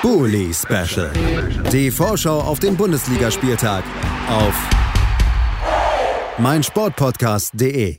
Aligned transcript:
Bully 0.00 0.54
Special. 0.54 1.12
Die 1.72 1.90
Vorschau 1.90 2.40
auf 2.40 2.60
den 2.60 2.76
Bundesligaspieltag 2.76 3.82
auf 4.28 4.54
meinsportpodcast.de. 6.38 7.98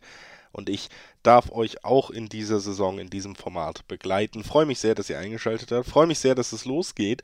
und 0.50 0.68
ich 0.68 0.88
darf 1.22 1.52
euch 1.52 1.84
auch 1.84 2.10
in 2.10 2.28
dieser 2.28 2.58
Saison 2.58 2.98
in 2.98 3.08
diesem 3.08 3.36
Format 3.36 3.86
begleiten. 3.86 4.42
Freue 4.42 4.66
mich 4.66 4.80
sehr, 4.80 4.96
dass 4.96 5.08
ihr 5.08 5.20
eingeschaltet 5.20 5.70
habt. 5.70 5.86
Freue 5.86 6.08
mich 6.08 6.18
sehr, 6.18 6.34
dass 6.34 6.52
es 6.52 6.64
losgeht 6.64 7.22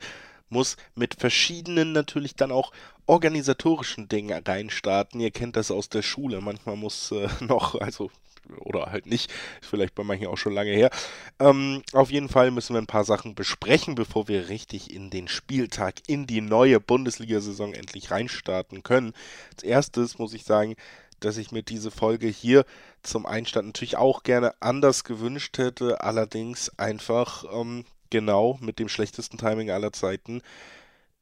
muss 0.51 0.77
mit 0.95 1.15
verschiedenen 1.15 1.91
natürlich 1.93 2.35
dann 2.35 2.51
auch 2.51 2.71
organisatorischen 3.05 4.07
Dingen 4.07 4.43
reinstarten. 4.45 5.19
Ihr 5.19 5.31
kennt 5.31 5.55
das 5.55 5.71
aus 5.71 5.89
der 5.89 6.01
Schule. 6.01 6.41
Manchmal 6.41 6.75
muss 6.75 7.11
äh, 7.11 7.27
noch, 7.41 7.75
also 7.75 8.11
oder 8.59 8.87
halt 8.87 9.05
nicht, 9.05 9.31
ist 9.61 9.69
vielleicht 9.69 9.95
bei 9.95 10.03
manchen 10.03 10.27
auch 10.27 10.37
schon 10.37 10.53
lange 10.53 10.71
her. 10.71 10.89
Ähm, 11.39 11.83
auf 11.93 12.11
jeden 12.11 12.29
Fall 12.29 12.51
müssen 12.51 12.73
wir 12.73 12.81
ein 12.81 12.87
paar 12.87 13.05
Sachen 13.05 13.35
besprechen, 13.35 13.95
bevor 13.95 14.27
wir 14.27 14.49
richtig 14.49 14.93
in 14.93 15.09
den 15.09 15.27
Spieltag, 15.27 15.95
in 16.07 16.27
die 16.27 16.41
neue 16.41 16.79
Bundesliga-Saison 16.79 17.73
endlich 17.73 18.11
reinstarten 18.11 18.83
können. 18.83 19.13
Als 19.53 19.63
erstes 19.63 20.17
muss 20.17 20.33
ich 20.33 20.43
sagen, 20.43 20.75
dass 21.19 21.37
ich 21.37 21.51
mir 21.51 21.63
diese 21.63 21.91
Folge 21.91 22.27
hier 22.27 22.65
zum 23.03 23.25
Einstand 23.25 23.67
natürlich 23.67 23.97
auch 23.97 24.23
gerne 24.23 24.53
anders 24.59 25.03
gewünscht 25.03 25.57
hätte, 25.57 26.01
allerdings 26.01 26.77
einfach 26.79 27.45
ähm, 27.53 27.85
genau 28.11 28.57
mit 28.61 28.77
dem 28.77 28.89
schlechtesten 28.89 29.37
Timing 29.39 29.71
aller 29.71 29.91
Zeiten 29.91 30.41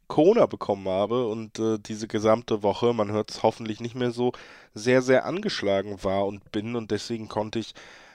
Corona 0.09 0.48
bekommen 0.48 0.89
habe 0.89 1.27
und 1.27 1.59
äh, 1.59 1.77
diese 1.79 2.07
gesamte 2.07 2.63
Woche, 2.63 2.93
man 2.93 3.12
hört 3.12 3.31
es 3.31 3.43
hoffentlich 3.43 3.79
nicht 3.79 3.95
mehr 3.95 4.12
so, 4.12 4.34
sehr, 4.73 5.02
sehr 5.02 5.26
angeschlagen 5.26 6.04
war 6.04 6.26
und 6.26 6.51
bin 6.51 6.76
und 6.76 6.91
deswegen 6.91 7.29
konnte 7.29 7.59
ich 7.59 7.73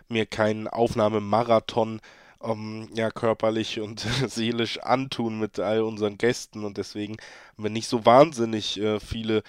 mir 0.08 0.26
keinen 0.26 0.68
Aufnahmemarathon 0.68 2.00
ähm, 2.42 2.88
ja, 2.94 3.10
körperlich 3.10 3.80
und 3.80 4.00
seelisch 4.28 4.78
antun 4.80 5.38
mit 5.38 5.60
all 5.60 5.82
unseren 5.82 6.18
Gästen 6.18 6.64
und 6.64 6.78
deswegen 6.78 7.16
haben 7.52 7.62
wir 7.62 7.70
nicht 7.70 7.88
so 7.88 8.04
wahnsinnig 8.04 8.78
äh, 8.80 8.98
viele 8.98 9.42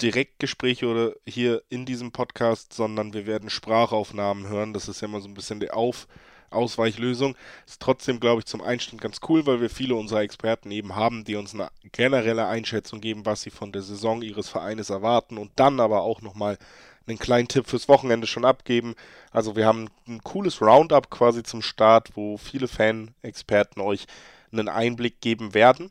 Direktgespräche 0.00 0.86
oder 0.86 1.12
hier 1.26 1.62
in 1.68 1.84
diesem 1.84 2.12
Podcast, 2.12 2.72
sondern 2.72 3.12
wir 3.12 3.26
werden 3.26 3.50
Sprachaufnahmen 3.50 4.48
hören. 4.48 4.72
Das 4.72 4.88
ist 4.88 5.00
ja 5.00 5.08
immer 5.08 5.20
so 5.20 5.28
ein 5.28 5.34
bisschen 5.34 5.60
der 5.60 5.76
Auf- 5.76 6.06
Ausweichlösung. 6.52 7.36
Ist 7.66 7.80
trotzdem, 7.80 8.20
glaube 8.20 8.40
ich, 8.40 8.46
zum 8.46 8.60
Einstand 8.60 9.00
ganz 9.00 9.20
cool, 9.28 9.46
weil 9.46 9.60
wir 9.60 9.70
viele 9.70 9.94
unserer 9.94 10.22
Experten 10.22 10.70
eben 10.70 10.94
haben, 10.94 11.24
die 11.24 11.36
uns 11.36 11.54
eine 11.54 11.70
generelle 11.92 12.46
Einschätzung 12.46 13.00
geben, 13.00 13.26
was 13.26 13.42
sie 13.42 13.50
von 13.50 13.72
der 13.72 13.82
Saison 13.82 14.22
ihres 14.22 14.48
Vereines 14.48 14.90
erwarten 14.90 15.38
und 15.38 15.50
dann 15.56 15.80
aber 15.80 16.02
auch 16.02 16.22
nochmal 16.22 16.58
einen 17.06 17.18
kleinen 17.18 17.48
Tipp 17.48 17.66
fürs 17.66 17.88
Wochenende 17.88 18.26
schon 18.26 18.44
abgeben. 18.44 18.94
Also 19.32 19.56
wir 19.56 19.66
haben 19.66 19.88
ein 20.06 20.22
cooles 20.22 20.60
Roundup 20.60 21.10
quasi 21.10 21.42
zum 21.42 21.62
Start, 21.62 22.10
wo 22.14 22.36
viele 22.36 22.68
Fan-Experten 22.68 23.80
euch 23.80 24.06
einen 24.52 24.68
Einblick 24.68 25.20
geben 25.20 25.54
werden. 25.54 25.90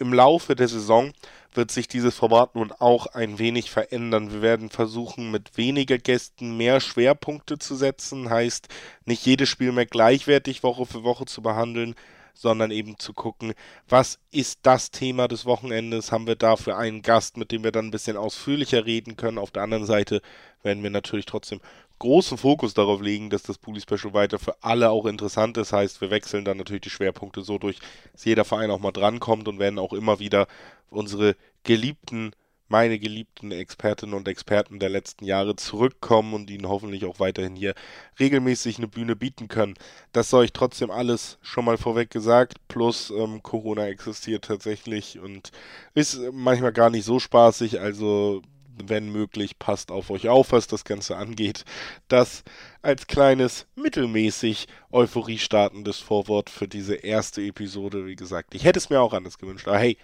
Im 0.00 0.14
Laufe 0.14 0.56
der 0.56 0.66
Saison 0.66 1.12
wird 1.52 1.70
sich 1.70 1.86
dieses 1.86 2.16
Format 2.16 2.54
nun 2.54 2.72
auch 2.72 3.06
ein 3.08 3.38
wenig 3.38 3.70
verändern. 3.70 4.32
Wir 4.32 4.40
werden 4.40 4.70
versuchen, 4.70 5.30
mit 5.30 5.58
weniger 5.58 5.98
Gästen 5.98 6.56
mehr 6.56 6.80
Schwerpunkte 6.80 7.58
zu 7.58 7.74
setzen, 7.74 8.30
heißt 8.30 8.68
nicht 9.04 9.26
jedes 9.26 9.50
Spiel 9.50 9.72
mehr 9.72 9.84
gleichwertig 9.84 10.62
Woche 10.62 10.86
für 10.86 11.04
Woche 11.04 11.26
zu 11.26 11.42
behandeln, 11.42 11.96
sondern 12.32 12.70
eben 12.70 12.98
zu 12.98 13.12
gucken, 13.12 13.52
was 13.90 14.18
ist 14.30 14.60
das 14.62 14.90
Thema 14.90 15.28
des 15.28 15.44
Wochenendes? 15.44 16.12
Haben 16.12 16.26
wir 16.26 16.36
dafür 16.36 16.78
einen 16.78 17.02
Gast, 17.02 17.36
mit 17.36 17.52
dem 17.52 17.62
wir 17.62 17.70
dann 17.70 17.88
ein 17.88 17.90
bisschen 17.90 18.16
ausführlicher 18.16 18.86
reden 18.86 19.16
können? 19.16 19.36
Auf 19.36 19.50
der 19.50 19.64
anderen 19.64 19.84
Seite 19.84 20.22
werden 20.62 20.82
wir 20.82 20.88
natürlich 20.88 21.26
trotzdem 21.26 21.60
großen 22.00 22.38
Fokus 22.38 22.74
darauf 22.74 23.00
legen, 23.00 23.30
dass 23.30 23.44
das 23.44 23.58
Puli 23.58 23.80
Special 23.80 24.12
weiter 24.12 24.40
für 24.40 24.56
alle 24.62 24.90
auch 24.90 25.06
interessant 25.06 25.56
ist. 25.58 25.72
Heißt, 25.72 26.00
wir 26.00 26.10
wechseln 26.10 26.44
dann 26.44 26.56
natürlich 26.56 26.82
die 26.82 26.90
Schwerpunkte 26.90 27.42
so 27.42 27.58
durch, 27.58 27.78
dass 28.12 28.24
jeder 28.24 28.44
Verein 28.44 28.70
auch 28.72 28.80
mal 28.80 28.90
drankommt 28.90 29.46
und 29.46 29.60
werden 29.60 29.78
auch 29.78 29.92
immer 29.92 30.18
wieder 30.18 30.48
unsere 30.88 31.36
geliebten, 31.62 32.32
meine 32.68 32.98
geliebten 32.98 33.52
Expertinnen 33.52 34.14
und 34.14 34.28
Experten 34.28 34.78
der 34.78 34.88
letzten 34.88 35.24
Jahre 35.24 35.56
zurückkommen 35.56 36.34
und 36.34 36.50
ihnen 36.50 36.68
hoffentlich 36.68 37.04
auch 37.04 37.20
weiterhin 37.20 37.54
hier 37.54 37.74
regelmäßig 38.18 38.78
eine 38.78 38.88
Bühne 38.88 39.14
bieten 39.14 39.48
können. 39.48 39.74
Das 40.12 40.30
soll 40.30 40.46
ich 40.46 40.52
trotzdem 40.52 40.90
alles 40.90 41.38
schon 41.42 41.64
mal 41.64 41.76
vorweg 41.76 42.10
gesagt. 42.10 42.54
Plus 42.68 43.10
ähm, 43.10 43.42
Corona 43.42 43.88
existiert 43.88 44.46
tatsächlich 44.46 45.18
und 45.18 45.50
ist 45.94 46.18
manchmal 46.32 46.72
gar 46.72 46.90
nicht 46.90 47.04
so 47.04 47.18
spaßig. 47.18 47.80
Also 47.80 48.42
wenn 48.88 49.10
möglich, 49.10 49.58
passt 49.58 49.90
auf 49.90 50.10
euch 50.10 50.28
auf, 50.28 50.52
was 50.52 50.66
das 50.66 50.84
Ganze 50.84 51.16
angeht. 51.16 51.64
Das 52.08 52.42
als 52.82 53.06
kleines, 53.06 53.66
mittelmäßig 53.74 54.66
Euphorie 54.90 55.38
startendes 55.38 55.98
Vorwort 55.98 56.50
für 56.50 56.68
diese 56.68 56.94
erste 56.94 57.42
Episode. 57.42 58.06
Wie 58.06 58.16
gesagt, 58.16 58.54
ich 58.54 58.64
hätte 58.64 58.78
es 58.78 58.90
mir 58.90 59.00
auch 59.00 59.12
anders 59.12 59.38
gewünscht. 59.38 59.68
Aber 59.68 59.78
hey, 59.78 59.98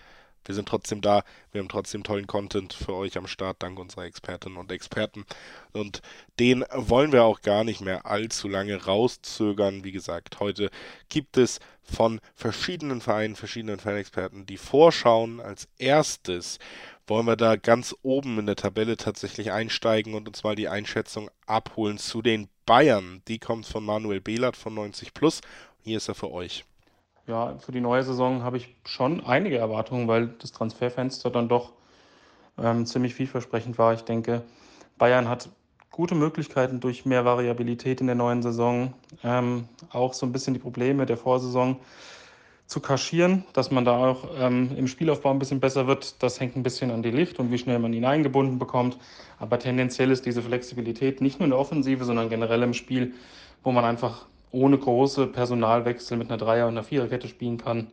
wir 0.47 0.55
sind 0.55 0.69
trotzdem 0.69 1.01
da, 1.01 1.25
wir 1.51 1.61
haben 1.61 1.69
trotzdem 1.69 2.05
tollen 2.05 2.27
Content 2.27 2.73
für 2.73 2.95
euch 2.95 3.19
am 3.19 3.27
Start, 3.27 3.63
dank 3.63 3.79
unserer 3.79 4.05
Expertinnen 4.05 4.59
und 4.59 4.71
Experten. 4.71 5.25
Und 5.73 6.03
den 6.39 6.65
wollen 6.73 7.13
wir 7.13 7.25
auch 7.25 7.43
gar 7.43 7.65
nicht 7.65 7.81
mehr 7.81 8.07
allzu 8.07 8.49
lange 8.49 8.85
rauszögern. 8.85 9.83
Wie 9.85 9.93
gesagt, 9.93 10.39
heute 10.41 10.71
gibt 11.09 11.37
es 11.37 11.59
von 11.83 12.21
verschiedenen 12.35 13.01
Vereinen, 13.01 13.37
verschiedenen 13.37 13.79
Fanexperten 13.79 14.47
die 14.47 14.57
Vorschauen 14.57 15.41
als 15.41 15.69
erstes 15.79 16.59
wollen 17.07 17.27
wir 17.27 17.37
da 17.37 17.57
ganz 17.57 17.95
oben 18.03 18.39
in 18.39 18.47
der 18.47 18.57
Tabelle 18.57 18.97
tatsächlich 18.97 19.53
einsteigen 19.53 20.15
und 20.15 20.29
uns 20.29 20.43
mal 20.43 20.57
die 20.57 20.69
Einschätzung 20.69 21.31
abholen 21.47 21.99
zu 21.99 22.23
den 22.23 22.49
Bayern. 22.67 23.23
Die 23.29 23.39
kommt 23.39 23.67
von 23.67 23.85
Manuel 23.85 24.21
Behlert 24.21 24.57
von 24.57 24.75
90 24.75 25.15
Plus. 25.15 25.41
Hier 25.83 25.99
ist 25.99 26.09
er 26.09 26.15
für 26.15 26.33
euch. 26.33 26.65
Ja, 27.27 27.57
für 27.59 27.73
die 27.73 27.81
neue 27.81 28.03
Saison 28.03 28.43
habe 28.43 28.57
ich 28.57 28.75
schon 28.85 29.25
einige 29.25 29.59
Erwartungen, 29.59 30.09
weil 30.09 30.29
das 30.29 30.53
Transferfenster 30.53 31.31
dann 31.31 31.49
doch 31.49 31.73
ähm, 32.59 32.87
ziemlich 32.87 33.15
vielversprechend 33.15 33.79
war. 33.79 33.95
Ich 33.95 34.03
denke, 34.03 34.43
Bayern 34.99 35.29
hat 35.29 35.49
gute 35.91 36.15
Möglichkeiten 36.15 36.81
durch 36.81 37.05
mehr 37.05 37.25
Variabilität 37.25 38.01
in 38.01 38.07
der 38.07 38.17
neuen 38.17 38.43
Saison, 38.43 38.95
ähm, 39.25 39.69
auch 39.91 40.13
so 40.13 40.27
ein 40.27 40.33
bisschen 40.33 40.55
die 40.55 40.61
Probleme 40.61 41.07
der 41.07 41.17
Vorsaison 41.17 41.77
zu 42.67 42.81
kaschieren, 42.81 43.45
dass 43.53 43.71
man 43.71 43.85
da 43.85 43.97
auch 43.97 44.25
ähm, 44.39 44.73
im 44.77 44.89
Spielaufbau 44.89 45.31
ein 45.31 45.39
bisschen 45.39 45.61
besser 45.61 45.87
wird. 45.87 46.23
Das 46.23 46.41
hängt 46.41 46.57
ein 46.57 46.63
bisschen 46.63 46.91
an 46.91 47.03
die 47.03 47.11
Licht 47.11 47.39
und 47.39 47.53
wie 47.53 47.59
schnell 47.59 47.79
man 47.79 47.93
ihn 47.93 48.05
eingebunden 48.05 48.59
bekommt. 48.59 48.99
Aber 49.39 49.59
tendenziell 49.59 50.11
ist 50.11 50.27
diese 50.27 50.43
Flexibilität 50.43 51.21
nicht 51.21 51.39
nur 51.39 51.45
in 51.45 51.51
der 51.51 51.61
Offensive, 51.61 52.05
sondern 52.05 52.29
generell 52.29 52.63
im 52.63 52.75
Spiel, 52.75 53.15
wo 53.63 53.71
man 53.71 53.85
einfach 53.85 54.27
ohne 54.51 54.79
große 54.79 55.29
Personalwechsel 55.29 56.17
mit 56.17 56.29
einer 56.29 56.39
Dreier- 56.39 56.67
und 56.67 56.75
einer 56.75 56.83
Viererkette 56.83 57.29
spielen 57.29 57.59
kann. 57.59 57.89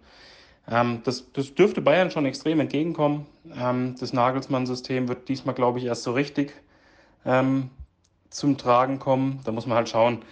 Ähm, 0.70 1.02
das, 1.04 1.32
das, 1.34 1.54
dürfte 1.54 1.82
Bayern 1.82 2.10
schon 2.10 2.26
extrem 2.26 2.60
entgegenkommen. 2.60 3.26
Ähm, 3.56 3.96
das 4.00 4.14
Nagelsmann-System 4.14 5.08
wird 5.08 5.28
diesmal, 5.30 5.54
glaube 5.54 5.80
ich, 5.80 5.86
erst 5.86 6.04
so 6.04 6.14
richtig 6.14 6.54
ähm, 7.26 7.70
zum 8.30 8.58
Tragen 8.58 8.98
kommen. 8.98 9.40
Da 9.44 9.52
muss 9.52 9.68
man 9.68 9.78
halt 9.78 9.90
schauen, 9.90 10.24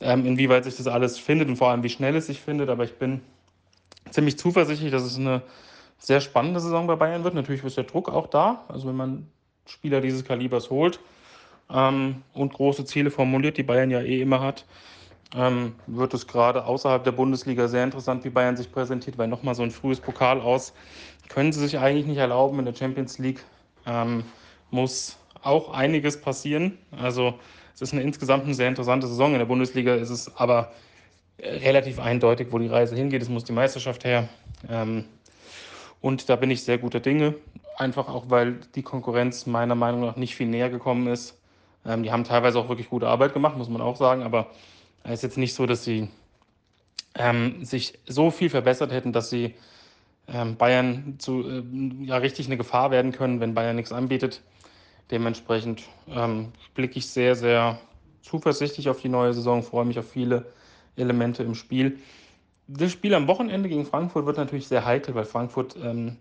ähm, 0.00 0.24
inwieweit 0.24 0.64
sich 0.64 0.76
das 0.76 0.86
alles 0.86 1.18
findet 1.18 1.48
und 1.48 1.56
vor 1.56 1.70
allem, 1.70 1.82
wie 1.82 1.90
schnell 1.90 2.16
es 2.16 2.26
sich 2.26 2.40
findet. 2.40 2.68
Aber 2.68 2.84
ich 2.84 2.94
bin 2.94 3.20
ziemlich 4.10 4.38
zuversichtlich, 4.38 4.90
dass 4.90 5.02
es 5.02 5.18
eine 5.18 5.42
sehr 5.98 6.20
spannende 6.20 6.60
Saison 6.60 6.86
bei 6.86 6.96
Bayern 6.96 7.24
wird. 7.24 7.34
Natürlich 7.34 7.62
ist 7.64 7.76
der 7.76 7.84
Druck 7.84 8.08
auch 8.08 8.26
da. 8.26 8.64
Also 8.68 8.88
wenn 8.88 8.96
man 8.96 9.26
Spieler 9.66 10.00
dieses 10.00 10.24
Kalibers 10.24 10.70
holt 10.70 11.00
ähm, 11.70 12.22
und 12.32 12.52
große 12.52 12.84
Ziele 12.84 13.10
formuliert, 13.10 13.56
die 13.56 13.62
Bayern 13.62 13.90
ja 13.90 14.00
eh 14.00 14.20
immer 14.20 14.40
hat, 14.40 14.64
ähm, 15.34 15.74
wird 15.86 16.12
es 16.12 16.26
gerade 16.26 16.64
außerhalb 16.64 17.04
der 17.04 17.12
Bundesliga 17.12 17.68
sehr 17.68 17.84
interessant, 17.84 18.24
wie 18.24 18.30
Bayern 18.30 18.56
sich 18.56 18.70
präsentiert, 18.70 19.16
weil 19.16 19.28
nochmal 19.28 19.54
so 19.54 19.62
ein 19.62 19.70
frühes 19.70 20.00
Pokal 20.00 20.40
aus 20.40 20.74
können 21.28 21.52
sie 21.52 21.60
sich 21.60 21.78
eigentlich 21.78 22.06
nicht 22.06 22.18
erlauben. 22.18 22.58
In 22.58 22.66
der 22.66 22.74
Champions 22.74 23.18
League 23.18 23.42
ähm, 23.86 24.24
muss 24.70 25.16
auch 25.42 25.72
einiges 25.72 26.20
passieren. 26.20 26.78
Also 26.90 27.34
es 27.74 27.80
ist 27.80 27.92
eine 27.92 28.02
insgesamt 28.02 28.44
eine 28.44 28.54
sehr 28.54 28.68
interessante 28.68 29.06
Saison. 29.06 29.32
In 29.32 29.38
der 29.38 29.46
Bundesliga 29.46 29.94
ist 29.94 30.10
es 30.10 30.36
aber 30.36 30.72
relativ 31.38 31.98
eindeutig, 31.98 32.48
wo 32.50 32.58
die 32.58 32.68
Reise 32.68 32.94
hingeht. 32.94 33.22
Es 33.22 33.28
muss 33.28 33.44
die 33.44 33.52
Meisterschaft 33.52 34.04
her. 34.04 34.28
Ähm, 34.68 35.04
und 36.00 36.28
da 36.28 36.36
bin 36.36 36.50
ich 36.50 36.62
sehr 36.62 36.78
guter 36.78 37.00
Dinge. 37.00 37.34
Einfach 37.76 38.08
auch, 38.08 38.24
weil 38.28 38.58
die 38.74 38.82
Konkurrenz 38.82 39.46
meiner 39.46 39.74
Meinung 39.74 40.00
nach 40.00 40.16
nicht 40.16 40.34
viel 40.34 40.46
näher 40.46 40.70
gekommen 40.70 41.06
ist. 41.06 41.38
Ähm, 41.86 42.02
die 42.02 42.12
haben 42.12 42.24
teilweise 42.24 42.58
auch 42.58 42.68
wirklich 42.68 42.90
gute 42.90 43.08
Arbeit 43.08 43.32
gemacht, 43.32 43.56
muss 43.56 43.68
man 43.68 43.80
auch 43.80 43.96
sagen. 43.96 44.22
Aber 44.22 44.50
es 45.04 45.14
ist 45.14 45.22
jetzt 45.22 45.38
nicht 45.38 45.54
so, 45.54 45.66
dass 45.66 45.84
sie 45.84 46.08
ähm, 47.14 47.64
sich 47.64 47.98
so 48.06 48.30
viel 48.30 48.50
verbessert 48.50 48.92
hätten, 48.92 49.12
dass 49.12 49.30
sie 49.30 49.54
ähm, 50.28 50.56
Bayern 50.56 51.16
zu 51.18 51.42
äh, 51.48 51.62
ja, 52.04 52.18
richtig 52.18 52.46
eine 52.46 52.56
Gefahr 52.56 52.90
werden 52.90 53.12
können, 53.12 53.40
wenn 53.40 53.54
Bayern 53.54 53.76
nichts 53.76 53.92
anbietet. 53.92 54.42
Dementsprechend 55.10 55.82
ähm, 56.08 56.52
blicke 56.74 56.98
ich 56.98 57.08
sehr, 57.08 57.34
sehr 57.34 57.78
zuversichtlich 58.22 58.88
auf 58.88 59.00
die 59.00 59.08
neue 59.08 59.34
Saison, 59.34 59.62
freue 59.62 59.84
mich 59.84 59.98
auf 59.98 60.08
viele 60.08 60.46
Elemente 60.96 61.42
im 61.42 61.54
Spiel. 61.54 61.98
Das 62.68 62.92
Spiel 62.92 63.14
am 63.14 63.26
Wochenende 63.26 63.68
gegen 63.68 63.86
Frankfurt 63.86 64.26
wird 64.26 64.36
natürlich 64.36 64.68
sehr 64.68 64.84
heikel, 64.84 65.14
weil 65.14 65.24
Frankfurt 65.24 65.76
ähm, 65.82 66.16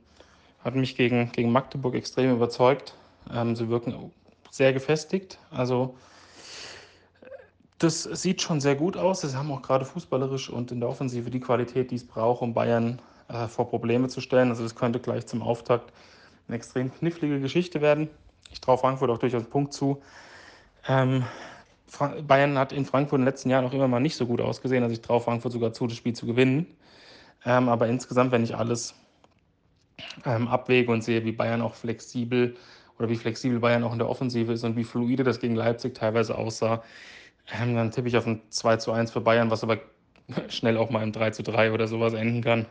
hat 0.63 0.75
mich 0.75 0.95
gegen, 0.95 1.31
gegen 1.31 1.51
Magdeburg 1.51 1.95
extrem 1.95 2.31
überzeugt. 2.31 2.95
Ähm, 3.33 3.55
sie 3.55 3.69
wirken 3.69 4.11
sehr 4.49 4.73
gefestigt. 4.73 5.39
Also 5.49 5.95
das 7.77 8.03
sieht 8.03 8.41
schon 8.41 8.61
sehr 8.61 8.75
gut 8.75 8.97
aus. 8.97 9.21
Sie 9.21 9.35
haben 9.35 9.51
auch 9.51 9.61
gerade 9.61 9.85
fußballerisch 9.85 10.49
und 10.49 10.71
in 10.71 10.79
der 10.79 10.89
Offensive 10.89 11.29
die 11.31 11.39
Qualität, 11.39 11.91
die 11.91 11.95
es 11.95 12.05
braucht, 12.05 12.41
um 12.41 12.53
Bayern 12.53 13.01
äh, 13.27 13.47
vor 13.47 13.69
Probleme 13.69 14.07
zu 14.07 14.21
stellen. 14.21 14.49
Also 14.49 14.63
das 14.63 14.75
könnte 14.75 14.99
gleich 14.99 15.25
zum 15.25 15.41
Auftakt 15.41 15.91
eine 16.47 16.57
extrem 16.57 16.93
knifflige 16.93 17.39
Geschichte 17.39 17.81
werden. 17.81 18.09
Ich 18.51 18.61
traue 18.61 18.77
Frankfurt 18.77 19.09
auch 19.09 19.17
durchaus 19.17 19.45
Punkt 19.45 19.73
zu. 19.73 20.01
Ähm, 20.87 21.23
Bayern 21.99 22.57
hat 22.57 22.71
in 22.71 22.85
Frankfurt 22.85 23.19
in 23.19 23.21
den 23.21 23.27
letzten 23.27 23.49
Jahren 23.49 23.65
auch 23.65 23.73
immer 23.73 23.87
mal 23.87 23.99
nicht 23.99 24.15
so 24.15 24.25
gut 24.25 24.41
ausgesehen. 24.41 24.83
Also 24.83 24.93
ich 24.93 25.01
traue 25.01 25.21
Frankfurt 25.21 25.51
sogar 25.51 25.73
zu, 25.73 25.87
das 25.87 25.97
Spiel 25.97 26.13
zu 26.13 26.25
gewinnen. 26.25 26.67
Ähm, 27.45 27.69
aber 27.69 27.87
insgesamt, 27.87 28.31
wenn 28.31 28.43
ich 28.43 28.55
alles 28.55 28.95
ähm, 30.25 30.47
abwäge 30.47 30.91
und 30.91 31.03
sehe, 31.03 31.25
wie 31.25 31.31
Bayern 31.31 31.61
auch 31.61 31.75
flexibel 31.75 32.55
oder 32.97 33.09
wie 33.09 33.15
flexibel 33.15 33.59
Bayern 33.59 33.83
auch 33.83 33.93
in 33.93 33.99
der 33.99 34.09
Offensive 34.09 34.51
ist 34.53 34.63
und 34.63 34.75
wie 34.75 34.83
fluide 34.83 35.23
das 35.23 35.39
gegen 35.39 35.55
Leipzig 35.55 35.95
teilweise 35.95 36.37
aussah, 36.37 36.83
ähm, 37.51 37.75
dann 37.75 37.91
tippe 37.91 38.07
ich 38.07 38.17
auf 38.17 38.27
ein 38.27 38.41
2 38.49 38.77
zu 38.77 38.91
1 38.91 39.11
für 39.11 39.21
Bayern, 39.21 39.51
was 39.51 39.63
aber 39.63 39.79
schnell 40.49 40.77
auch 40.77 40.89
mal 40.89 41.03
im 41.03 41.11
3 41.11 41.31
zu 41.31 41.43
3 41.43 41.71
oder 41.71 41.87
sowas 41.87 42.13
enden 42.13 42.41
kann. 42.41 42.67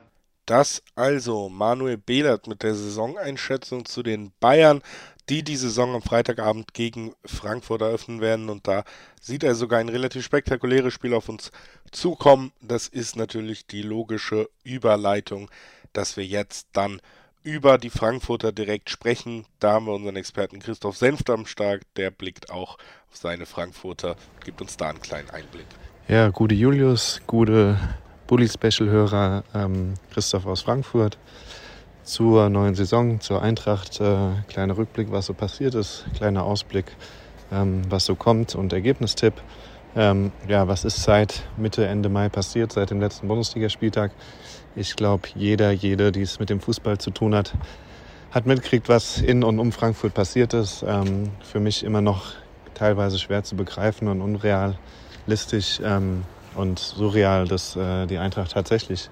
Das 0.46 0.82
also 0.96 1.48
Manuel 1.48 1.96
Behlert 1.96 2.46
mit 2.46 2.62
der 2.62 2.74
Saisoneinschätzung 2.74 3.84
zu 3.84 4.02
den 4.02 4.32
Bayern, 4.40 4.82
die 5.30 5.44
die 5.44 5.56
Saison 5.56 5.94
am 5.94 6.02
Freitagabend 6.02 6.74
gegen 6.74 7.14
Frankfurt 7.24 7.82
eröffnen 7.82 8.20
werden. 8.20 8.50
Und 8.50 8.66
da 8.66 8.82
sieht 9.20 9.44
er 9.44 9.54
sogar 9.54 9.78
ein 9.78 9.88
relativ 9.88 10.24
spektakuläres 10.24 10.92
Spiel 10.92 11.14
auf 11.14 11.28
uns 11.28 11.52
zukommen. 11.92 12.52
Das 12.60 12.88
ist 12.88 13.14
natürlich 13.16 13.66
die 13.66 13.82
logische 13.82 14.50
Überleitung, 14.64 15.48
dass 15.92 16.16
wir 16.16 16.26
jetzt 16.26 16.66
dann 16.72 17.00
über 17.44 17.78
die 17.78 17.90
Frankfurter 17.90 18.50
direkt 18.50 18.90
sprechen. 18.90 19.46
Da 19.60 19.74
haben 19.74 19.86
wir 19.86 19.94
unseren 19.94 20.16
Experten 20.16 20.58
Christoph 20.58 20.96
Senft 20.96 21.30
am 21.30 21.46
Start. 21.46 21.82
Der 21.96 22.10
blickt 22.10 22.50
auch 22.50 22.76
auf 23.10 23.16
seine 23.16 23.46
Frankfurter, 23.46 24.16
gibt 24.44 24.60
uns 24.60 24.76
da 24.76 24.90
einen 24.90 25.00
kleinen 25.00 25.30
Einblick. 25.30 25.66
Ja, 26.08 26.28
gute 26.30 26.56
Julius, 26.56 27.20
gute 27.28 27.78
Bully-Special-Hörer, 28.26 29.44
ähm, 29.54 29.94
Christoph 30.12 30.46
aus 30.46 30.62
Frankfurt 30.62 31.18
zur 32.02 32.48
neuen 32.48 32.74
Saison, 32.74 33.20
zur 33.20 33.42
Eintracht. 33.42 34.00
Äh, 34.00 34.16
kleiner 34.48 34.76
Rückblick, 34.76 35.10
was 35.10 35.26
so 35.26 35.34
passiert 35.34 35.74
ist, 35.74 36.04
kleiner 36.14 36.44
Ausblick, 36.44 36.96
ähm, 37.52 37.82
was 37.88 38.04
so 38.04 38.14
kommt 38.14 38.54
und 38.54 38.72
Ergebnistipp. 38.72 39.34
Ähm, 39.96 40.30
ja, 40.48 40.68
was 40.68 40.84
ist 40.84 41.02
seit 41.02 41.42
Mitte, 41.56 41.86
Ende 41.86 42.08
Mai 42.08 42.28
passiert, 42.28 42.72
seit 42.72 42.90
dem 42.90 43.00
letzten 43.00 43.28
Bundesligaspieltag? 43.28 44.12
Ich 44.76 44.94
glaube, 44.94 45.28
jeder, 45.34 45.72
jede, 45.72 46.12
die 46.12 46.22
es 46.22 46.38
mit 46.38 46.48
dem 46.48 46.60
Fußball 46.60 46.98
zu 46.98 47.10
tun 47.10 47.34
hat, 47.34 47.54
hat 48.30 48.46
mitgekriegt, 48.46 48.88
was 48.88 49.20
in 49.20 49.42
und 49.42 49.58
um 49.58 49.72
Frankfurt 49.72 50.14
passiert 50.14 50.54
ist. 50.54 50.84
Ähm, 50.86 51.30
für 51.42 51.58
mich 51.58 51.82
immer 51.82 52.00
noch 52.00 52.34
teilweise 52.74 53.18
schwer 53.18 53.42
zu 53.42 53.56
begreifen 53.56 54.06
und 54.06 54.22
unrealistisch 54.22 55.80
ähm, 55.84 56.22
und 56.54 56.78
surreal, 56.78 57.48
dass 57.48 57.74
äh, 57.74 58.06
die 58.06 58.18
Eintracht 58.18 58.52
tatsächlich 58.52 59.10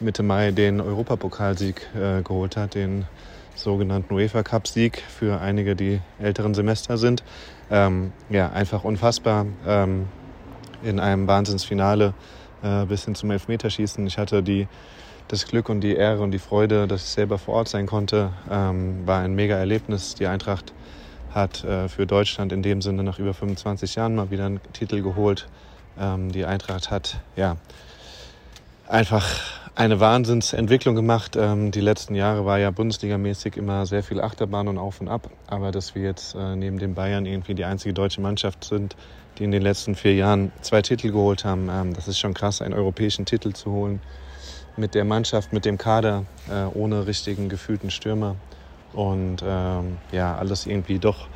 Mitte 0.00 0.22
Mai 0.22 0.50
den 0.50 0.80
Europapokalsieg 0.80 1.88
äh, 1.94 2.22
geholt 2.22 2.56
hat, 2.56 2.74
den 2.74 3.06
sogenannten 3.54 4.12
UEFA 4.12 4.42
Cup 4.42 4.66
Sieg 4.66 4.98
für 4.98 5.40
einige, 5.40 5.76
die 5.76 6.00
älteren 6.18 6.54
Semester 6.54 6.98
sind. 6.98 7.22
Ähm, 7.70 8.12
ja, 8.28 8.50
einfach 8.50 8.84
unfassbar. 8.84 9.46
Ähm, 9.66 10.06
in 10.82 11.00
einem 11.00 11.26
Wahnsinnsfinale 11.26 12.14
äh, 12.62 12.84
bis 12.86 13.04
hin 13.04 13.14
zum 13.14 13.30
Elfmeterschießen. 13.30 14.06
Ich 14.06 14.18
hatte 14.18 14.42
die, 14.42 14.68
das 15.28 15.46
Glück 15.46 15.68
und 15.68 15.80
die 15.80 15.94
Ehre 15.94 16.22
und 16.22 16.30
die 16.30 16.38
Freude, 16.38 16.86
dass 16.86 17.04
ich 17.04 17.10
selber 17.10 17.38
vor 17.38 17.54
Ort 17.54 17.68
sein 17.68 17.86
konnte. 17.86 18.32
Ähm, 18.50 19.06
war 19.06 19.22
ein 19.22 19.34
mega 19.34 19.56
Erlebnis. 19.56 20.14
Die 20.14 20.26
Eintracht 20.26 20.72
hat 21.32 21.64
äh, 21.64 21.88
für 21.88 22.06
Deutschland 22.06 22.52
in 22.52 22.62
dem 22.62 22.82
Sinne 22.82 23.02
nach 23.02 23.18
über 23.18 23.34
25 23.34 23.94
Jahren 23.94 24.14
mal 24.14 24.30
wieder 24.30 24.46
einen 24.46 24.60
Titel 24.72 25.02
geholt. 25.02 25.46
Ähm, 25.98 26.30
die 26.30 26.44
Eintracht 26.44 26.90
hat 26.90 27.20
ja 27.36 27.56
einfach 28.88 29.40
eine 29.74 29.98
Wahnsinnsentwicklung 29.98 30.94
gemacht. 30.94 31.36
Ähm, 31.36 31.70
die 31.70 31.80
letzten 31.80 32.14
Jahre 32.14 32.44
war 32.46 32.58
ja 32.58 32.70
bundesligamäßig 32.70 33.56
immer 33.56 33.86
sehr 33.86 34.02
viel 34.02 34.20
Achterbahn 34.20 34.68
und 34.68 34.78
auf 34.78 35.00
und 35.00 35.08
ab. 35.08 35.30
Aber 35.46 35.72
dass 35.72 35.94
wir 35.94 36.02
jetzt 36.02 36.34
äh, 36.34 36.54
neben 36.56 36.78
den 36.78 36.94
Bayern 36.94 37.26
irgendwie 37.26 37.54
die 37.54 37.64
einzige 37.64 37.92
deutsche 37.92 38.20
Mannschaft 38.20 38.64
sind, 38.64 38.96
die 39.38 39.44
in 39.44 39.50
den 39.50 39.62
letzten 39.62 39.96
vier 39.96 40.14
Jahren 40.14 40.52
zwei 40.60 40.80
Titel 40.82 41.10
geholt 41.10 41.44
haben, 41.44 41.68
ähm, 41.70 41.92
das 41.92 42.06
ist 42.06 42.18
schon 42.18 42.34
krass, 42.34 42.62
einen 42.62 42.74
europäischen 42.74 43.24
Titel 43.24 43.52
zu 43.52 43.72
holen. 43.72 44.00
Mit 44.76 44.94
der 44.94 45.04
Mannschaft, 45.04 45.52
mit 45.52 45.64
dem 45.64 45.78
Kader, 45.78 46.24
äh, 46.50 46.64
ohne 46.76 47.06
richtigen 47.06 47.48
gefühlten 47.48 47.90
Stürmer. 47.90 48.36
Und 48.92 49.42
ähm, 49.44 49.98
ja, 50.12 50.36
alles 50.36 50.66
irgendwie 50.66 51.00
doch 51.00 51.26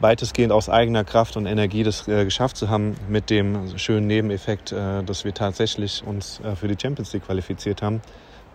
weitestgehend 0.00 0.52
aus 0.52 0.68
eigener 0.68 1.04
Kraft 1.04 1.36
und 1.36 1.46
Energie 1.46 1.82
das 1.82 2.06
äh, 2.08 2.24
geschafft 2.24 2.56
zu 2.56 2.68
haben, 2.68 2.94
mit 3.08 3.30
dem 3.30 3.78
schönen 3.78 4.06
Nebeneffekt, 4.06 4.72
äh, 4.72 5.02
dass 5.02 5.24
wir 5.24 5.32
tatsächlich 5.32 6.02
uns 6.04 6.40
äh, 6.40 6.54
für 6.54 6.68
die 6.68 6.76
Champions 6.80 7.12
League 7.12 7.24
qualifiziert 7.24 7.82
haben. 7.82 8.02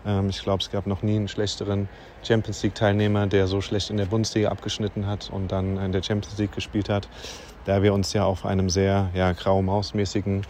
Ähm, 0.05 0.29
ich 0.29 0.41
glaube, 0.43 0.61
es 0.61 0.69
gab 0.69 0.85
noch 0.85 1.01
nie 1.01 1.15
einen 1.15 1.27
schlechteren 1.27 1.89
Champions 2.23 2.61
League-Teilnehmer, 2.63 3.27
der 3.27 3.47
so 3.47 3.61
schlecht 3.61 3.89
in 3.89 3.97
der 3.97 4.05
Bundesliga 4.05 4.49
abgeschnitten 4.49 5.07
hat 5.07 5.29
und 5.31 5.51
dann 5.51 5.77
in 5.77 5.91
der 5.91 6.03
Champions 6.03 6.38
League 6.38 6.53
gespielt 6.53 6.89
hat, 6.89 7.07
da 7.65 7.81
wir 7.81 7.93
uns 7.93 8.13
ja 8.13 8.23
auf 8.23 8.45
einem 8.45 8.69
sehr 8.69 9.09
ja, 9.15 9.31
grau-mausmäßigen 9.31 10.45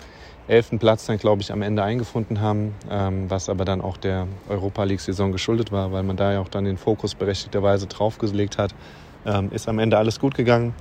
elften 0.48 0.80
Platz 0.80 1.06
dann, 1.06 1.18
glaube 1.18 1.42
ich, 1.42 1.54
am 1.54 1.62
Ende 1.62 1.84
eingefunden 1.84 2.42
haben, 2.42 2.76
ähm, 2.90 3.30
was 3.30 3.48
aber 3.48 3.64
dann 3.64 3.80
auch 3.80 3.96
der 3.96 4.28
Europa 4.50 4.84
League-Saison 4.84 5.32
geschuldet 5.32 5.72
war, 5.72 5.94
weil 5.94 6.04
man 6.04 6.18
da 6.18 6.34
ja 6.34 6.42
auch 6.42 6.50
dann 6.50 6.66
den 6.66 6.78
Fokus 6.78 7.16
berechtigterweise 7.16 7.88
draufgelegt 7.88 8.58
hat 8.58 8.74
ähm, 9.26 9.50
ist 9.52 9.68
am 9.68 9.80
Ende 9.80 9.98
alles 9.98 10.20
gut 10.20 10.36
gegangen. 10.36 10.74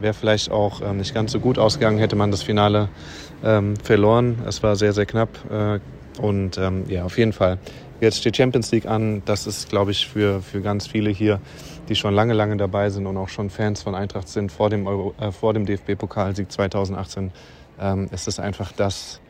Wäre 0.00 0.14
vielleicht 0.14 0.50
auch 0.50 0.80
ähm, 0.80 0.98
nicht 0.98 1.14
ganz 1.14 1.32
so 1.32 1.40
gut 1.40 1.58
ausgegangen, 1.58 1.98
hätte 1.98 2.16
man 2.16 2.30
das 2.30 2.42
Finale 2.42 2.88
ähm, 3.44 3.76
verloren. 3.76 4.38
Es 4.46 4.62
war 4.62 4.76
sehr, 4.76 4.92
sehr 4.92 5.06
knapp. 5.06 5.30
Äh, 5.50 5.80
und 6.20 6.58
ähm, 6.58 6.84
ja, 6.88 7.04
auf 7.04 7.18
jeden 7.18 7.32
Fall. 7.32 7.58
Jetzt 8.00 8.18
steht 8.18 8.36
Champions 8.36 8.70
League 8.70 8.86
an. 8.86 9.22
Das 9.24 9.46
ist, 9.46 9.68
glaube 9.68 9.90
ich, 9.90 10.06
für, 10.06 10.40
für 10.40 10.60
ganz 10.60 10.86
viele 10.86 11.10
hier, 11.10 11.40
die 11.88 11.96
schon 11.96 12.14
lange, 12.14 12.32
lange 12.32 12.56
dabei 12.56 12.90
sind 12.90 13.06
und 13.06 13.16
auch 13.16 13.28
schon 13.28 13.50
Fans 13.50 13.82
von 13.82 13.94
Eintracht 13.94 14.28
sind, 14.28 14.52
vor 14.52 14.70
dem, 14.70 14.86
äh, 14.86 15.32
vor 15.32 15.52
dem 15.52 15.66
DFB-Pokalsieg 15.66 16.50
2018, 16.50 17.32
ähm, 17.80 18.08
ist 18.12 18.28
es 18.28 18.38
einfach 18.38 18.70
das 18.72 19.20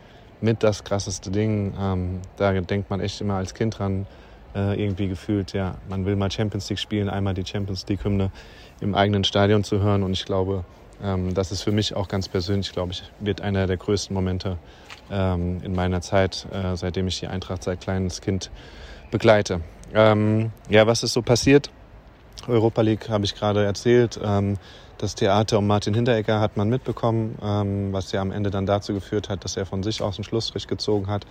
mit 0.41 0.63
das 0.63 0.85
krasseste 0.85 1.31
Ding. 1.31 1.73
Ähm, 1.81 2.21
da 2.37 2.53
denkt 2.53 2.91
man 2.91 3.01
echt 3.01 3.21
immer 3.21 3.35
als 3.35 3.55
Kind 3.55 3.79
dran 3.79 4.07
äh, 4.55 4.83
irgendwie 4.83 5.09
gefühlt, 5.09 5.53
ja, 5.53 5.77
man 5.89 6.07
will 6.07 6.17
mal 6.17 6.31
Champions 6.31 6.69
League 6.71 6.79
spielen, 6.79 7.09
einmal 7.09 7.35
die 7.35 7.45
Champions 7.45 7.87
League-Hymne 7.89 8.31
im 8.81 8.95
eigenen 8.95 9.25
Stadion 9.25 9.65
zu 9.65 9.81
hören. 9.81 10.03
Und 10.03 10.13
ich 10.13 10.25
glaube, 10.25 10.65
ähm, 11.03 11.35
das 11.35 11.53
ist 11.53 11.63
für 11.63 11.73
mich 11.73 11.95
auch 11.95 12.09
ganz 12.09 12.29
persönlich, 12.29 12.73
glaube 12.73 12.93
ich, 12.93 13.03
wird 13.21 13.41
einer 13.41 13.67
der 13.67 13.77
größten 13.77 14.15
Momente 14.15 14.59
ähm, 15.11 15.61
in 15.63 15.75
meiner 15.75 16.01
Zeit, 16.01 16.47
äh, 16.53 16.77
seitdem 16.77 17.07
ich 17.07 17.21
die 17.21 17.27
Eintracht 17.27 17.63
seit 17.63 17.81
kleines 17.81 18.21
Kind 18.21 18.51
begleite. 19.11 19.61
Ähm, 19.95 20.51
ja, 20.69 20.87
was 20.87 21.03
ist 21.03 21.13
so 21.13 21.23
passiert? 21.23 21.71
Europa 22.47 22.83
League 22.83 23.09
habe 23.09 23.25
ich 23.25 23.35
gerade 23.35 23.65
erzählt. 23.65 24.19
Ähm, 24.23 24.59
das 24.99 25.15
Theater 25.15 25.59
um 25.59 25.67
Martin 25.67 25.95
Hinteregger 25.95 26.41
hat 26.41 26.57
man 26.57 26.69
mitbekommen, 26.69 27.39
ähm, 27.43 27.93
was 27.93 28.11
ja 28.13 28.21
am 28.21 28.33
Ende 28.33 28.51
dann 28.51 28.67
dazu 28.67 28.93
geführt 28.93 29.29
hat, 29.29 29.45
dass 29.45 29.57
er 29.57 29.65
von 29.65 29.83
sich 29.83 30.03
aus 30.03 30.19
einen 30.19 30.25
Schlussstrich 30.25 30.67
gezogen 30.67 31.07
hat 31.07 31.25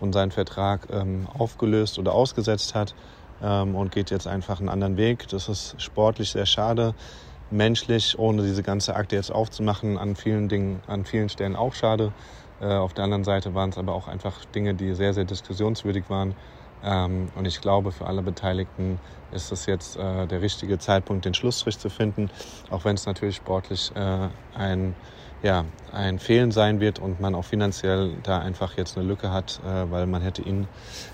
und 0.00 0.12
seinen 0.12 0.30
Vertrag 0.30 0.88
ähm, 0.90 1.28
aufgelöst 1.32 1.98
oder 1.98 2.12
ausgesetzt 2.14 2.74
hat 2.74 2.94
ähm, 3.40 3.74
und 3.74 3.92
geht 3.92 4.10
jetzt 4.10 4.26
einfach 4.26 4.60
einen 4.60 4.68
anderen 4.68 4.96
Weg. 4.96 5.28
Das 5.28 5.48
ist 5.48 5.80
sportlich 5.80 6.30
sehr 6.30 6.46
schade. 6.46 6.94
Menschlich, 7.50 8.18
ohne 8.18 8.42
diese 8.42 8.62
ganze 8.62 8.94
Akte 8.94 9.16
jetzt 9.16 9.32
aufzumachen, 9.32 9.98
an 9.98 10.16
vielen 10.16 10.48
Dingen, 10.48 10.82
an 10.86 11.04
vielen 11.04 11.28
Stellen 11.28 11.56
auch 11.56 11.74
schade. 11.74 12.12
Äh, 12.60 12.66
auf 12.74 12.94
der 12.94 13.04
anderen 13.04 13.24
Seite 13.24 13.54
waren 13.54 13.70
es 13.70 13.78
aber 13.78 13.94
auch 13.94 14.08
einfach 14.08 14.44
Dinge, 14.44 14.74
die 14.74 14.94
sehr, 14.94 15.14
sehr 15.14 15.24
diskussionswürdig 15.24 16.08
waren. 16.08 16.34
Ähm, 16.82 17.28
und 17.34 17.46
ich 17.46 17.60
glaube, 17.60 17.92
für 17.92 18.06
alle 18.06 18.22
Beteiligten 18.22 19.00
ist 19.30 19.52
es 19.52 19.66
jetzt 19.66 19.96
äh, 19.96 20.26
der 20.26 20.40
richtige 20.40 20.78
Zeitpunkt, 20.78 21.24
den 21.24 21.34
Schlussstrich 21.34 21.78
zu 21.78 21.90
finden, 21.90 22.30
auch 22.70 22.84
wenn 22.84 22.94
es 22.94 23.06
natürlich 23.06 23.36
sportlich 23.36 23.94
äh, 23.94 24.28
ein 24.54 24.96
ja, 25.42 25.64
ein 25.92 26.18
Fehlen 26.18 26.50
sein 26.50 26.80
wird 26.80 26.98
und 26.98 27.20
man 27.20 27.34
auch 27.34 27.44
finanziell 27.44 28.12
da 28.22 28.38
einfach 28.38 28.76
jetzt 28.76 28.96
eine 28.96 29.06
Lücke 29.06 29.32
hat, 29.32 29.60
äh, 29.64 29.90
weil 29.90 30.06
man 30.06 30.22
hätte 30.22 30.42
ihn 30.42 30.68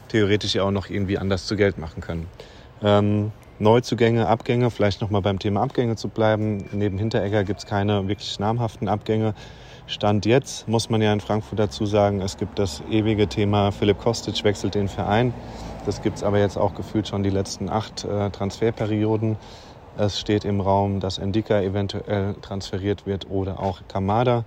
theoretisch 0.09 0.55
ja 0.55 0.65
auch 0.65 0.71
noch 0.71 0.91
irgendwie 0.91 1.19
anders 1.19 1.47
zu 1.47 1.57
Geld 1.57 1.79
machen 1.79 2.01
können. 2.01 2.27
Ähm, 2.83 3.33
Neuzugänge, 3.59 4.29
Abgänge, 4.29 4.71
vielleicht 4.71 5.01
nochmal 5.01 5.23
beim 5.23 5.39
Thema 5.39 5.63
Abgänge 5.63 5.97
zu 5.97 6.09
bleiben. 6.09 6.69
Neben 6.73 6.99
Hinteregger 6.99 7.43
gibt 7.45 7.61
es 7.61 7.67
keine 7.67 8.07
wirklich 8.07 8.39
namhaften 8.39 8.89
Abgänge. 8.89 9.35
Stand 9.87 10.27
jetzt 10.27 10.69
muss 10.69 10.91
man 10.91 11.01
ja 11.01 11.13
in 11.13 11.21
Frankfurt 11.21 11.59
dazu 11.59 11.87
sagen, 11.87 12.21
es 12.21 12.37
gibt 12.37 12.59
das 12.59 12.83
ewige 12.91 13.29
Thema, 13.29 13.71
Philipp 13.71 13.99
Kostic 13.99 14.43
wechselt 14.45 14.75
den 14.75 14.89
Verein. 14.89 15.33
Das 15.87 16.03
gibt 16.03 16.17
es 16.17 16.25
aber 16.25 16.41
jetzt 16.41 16.59
auch 16.59 16.75
gefühlt 16.75 17.07
schon 17.07 17.23
die 17.23 17.31
letzten 17.31 17.69
acht 17.69 18.05
äh, 18.05 18.31
Transferperioden. 18.31 19.37
Es 19.99 20.21
steht 20.21 20.45
im 20.45 20.61
Raum, 20.61 21.01
dass 21.01 21.17
Endika 21.17 21.61
eventuell 21.63 22.35
transferiert 22.43 23.07
wird 23.07 23.31
oder 23.31 23.61
auch 23.61 23.81
Kamada. 23.89 24.45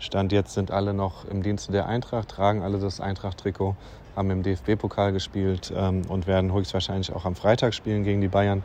Stand 0.00 0.32
jetzt 0.32 0.54
sind 0.54 0.72
alle 0.72 0.92
noch 0.92 1.24
im 1.24 1.42
Dienste 1.42 1.70
der 1.70 1.86
Eintracht, 1.86 2.28
tragen 2.28 2.62
alle 2.62 2.78
das 2.78 3.00
Eintracht-Trikot. 3.00 3.76
haben 4.16 4.30
im 4.30 4.42
DFB-Pokal 4.42 5.12
gespielt 5.12 5.72
ähm, 5.76 6.02
und 6.08 6.26
werden 6.26 6.52
höchstwahrscheinlich 6.52 7.12
auch 7.12 7.24
am 7.24 7.36
Freitag 7.36 7.74
spielen 7.74 8.02
gegen 8.02 8.20
die 8.20 8.28
Bayern. 8.28 8.64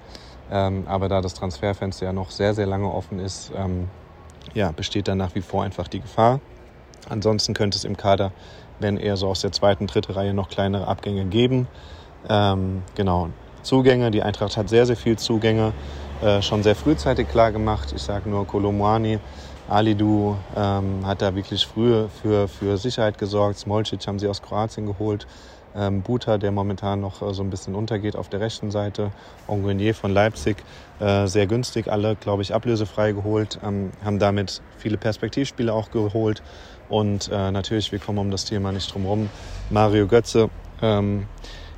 Ähm, 0.51 0.85
aber 0.87 1.07
da 1.07 1.21
das 1.21 1.35
Transferfenster 1.35 2.07
ja 2.07 2.13
noch 2.13 2.31
sehr, 2.31 2.55
sehr 2.55 2.65
lange 2.65 2.91
offen 2.91 3.19
ist, 3.19 3.51
ähm, 3.55 3.87
ja, 4.55 4.71
besteht 4.71 5.07
da 5.07 5.13
nach 5.13 5.35
wie 5.35 5.41
vor 5.41 5.63
einfach 5.63 5.87
die 5.87 5.99
Gefahr. 5.99 6.39
Ansonsten 7.09 7.53
könnte 7.53 7.77
es 7.77 7.85
im 7.85 7.95
Kader, 7.95 8.31
wenn 8.79 8.97
eher 8.97 9.17
so 9.17 9.27
aus 9.27 9.41
der 9.41 9.51
zweiten, 9.51 9.85
dritten 9.85 10.13
Reihe 10.13 10.33
noch 10.33 10.49
kleinere 10.49 10.87
Abgänge 10.87 11.25
geben. 11.25 11.67
Ähm, 12.27 12.81
genau, 12.95 13.29
Zugänge. 13.63 14.11
Die 14.11 14.21
Eintracht 14.21 14.57
hat 14.57 14.69
sehr, 14.69 14.85
sehr 14.85 14.97
viel 14.97 15.17
Zugänge. 15.17 15.73
Äh, 16.23 16.41
schon 16.41 16.63
sehr 16.63 16.75
frühzeitig 16.75 17.27
klar 17.27 17.51
gemacht. 17.51 17.91
Ich 17.93 18.01
sage 18.01 18.29
nur 18.29 18.47
Kolomoani, 18.47 19.19
Alidu 19.67 20.37
ähm, 20.55 21.05
hat 21.05 21.21
da 21.21 21.35
wirklich 21.35 21.65
früh 21.65 22.07
für, 22.21 22.47
für 22.47 22.77
Sicherheit 22.77 23.17
gesorgt. 23.17 23.59
Smolcic 23.59 24.07
haben 24.07 24.19
sie 24.19 24.29
aus 24.29 24.41
Kroatien 24.41 24.85
geholt. 24.85 25.27
Ähm, 25.75 26.01
Buta, 26.01 26.37
der 26.37 26.53
momentan 26.53 27.01
noch 27.01 27.21
äh, 27.21 27.33
so 27.33 27.43
ein 27.43 27.49
bisschen 27.49 27.75
untergeht 27.75 28.15
auf 28.15 28.29
der 28.29 28.39
rechten 28.39 28.71
Seite. 28.71 29.11
Onguenier 29.49 29.93
von 29.93 30.11
Leipzig, 30.11 30.63
äh, 31.01 31.27
sehr 31.27 31.45
günstig, 31.45 31.91
alle, 31.91 32.15
glaube 32.15 32.41
ich, 32.41 32.53
ablösefrei 32.53 33.11
geholt. 33.11 33.59
Ähm, 33.61 33.91
haben 34.01 34.19
damit 34.19 34.61
viele 34.77 34.97
Perspektivspiele 34.97 35.73
auch 35.73 35.91
geholt. 35.91 36.41
Und 36.87 37.29
äh, 37.33 37.51
natürlich, 37.51 37.91
wir 37.91 37.99
kommen 37.99 38.19
um 38.19 38.31
das 38.31 38.45
Thema 38.45 38.71
nicht 38.71 38.93
drum 38.93 39.01
herum. 39.01 39.29
Mario 39.69 40.07
Götze, 40.07 40.49
ähm, 40.81 41.27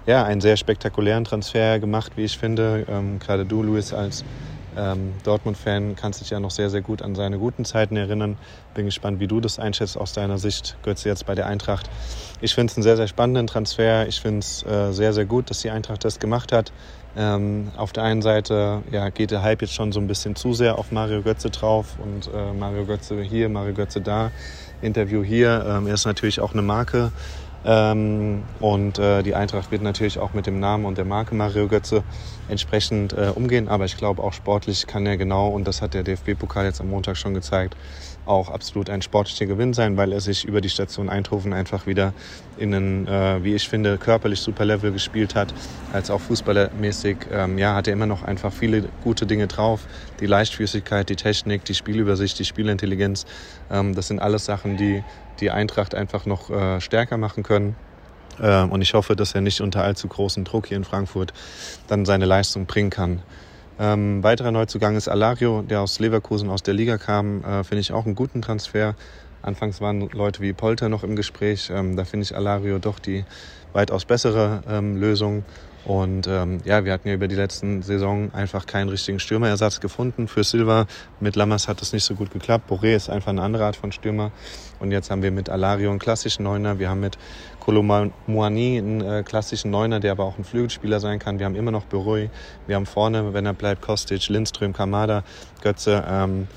ja, 0.06 0.24
einen 0.24 0.42
sehr 0.42 0.58
spektakulären 0.58 1.24
Transfer 1.24 1.80
gemacht, 1.80 2.14
wie 2.16 2.26
ich 2.26 2.38
finde. 2.38 2.86
Ähm, 2.90 3.20
gerade 3.20 3.46
du, 3.46 3.64
Luis, 3.64 3.94
als 3.94 4.24
ähm, 4.78 5.14
Dortmund-Fan 5.24 5.96
kannst 5.96 6.22
dich 6.22 6.30
ja 6.30 6.40
noch 6.40 6.52
sehr, 6.52 6.70
sehr 6.70 6.82
gut 6.82 7.02
an 7.02 7.16
seine 7.16 7.38
guten 7.38 7.66
Zeiten 7.66 7.96
erinnern. 7.96 8.38
Bin 8.74 8.86
gespannt, 8.86 9.20
wie 9.20 9.28
du 9.28 9.40
das 9.40 9.60
einschätzt 9.60 9.98
aus 9.98 10.14
deiner 10.14 10.38
Sicht. 10.38 10.78
Götze 10.84 11.10
jetzt 11.10 11.26
bei 11.26 11.36
der 11.36 11.48
Eintracht. 11.48 11.90
Ich 12.42 12.54
finde 12.54 12.72
es 12.72 12.78
einen 12.78 12.84
sehr, 12.84 12.98
sehr 12.98 13.08
spannenden 13.08 13.48
Transfer. 13.48 14.08
Ich 14.08 14.20
finde 14.20 14.40
es 14.40 14.64
äh, 14.64 14.92
sehr, 14.92 15.14
sehr 15.14 15.26
gut, 15.26 15.50
dass 15.50 15.62
die 15.62 15.70
Eintracht 15.70 16.04
das 16.04 16.20
gemacht 16.20 16.52
hat. 16.52 16.72
Ähm, 17.18 17.72
auf 17.78 17.94
der 17.94 18.04
einen 18.04 18.22
Seite 18.22 18.84
ja, 18.92 19.10
geht 19.10 19.32
der 19.32 19.42
Hype 19.42 19.62
jetzt 19.62 19.74
schon 19.74 19.94
so 19.94 20.02
ein 20.02 20.08
bisschen 20.08 20.36
zu 20.36 20.54
sehr 20.54 20.78
auf 20.78 20.92
Mario 20.92 21.22
Götze 21.22 21.50
drauf 21.50 21.96
und 22.04 22.28
äh, 22.28 22.52
Mario 22.54 22.86
Götze 22.86 23.22
hier, 23.22 23.48
Mario 23.48 23.74
Götze 23.74 24.02
da, 24.02 24.32
Interview 24.82 25.24
hier. 25.24 25.66
Ähm, 25.66 25.88
er 25.88 25.94
ist 25.94 26.06
natürlich 26.06 26.42
auch 26.42 26.52
eine 26.52 26.62
Marke. 26.62 27.14
Ähm, 27.66 28.44
und 28.60 29.00
äh, 29.00 29.24
die 29.24 29.34
Eintracht 29.34 29.72
wird 29.72 29.82
natürlich 29.82 30.20
auch 30.20 30.34
mit 30.34 30.46
dem 30.46 30.60
Namen 30.60 30.86
und 30.86 30.98
der 30.98 31.06
Marke 31.06 31.34
Mario 31.34 31.68
Götze 31.68 32.04
entsprechend 32.48 33.14
äh, 33.14 33.32
umgehen. 33.34 33.68
Aber 33.68 33.86
ich 33.86 33.98
glaube, 33.98 34.22
auch 34.22 34.34
sportlich 34.34 34.86
kann 34.86 35.06
er 35.08 35.18
genau, 35.18 35.50
und 35.50 35.68
das 35.68 35.82
hat 35.82 35.96
der 35.96 36.04
DFB-Pokal 36.04 36.66
jetzt 36.66 36.80
am 36.80 36.90
Montag 36.90 37.18
schon 37.18 37.34
gezeigt, 37.34 37.76
auch 38.28 38.50
absolut 38.50 38.90
ein 38.90 39.02
sportlicher 39.02 39.48
Gewinn 39.48 39.74
sein, 39.74 39.98
weil 39.98 40.12
er 40.12 40.22
sich 40.22 40.46
über 40.46 40.62
die 40.62 40.70
Station 40.70 41.10
Eindhoven 41.10 41.54
einfach 41.54 41.88
wieder 41.88 42.14
in 42.58 42.74
einen, 42.74 43.08
äh, 43.08 43.44
wie 43.44 43.56
ich 43.56 43.68
finde, 43.68 43.98
körperlich 43.98 44.40
super 44.40 44.66
Level 44.66 44.92
gespielt 44.92 45.34
hat, 45.34 45.54
als 45.92 46.12
auch 46.12 46.22
fußballermäßig. 46.22 47.18
Ähm, 47.32 47.58
ja, 47.58 47.74
hat 47.74 47.88
er 47.88 47.94
immer 47.94 48.06
noch 48.06 48.24
einfach 48.24 48.54
viele 48.54 48.84
gute 49.04 49.26
Dinge 49.26 49.48
drauf. 49.48 49.88
Die 50.20 50.28
Leichtfüßigkeit, 50.28 51.10
die 51.10 51.16
Technik, 51.16 51.66
die 51.66 51.74
Spielübersicht, 51.74 52.38
die 52.38 52.46
Spielintelligenz. 52.46 53.26
Ähm, 53.72 53.96
das 53.96 54.08
sind 54.08 54.20
alles 54.20 54.46
Sachen, 54.46 54.78
die 54.78 55.04
die 55.40 55.52
Eintracht 55.52 55.96
einfach 55.96 56.26
noch 56.26 56.50
äh, 56.50 56.82
stärker 56.82 57.18
machen 57.18 57.44
können. 57.44 57.76
Äh, 58.40 58.64
und 58.64 58.82
ich 58.82 58.94
hoffe, 58.94 59.16
dass 59.16 59.34
er 59.34 59.42
nicht 59.42 59.62
unter 59.62 59.84
allzu 59.84 60.08
großem 60.08 60.44
Druck 60.44 60.68
hier 60.68 60.78
in 60.78 60.84
Frankfurt 60.84 61.34
dann 61.88 62.06
seine 62.06 62.26
Leistung 62.26 62.66
bringen 62.66 62.90
kann. 62.90 63.22
Ähm, 63.78 64.24
weiterer 64.24 64.52
Neuzugang 64.52 64.96
ist 64.96 65.10
Alario, 65.10 65.62
der 65.62 65.82
aus 65.82 66.00
Leverkusen 66.00 66.50
aus 66.50 66.64
der 66.64 66.74
Liga 66.74 66.98
kam. 66.98 67.44
Äh, 67.44 67.64
finde 67.64 67.82
ich 67.82 67.92
auch 67.92 68.06
einen 68.06 68.16
guten 68.16 68.42
Transfer. 68.42 68.96
Anfangs 69.42 69.82
waren 69.82 70.10
Leute 70.10 70.42
wie 70.42 70.54
Polter 70.54 70.90
noch 70.90 71.04
im 71.04 71.16
Gespräch. 71.16 71.70
Ähm, 71.70 71.96
da 71.96 72.06
finde 72.06 72.24
ich 72.24 72.36
Alario 72.36 72.80
doch 72.80 73.00
die 73.00 73.26
weitaus 73.74 74.06
bessere 74.06 74.64
ähm, 74.68 74.96
Lösung. 74.96 75.44
Und 75.86 76.26
ähm, 76.28 76.62
ja, 76.66 76.84
wir 76.84 76.94
hatten 76.94 77.08
ja 77.08 77.14
über 77.14 77.28
die 77.28 77.36
letzten 77.36 77.84
Saison 77.84 78.34
einfach 78.34 78.66
keinen 78.66 78.90
richtigen 78.90 79.20
Stürmerersatz 79.20 79.80
gefunden. 79.80 80.28
Für 80.28 80.44
Silva 80.44 80.88
mit 81.20 81.36
Lammers 81.36 81.68
hat 81.68 81.80
das 81.80 81.94
nicht 81.94 82.04
so 82.04 82.16
gut 82.16 82.32
geklappt. 82.32 82.70
Boré 82.70 82.96
ist 82.96 83.10
einfach 83.10 83.30
eine 83.30 83.44
andere 83.44 83.66
Art 83.66 83.76
von 83.76 83.92
Stürmer. 83.92 84.32
Und 84.80 84.92
jetzt 84.92 85.12
haben 85.12 85.22
wir 85.22 85.32
mit 85.32 85.48
Alario 85.48 85.92
einen 85.92 86.00
klassischen 86.00 86.44
Neuner. 86.44 86.80
Wir 86.80 86.90
haben 86.90 87.02
mit 87.02 87.20
Kolomoani 87.60 88.78
einen 88.80 89.02
äh, 89.02 89.24
klassischen 89.24 89.70
Neuner, 89.70 90.00
der 90.00 90.14
aber 90.14 90.24
auch 90.24 90.40
ein 90.40 90.44
Flügelspieler 90.44 91.00
sein 91.00 91.20
kann. 91.20 91.38
Wir 91.38 91.46
haben 91.46 91.56
immer 91.56 91.72
noch 91.72 91.86
Berui. 91.86 92.32
Wir 92.66 92.76
haben 92.76 92.88
vorne, 92.88 93.36
wenn 93.36 93.46
er 93.46 93.54
bleibt, 93.54 93.84
Kostic, 93.84 94.28
Lindström, 94.28 94.74
Kamada, 94.74 95.24
Götze. 95.62 96.04
Ähm, 96.08 96.48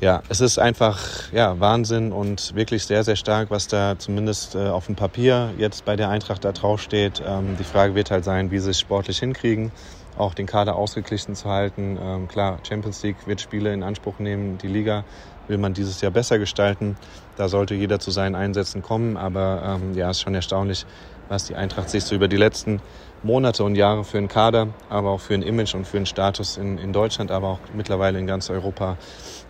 ja, 0.00 0.22
es 0.30 0.40
ist 0.40 0.58
einfach 0.58 1.30
ja, 1.30 1.60
Wahnsinn 1.60 2.10
und 2.12 2.54
wirklich 2.54 2.84
sehr, 2.84 3.04
sehr 3.04 3.16
stark, 3.16 3.50
was 3.50 3.68
da 3.68 3.98
zumindest 3.98 4.54
äh, 4.54 4.68
auf 4.68 4.86
dem 4.86 4.96
Papier 4.96 5.52
jetzt 5.58 5.84
bei 5.84 5.94
der 5.94 6.08
Eintracht 6.08 6.44
da 6.44 6.52
draufsteht. 6.52 7.22
Ähm, 7.24 7.56
die 7.58 7.64
Frage 7.64 7.94
wird 7.94 8.10
halt 8.10 8.24
sein, 8.24 8.50
wie 8.50 8.58
sie 8.58 8.70
es 8.70 8.80
sportlich 8.80 9.18
hinkriegen, 9.18 9.72
auch 10.16 10.32
den 10.32 10.46
Kader 10.46 10.76
ausgeglichen 10.76 11.34
zu 11.34 11.50
halten. 11.50 11.98
Ähm, 12.00 12.28
klar, 12.28 12.60
Champions 12.66 13.02
League 13.02 13.26
wird 13.26 13.42
Spiele 13.42 13.74
in 13.74 13.82
Anspruch 13.82 14.18
nehmen, 14.18 14.56
die 14.56 14.68
Liga 14.68 15.04
will 15.46 15.58
man 15.58 15.74
dieses 15.74 16.00
Jahr 16.00 16.12
besser 16.12 16.38
gestalten. 16.38 16.96
Da 17.36 17.48
sollte 17.48 17.74
jeder 17.74 17.98
zu 17.98 18.10
seinen 18.10 18.36
Einsätzen 18.36 18.80
kommen, 18.80 19.18
aber 19.18 19.80
ähm, 19.82 19.94
ja, 19.94 20.10
ist 20.10 20.20
schon 20.20 20.34
erstaunlich, 20.34 20.86
was 21.30 21.44
die 21.44 21.54
Eintracht 21.54 21.88
sich 21.88 22.04
so 22.04 22.14
über 22.14 22.28
die 22.28 22.36
letzten 22.36 22.82
Monate 23.22 23.62
und 23.62 23.76
Jahre 23.76 24.04
für 24.04 24.18
einen 24.18 24.28
Kader, 24.28 24.68
aber 24.88 25.10
auch 25.10 25.20
für 25.20 25.34
ein 25.34 25.42
Image 25.42 25.74
und 25.74 25.86
für 25.86 25.96
einen 25.96 26.06
Status 26.06 26.56
in, 26.56 26.76
in 26.76 26.92
Deutschland, 26.92 27.30
aber 27.30 27.48
auch 27.48 27.58
mittlerweile 27.72 28.18
in 28.18 28.26
ganz 28.26 28.50
Europa 28.50 28.96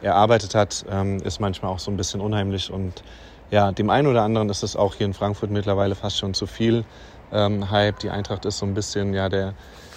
erarbeitet 0.03 0.55
hat, 0.55 0.85
ähm, 0.91 1.19
ist 1.23 1.41
manchmal 1.41 1.73
auch 1.73 1.79
so 1.79 1.91
ein 1.91 1.97
bisschen 1.97 2.21
unheimlich. 2.21 2.71
Und 2.71 3.03
ja, 3.51 3.73
dem 3.73 3.89
einen 3.89 4.09
oder 4.09 4.23
anderen 4.23 4.51
ist 4.51 4.63
es 4.63 4.77
auch 4.77 4.95
hier 4.95 5.07
in 5.07 5.15
Frankfurt 5.15 5.51
mittlerweile 5.51 5.95
fast 5.95 6.19
schon 6.19 6.35
zu 6.35 6.47
viel 6.47 6.85
ähm, 7.33 7.71
Hype. 7.71 7.99
Die 8.01 8.11
Eintracht 8.11 8.45
ist 8.45 8.59
so 8.59 8.67
ein 8.67 8.75
bisschen 8.75 9.15
ja 9.15 9.31
der 9.31 9.55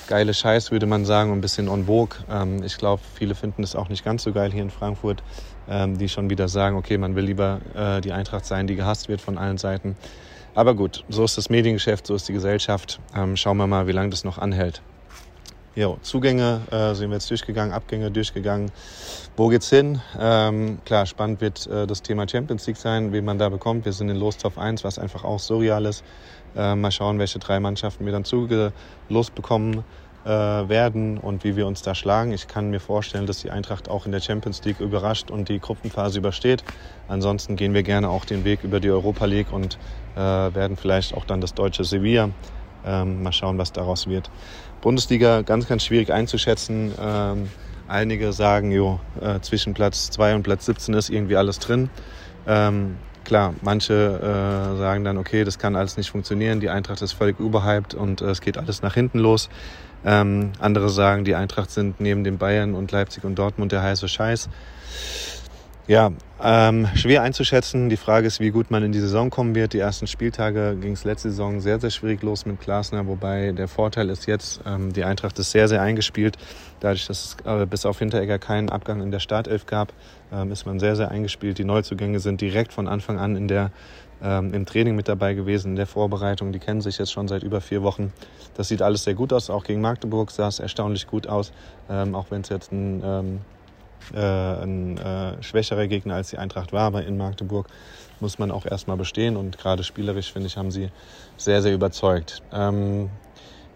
geile 0.08 0.34
Scheiß, 0.34 0.72
würde 0.72 0.86
man 0.86 1.04
sagen, 1.04 1.34
ein 1.34 1.42
bisschen 1.42 1.68
on 1.68 1.86
vogue. 1.86 2.18
Ähm, 2.32 2.64
ich 2.64 2.78
glaube, 2.78 3.02
viele 3.16 3.36
finden 3.36 3.62
es 3.62 3.76
auch 3.76 3.90
nicht 3.90 4.06
ganz 4.06 4.24
so 4.24 4.32
geil 4.32 4.52
hier 4.52 4.64
in 4.64 4.70
Frankfurt, 4.70 5.22
ähm, 5.68 5.98
die 5.98 6.08
schon 6.08 6.30
wieder 6.30 6.48
sagen, 6.48 6.78
okay, 6.78 6.98
man 6.98 7.16
will 7.16 7.26
lieber 7.26 7.60
äh, 7.76 8.00
die 8.00 8.14
Eintracht 8.14 8.46
sein, 8.46 8.68
die 8.68 8.76
gehasst 8.76 9.10
wird 9.10 9.20
von 9.20 9.38
allen 9.38 9.58
Seiten. 9.58 9.98
Aber 10.56 10.76
gut, 10.76 11.04
so 11.10 11.24
ist 11.24 11.38
das 11.38 11.50
Mediengeschäft, 11.50 12.06
so 12.06 12.16
ist 12.16 12.28
die 12.30 12.34
Gesellschaft. 12.34 13.00
Ähm, 13.16 13.36
schauen 13.36 13.58
wir 13.58 13.68
mal, 13.68 13.88
wie 13.88 13.92
lange 13.92 14.10
das 14.10 14.24
noch 14.24 14.38
anhält. 14.38 14.82
Jo, 15.76 15.98
Zugänge 16.04 16.62
äh, 16.70 16.94
sind 16.94 17.10
wir 17.10 17.16
jetzt 17.16 17.32
durchgegangen, 17.32 17.74
Abgänge 17.74 18.12
durchgegangen. 18.12 18.72
Wo 19.36 19.48
geht's 19.48 19.72
hin? 19.72 20.00
Ähm, 20.20 20.78
klar, 20.86 21.08
spannend 21.08 21.42
wird 21.42 21.66
äh, 21.66 21.88
das 21.88 22.04
Thema 22.04 22.30
Champions 22.30 22.68
League 22.68 22.78
sein, 22.78 23.12
wen 23.12 23.26
man 23.26 23.40
da 23.40 23.50
bekommt. 23.50 23.86
Wir 23.86 23.94
sind 23.94 24.10
in 24.10 24.18
Lostopf 24.18 24.60
1, 24.60 24.84
was 24.84 25.00
einfach 25.00 25.24
auch 25.24 25.40
surreal 25.40 25.88
ist. 25.88 26.04
Äh, 26.56 26.76
mal 26.76 26.92
schauen, 26.92 27.18
welche 27.18 27.40
drei 27.40 27.60
Mannschaften 27.60 28.06
wir 28.06 28.12
dann 28.12 28.24
zugelost 28.24 29.34
bekommen 29.34 29.84
äh, 30.26 30.30
werden 30.30 31.18
und 31.18 31.44
wie 31.44 31.56
wir 31.56 31.68
uns 31.68 31.82
da 31.82 31.96
schlagen. 31.96 32.32
Ich 32.32 32.48
kann 32.48 32.70
mir 32.70 32.80
vorstellen, 32.80 33.26
dass 33.26 33.42
die 33.42 33.52
Eintracht 33.52 33.90
auch 33.90 34.06
in 34.06 34.12
der 34.12 34.22
Champions 34.22 34.64
League 34.64 34.80
überrascht 34.80 35.32
und 35.32 35.50
die 35.50 35.60
Gruppenphase 35.60 36.20
übersteht. 36.20 36.64
Ansonsten 37.08 37.56
gehen 37.56 37.74
wir 37.74 37.84
gerne 37.84 38.10
auch 38.10 38.26
den 38.26 38.46
Weg 38.46 38.64
über 38.64 38.80
die 38.80 38.90
Europa 38.90 39.26
League 39.26 39.52
und 39.52 39.78
äh, 40.16 40.20
werden 40.20 40.78
vielleicht 40.78 41.14
auch 41.14 41.26
dann 41.26 41.42
das 41.42 41.54
deutsche 41.54 41.84
Sevilla. 41.84 42.30
Ähm, 42.86 43.24
mal 43.24 43.32
schauen, 43.32 43.58
was 43.58 43.72
daraus 43.72 44.08
wird. 44.08 44.30
Bundesliga 44.82 45.42
ganz, 45.42 45.68
ganz 45.68 45.86
schwierig 45.86 46.12
einzuschätzen. 46.12 46.92
Ähm, 47.02 47.50
einige 47.88 48.34
sagen, 48.34 48.72
jo, 48.72 49.00
äh, 49.22 49.40
zwischen 49.40 49.74
Platz 49.74 50.10
2 50.12 50.36
und 50.36 50.44
Platz 50.44 50.66
17 50.66 50.94
ist 50.94 51.10
irgendwie 51.10 51.38
alles 51.38 51.60
drin. 51.60 51.90
Ähm, 52.46 52.98
klar, 53.24 53.54
manche 53.62 53.94
äh, 53.94 54.78
sagen 54.78 55.04
dann, 55.04 55.18
okay, 55.18 55.44
das 55.44 55.60
kann 55.60 55.76
alles 55.76 55.96
nicht 55.98 56.10
funktionieren, 56.10 56.60
die 56.60 56.70
Eintracht 56.70 57.02
ist 57.02 57.14
völlig 57.14 57.40
überhyped 57.40 57.94
und 57.94 58.22
äh, 58.22 58.26
es 58.26 58.42
geht 58.42 58.58
alles 58.58 58.82
nach 58.82 58.94
hinten 58.94 59.20
los. 59.20 59.50
Ähm, 60.06 60.52
andere 60.60 60.90
sagen, 60.90 61.24
die 61.24 61.36
Eintracht 61.36 61.72
sind 61.72 62.00
neben 62.00 62.24
den 62.24 62.38
Bayern 62.38 62.74
und 62.74 62.92
Leipzig 62.92 63.24
und 63.24 63.36
Dortmund 63.36 63.72
der 63.72 63.84
heiße 63.84 64.08
Scheiß. 64.08 64.50
Ja, 65.86 66.14
ähm, 66.42 66.88
schwer 66.96 67.24
einzuschätzen. 67.24 67.90
Die 67.90 67.98
Frage 67.98 68.26
ist, 68.26 68.40
wie 68.40 68.52
gut 68.52 68.72
man 68.72 68.84
in 68.84 68.94
die 68.94 69.02
Saison 69.02 69.30
kommen 69.30 69.54
wird. 69.54 69.74
Die 69.74 69.80
ersten 69.80 70.08
Spieltage 70.08 70.78
ging 70.80 70.94
es 70.94 71.04
letzte 71.04 71.30
Saison 71.30 71.60
sehr, 71.60 71.78
sehr 71.78 71.90
schwierig 71.90 72.24
los 72.24 72.46
mit 72.46 72.62
Glasner, 72.62 73.06
wobei 73.06 73.52
der 73.52 73.68
Vorteil 73.68 74.10
ist 74.10 74.26
jetzt, 74.26 74.62
ähm, 74.66 74.94
die 74.94 75.04
Eintracht 75.04 75.38
ist 75.40 75.52
sehr, 75.52 75.68
sehr 75.68 75.82
eingespielt. 75.82 76.38
Dadurch, 76.80 77.06
dass 77.08 77.38
es 77.38 77.38
äh, 77.46 77.66
bis 77.66 77.86
auf 77.86 78.00
Hinteregger 78.00 78.40
keinen 78.40 78.70
Abgang 78.70 79.02
in 79.02 79.12
der 79.12 79.20
Startelf 79.20 79.66
gab, 79.66 79.92
ähm, 80.32 80.54
ist 80.54 80.66
man 80.66 80.80
sehr, 80.80 80.96
sehr 80.96 81.12
eingespielt. 81.12 81.58
Die 81.58 81.66
Neuzugänge 81.66 82.22
sind 82.22 82.40
direkt 82.40 82.72
von 82.72 82.88
Anfang 82.88 83.20
an 83.20 83.36
in 83.36 83.50
der, 83.50 83.72
ähm, 84.24 84.54
im 84.54 84.66
Training 84.66 84.96
mit 84.96 85.08
dabei 85.08 85.34
gewesen, 85.34 85.72
in 85.72 85.76
der 85.76 85.88
Vorbereitung. 85.88 86.52
Die 86.52 86.60
kennen 86.60 86.82
sich 86.82 86.98
jetzt 86.98 87.12
schon 87.12 87.28
seit 87.28 87.44
über 87.44 87.62
vier 87.62 87.84
Wochen. 87.84 88.14
Das 88.56 88.70
sieht 88.70 88.82
alles 88.82 89.04
sehr 89.04 89.14
gut 89.14 89.34
aus. 89.34 89.50
Auch 89.50 89.64
gegen 89.64 89.82
Magdeburg 89.82 90.32
sah 90.32 90.48
es 90.48 90.60
erstaunlich 90.60 91.08
gut 91.08 91.28
aus, 91.28 91.52
ähm, 91.90 92.16
auch 92.16 92.28
wenn 92.30 92.42
es 92.42 92.50
jetzt 92.50 92.72
ein 92.72 93.02
ähm, 93.04 93.42
äh, 94.14 94.18
ein 94.18 94.98
äh, 94.98 95.42
schwächerer 95.42 95.88
Gegner 95.88 96.16
als 96.16 96.30
die 96.30 96.38
Eintracht 96.38 96.74
war, 96.74 96.82
aber 96.82 97.06
in 97.06 97.18
Magdeburg 97.18 97.68
muss 98.20 98.40
man 98.40 98.52
auch 98.52 98.66
erstmal 98.66 98.98
bestehen 98.98 99.38
und 99.38 99.58
gerade 99.58 99.84
spielerisch, 99.84 100.32
finde 100.32 100.48
ich, 100.48 100.58
haben 100.58 100.72
sie 100.72 100.90
sehr, 101.38 101.62
sehr 101.62 101.74
überzeugt. 101.74 102.42
Ähm, 102.52 103.10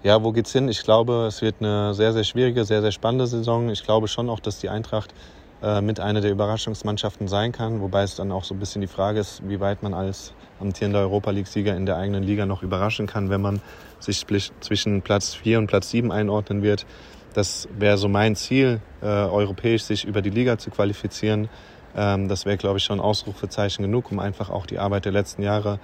ja, 0.04 0.24
wo 0.24 0.32
geht's 0.32 0.52
hin? 0.52 0.70
Ich 0.70 0.84
glaube, 0.84 1.26
es 1.28 1.42
wird 1.42 1.56
eine 1.60 1.94
sehr, 1.94 2.14
sehr 2.14 2.24
schwierige, 2.24 2.66
sehr, 2.66 2.82
sehr 2.82 2.92
spannende 2.92 3.28
Saison. 3.28 3.70
Ich 3.70 3.84
glaube 3.84 4.08
schon 4.08 4.30
auch, 4.30 4.40
dass 4.40 4.60
die 4.60 4.70
Eintracht 4.70 5.14
äh, 5.62 5.82
mit 5.82 6.00
einer 6.00 6.22
der 6.22 6.32
Überraschungsmannschaften 6.32 7.28
sein 7.28 7.52
kann, 7.52 7.82
wobei 7.82 8.04
es 8.04 8.16
dann 8.16 8.32
auch 8.32 8.44
so 8.44 8.54
ein 8.54 8.60
bisschen 8.60 8.82
die 8.82 8.88
Frage 8.88 9.20
ist, 9.20 9.42
wie 9.48 9.60
weit 9.60 9.82
man 9.82 9.94
als 9.94 10.34
amtierender 10.60 11.00
Europa 11.00 11.32
League-Sieger 11.32 11.76
in 11.76 11.86
der 11.86 11.98
eigenen 11.98 12.24
Liga 12.24 12.46
noch 12.46 12.64
überraschen 12.64 13.08
kann, 13.08 13.30
wenn 13.30 13.42
man 13.42 13.62
sich 14.00 14.26
zwischen 14.60 15.02
Platz 15.02 15.34
4 15.34 15.60
und 15.60 15.68
Platz 15.68 15.90
7 15.90 16.12
einordnen 16.12 16.62
wird. 16.62 16.86
Das 17.34 17.68
wäre 17.78 17.98
so 17.98 18.08
mein 18.08 18.36
Ziel, 18.36 18.82
äh, 19.02 19.06
europäisch 19.06 19.84
sich 19.84 20.06
über 20.06 20.22
die 20.22 20.30
Liga 20.30 20.58
zu 20.58 20.70
qualifizieren. 20.72 21.50
Ähm, 21.96 22.28
das 22.28 22.46
wäre, 22.46 22.58
glaube 22.58 22.78
ich, 22.78 22.84
schon 22.84 23.00
Ausrufezeichen 23.00 23.84
genug, 23.84 24.12
um 24.12 24.20
einfach 24.20 24.50
auch 24.50 24.66
die 24.66 24.80
Arbeit 24.80 25.06
der 25.06 25.12
letzten 25.12 25.42
Jahre 25.42 25.80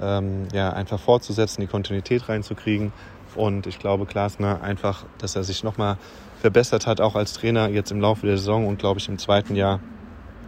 ähm, 0.00 0.48
ja, 0.52 0.70
einfach 0.70 1.00
fortzusetzen, 1.00 1.60
die 1.60 1.66
Kontinuität 1.66 2.28
reinzukriegen. 2.28 2.92
Und 3.36 3.66
ich 3.66 3.78
glaube, 3.78 4.06
Klasner 4.06 4.62
einfach, 4.62 5.04
dass 5.18 5.36
er 5.36 5.44
sich 5.44 5.62
nochmal 5.62 5.98
verbessert 6.40 6.86
hat, 6.86 7.00
auch 7.00 7.14
als 7.14 7.32
Trainer 7.34 7.68
jetzt 7.68 7.90
im 7.90 8.00
Laufe 8.00 8.26
der 8.26 8.38
Saison 8.38 8.66
und, 8.66 8.78
glaube 8.78 9.00
ich, 9.00 9.08
im 9.08 9.18
zweiten 9.18 9.54
Jahr 9.54 9.80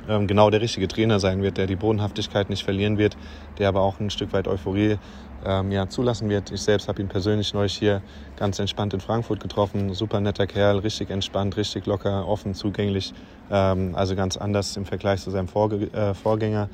ähm, 0.09 0.27
genau 0.27 0.51
der 0.51 0.61
richtige 0.61 0.89
Trainer 0.89 1.21
sein 1.21 1.43
wird, 1.43 1.59
der 1.59 1.67
die 1.67 1.77
Bodenhaftigkeit 1.77 2.49
nicht 2.51 2.65
verlieren 2.65 2.99
wird, 2.99 3.17
der 3.59 3.69
aber 3.69 3.83
auch 3.83 4.01
ein 4.01 4.11
Stück 4.11 4.33
weit 4.33 4.49
Euphorie 4.49 4.99
ähm, 5.45 5.71
ja, 5.71 5.89
zulassen 5.89 6.29
wird. 6.29 6.51
Ich 6.51 6.63
selbst 6.63 6.89
habe 6.89 7.01
ihn 7.01 7.09
persönlich 7.09 7.55
neulich 7.55 7.75
hier 7.75 8.03
ganz 8.37 8.59
entspannt 8.59 8.95
in 8.95 9.01
Frankfurt 9.01 9.41
getroffen. 9.41 9.95
Super 9.95 10.21
netter 10.21 10.47
Kerl, 10.47 10.79
richtig 10.79 11.11
entspannt, 11.11 11.57
richtig 11.57 11.87
locker, 11.87 12.27
offen, 12.27 12.55
zugänglich. 12.55 13.13
Ähm, 13.51 13.95
also 13.95 14.17
ganz 14.17 14.37
anders 14.37 14.77
im 14.77 14.87
Vergleich 14.87 15.21
zu 15.21 15.31
seinem 15.31 15.49
Vorge 15.49 15.93
äh, 15.93 16.15
Vorgänger, 16.15 16.69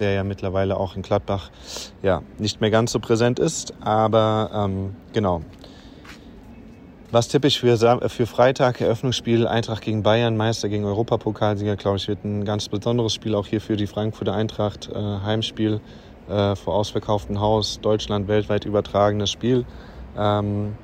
der 0.00 0.12
ja 0.12 0.24
mittlerweile 0.24 0.76
auch 0.76 0.96
in 0.96 1.02
Gladbach 1.02 1.50
ja, 2.02 2.22
nicht 2.38 2.60
mehr 2.60 2.70
ganz 2.70 2.92
so 2.92 3.00
präsent 3.00 3.38
ist. 3.38 3.74
Aber 3.80 4.50
ähm, 4.52 4.96
genau. 5.12 5.42
Was 7.12 7.28
tippe 7.28 7.46
ich 7.46 7.60
für, 7.60 7.76
für 8.08 8.26
Freitag? 8.26 8.80
Eröffnungsspiel 8.80 9.46
Eintracht 9.46 9.82
gegen 9.82 10.02
Bayern, 10.02 10.36
Meister 10.36 10.68
gegen 10.68 10.84
Europapokalsieger. 10.84 11.76
Glaube 11.76 11.98
ich, 11.98 12.08
wird 12.08 12.24
ein 12.24 12.44
ganz 12.44 12.68
besonderes 12.68 13.14
Spiel 13.14 13.34
auch 13.34 13.46
hier 13.46 13.60
für 13.60 13.76
die 13.76 13.86
Frankfurter 13.86 14.34
Eintracht. 14.34 14.90
Äh, 14.92 14.98
Heimspiel 14.98 15.80
äh, 16.28 16.56
vor 16.56 16.74
ausverkauftem 16.74 17.40
Haus, 17.40 17.80
Deutschland 17.80 18.28
weltweit 18.28 18.64
übertragenes 18.64 19.30
Spiel. 19.30 19.64
Ähm, 20.18 20.74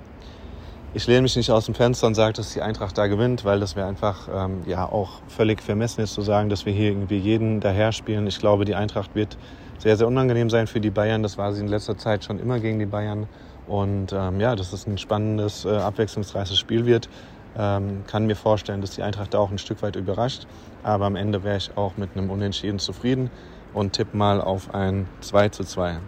ich 0.95 1.07
lehne 1.07 1.23
mich 1.23 1.37
nicht 1.37 1.51
aus 1.51 1.65
dem 1.65 1.75
Fenster 1.75 2.07
und 2.07 2.15
sage, 2.15 2.35
dass 2.35 2.53
die 2.53 2.61
Eintracht 2.61 2.99
da 2.99 3.07
gewinnt, 3.07 3.45
weil 3.45 3.61
das 3.61 3.77
wäre 3.77 3.87
einfach 3.87 4.29
ähm, 4.33 4.61
ja 4.67 4.85
auch 4.85 5.23
völlig 5.29 5.63
vermessen 5.63 6.03
ist 6.03 6.13
zu 6.13 6.21
sagen, 6.21 6.51
dass 6.51 6.67
wir 6.67 6.73
hier 6.73 6.89
irgendwie 6.89 7.17
jeden 7.17 7.61
daher 7.61 7.93
spielen. 7.93 8.27
Ich 8.27 8.39
glaube, 8.39 8.67
die 8.67 8.75
Eintracht 8.75 9.15
wird 9.15 9.39
sehr, 9.79 9.97
sehr 9.97 10.07
unangenehm 10.07 10.51
sein 10.51 10.67
für 10.67 10.81
die 10.81 10.91
Bayern. 10.91 11.23
Das 11.23 11.39
war 11.39 11.53
sie 11.53 11.61
in 11.63 11.69
letzter 11.69 11.97
Zeit 11.97 12.25
schon 12.25 12.39
immer 12.39 12.61
gegen 12.61 12.79
die 12.79 12.87
Bayern. 12.87 13.27
Und 13.67 14.13
ähm, 14.13 14.39
ja, 14.39 14.55
dass 14.55 14.73
es 14.73 14.87
ein 14.87 14.99
spannendes, 14.99 15.65
äh, 15.65 15.71
abwechslungsreiches 15.71 16.59
Spiel 16.59 16.85
wird. 16.85 17.09
Ähm, 17.57 18.05
kann 18.07 18.27
mir 18.27 18.37
vorstellen, 18.37 18.81
dass 18.81 18.91
die 18.91 19.03
Eintracht 19.03 19.33
da 19.35 19.39
auch 19.39 19.51
ein 19.51 19.59
Stück 19.59 19.83
weit 19.83 19.97
überrascht. 19.97 20.47
Aber 20.83 21.07
am 21.07 21.17
Ende 21.17 21.43
wäre 21.43 21.57
ich 21.57 21.77
auch 21.77 21.97
mit 21.97 22.11
einem 22.17 22.31
Unentschieden 22.31 22.79
zufrieden 22.79 23.31
und 23.73 23.95
tippe 23.95 24.17
mal 24.17 24.41
auf 24.43 24.75
ein 24.75 25.09
2 25.21 25.49
zu 25.49 25.65
2. 25.65 25.99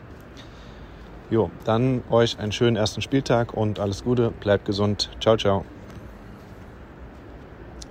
Jo, 1.31 1.51
dann 1.65 2.03
euch 2.11 2.39
einen 2.39 2.53
schönen 2.53 2.77
ersten 2.77 3.01
Spieltag 3.01 3.55
und 3.55 3.81
alles 3.81 4.05
Gute, 4.05 4.31
bleibt 4.31 4.67
gesund. 4.67 5.11
Ciao, 5.21 5.37
ciao. 5.37 5.65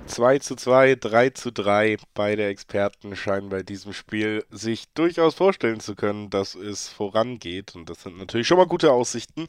2 0.06 0.40
zu 0.40 0.56
2, 0.56 0.96
3 0.96 1.30
zu 1.32 1.52
3. 1.52 1.98
Beide 2.14 2.46
Experten 2.46 3.16
scheinen 3.16 3.50
bei 3.50 3.64
diesem 3.64 3.94
Spiel 3.94 4.46
sich 4.52 4.86
durchaus 4.94 5.34
vorstellen 5.34 5.80
zu 5.80 5.96
können, 5.96 6.30
dass 6.30 6.54
es 6.54 6.88
vorangeht. 6.88 7.76
Und 7.76 7.90
das 7.90 8.04
sind 8.04 8.18
natürlich 8.20 8.48
schon 8.48 8.58
mal 8.58 8.68
gute 8.68 8.92
Aussichten. 8.92 9.48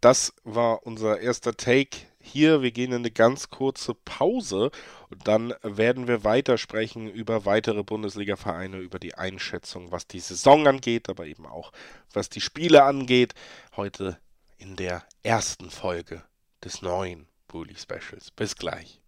Das 0.00 0.32
war 0.42 0.84
unser 0.84 1.20
erster 1.20 1.56
Take 1.56 2.09
hier. 2.20 2.62
Wir 2.62 2.70
gehen 2.70 2.92
in 2.92 2.98
eine 2.98 3.10
ganz 3.10 3.50
kurze 3.50 3.94
Pause 3.94 4.70
und 5.08 5.26
dann 5.26 5.54
werden 5.62 6.06
wir 6.06 6.24
weitersprechen 6.24 7.08
über 7.08 7.44
weitere 7.44 7.82
Bundesliga-Vereine, 7.82 8.78
über 8.78 8.98
die 8.98 9.14
Einschätzung, 9.14 9.90
was 9.90 10.06
die 10.06 10.20
Saison 10.20 10.66
angeht, 10.66 11.08
aber 11.08 11.26
eben 11.26 11.46
auch 11.46 11.72
was 12.12 12.28
die 12.28 12.40
Spiele 12.40 12.84
angeht. 12.84 13.34
Heute 13.76 14.18
in 14.58 14.76
der 14.76 15.02
ersten 15.22 15.70
Folge 15.70 16.22
des 16.62 16.82
neuen 16.82 17.26
Bully 17.48 17.76
Specials. 17.76 18.30
Bis 18.30 18.54
gleich. 18.56 19.00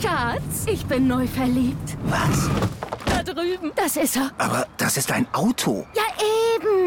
Schatz, 0.00 0.66
ich 0.66 0.84
bin 0.86 1.06
neu 1.06 1.26
verliebt. 1.26 1.96
Was? 2.04 2.48
Da 3.04 3.22
drüben. 3.22 3.72
Das 3.76 3.96
ist 3.96 4.16
er. 4.16 4.32
Aber 4.38 4.66
das 4.76 4.96
ist 4.96 5.12
ein 5.12 5.26
Auto. 5.34 5.86
Ja, 5.94 6.02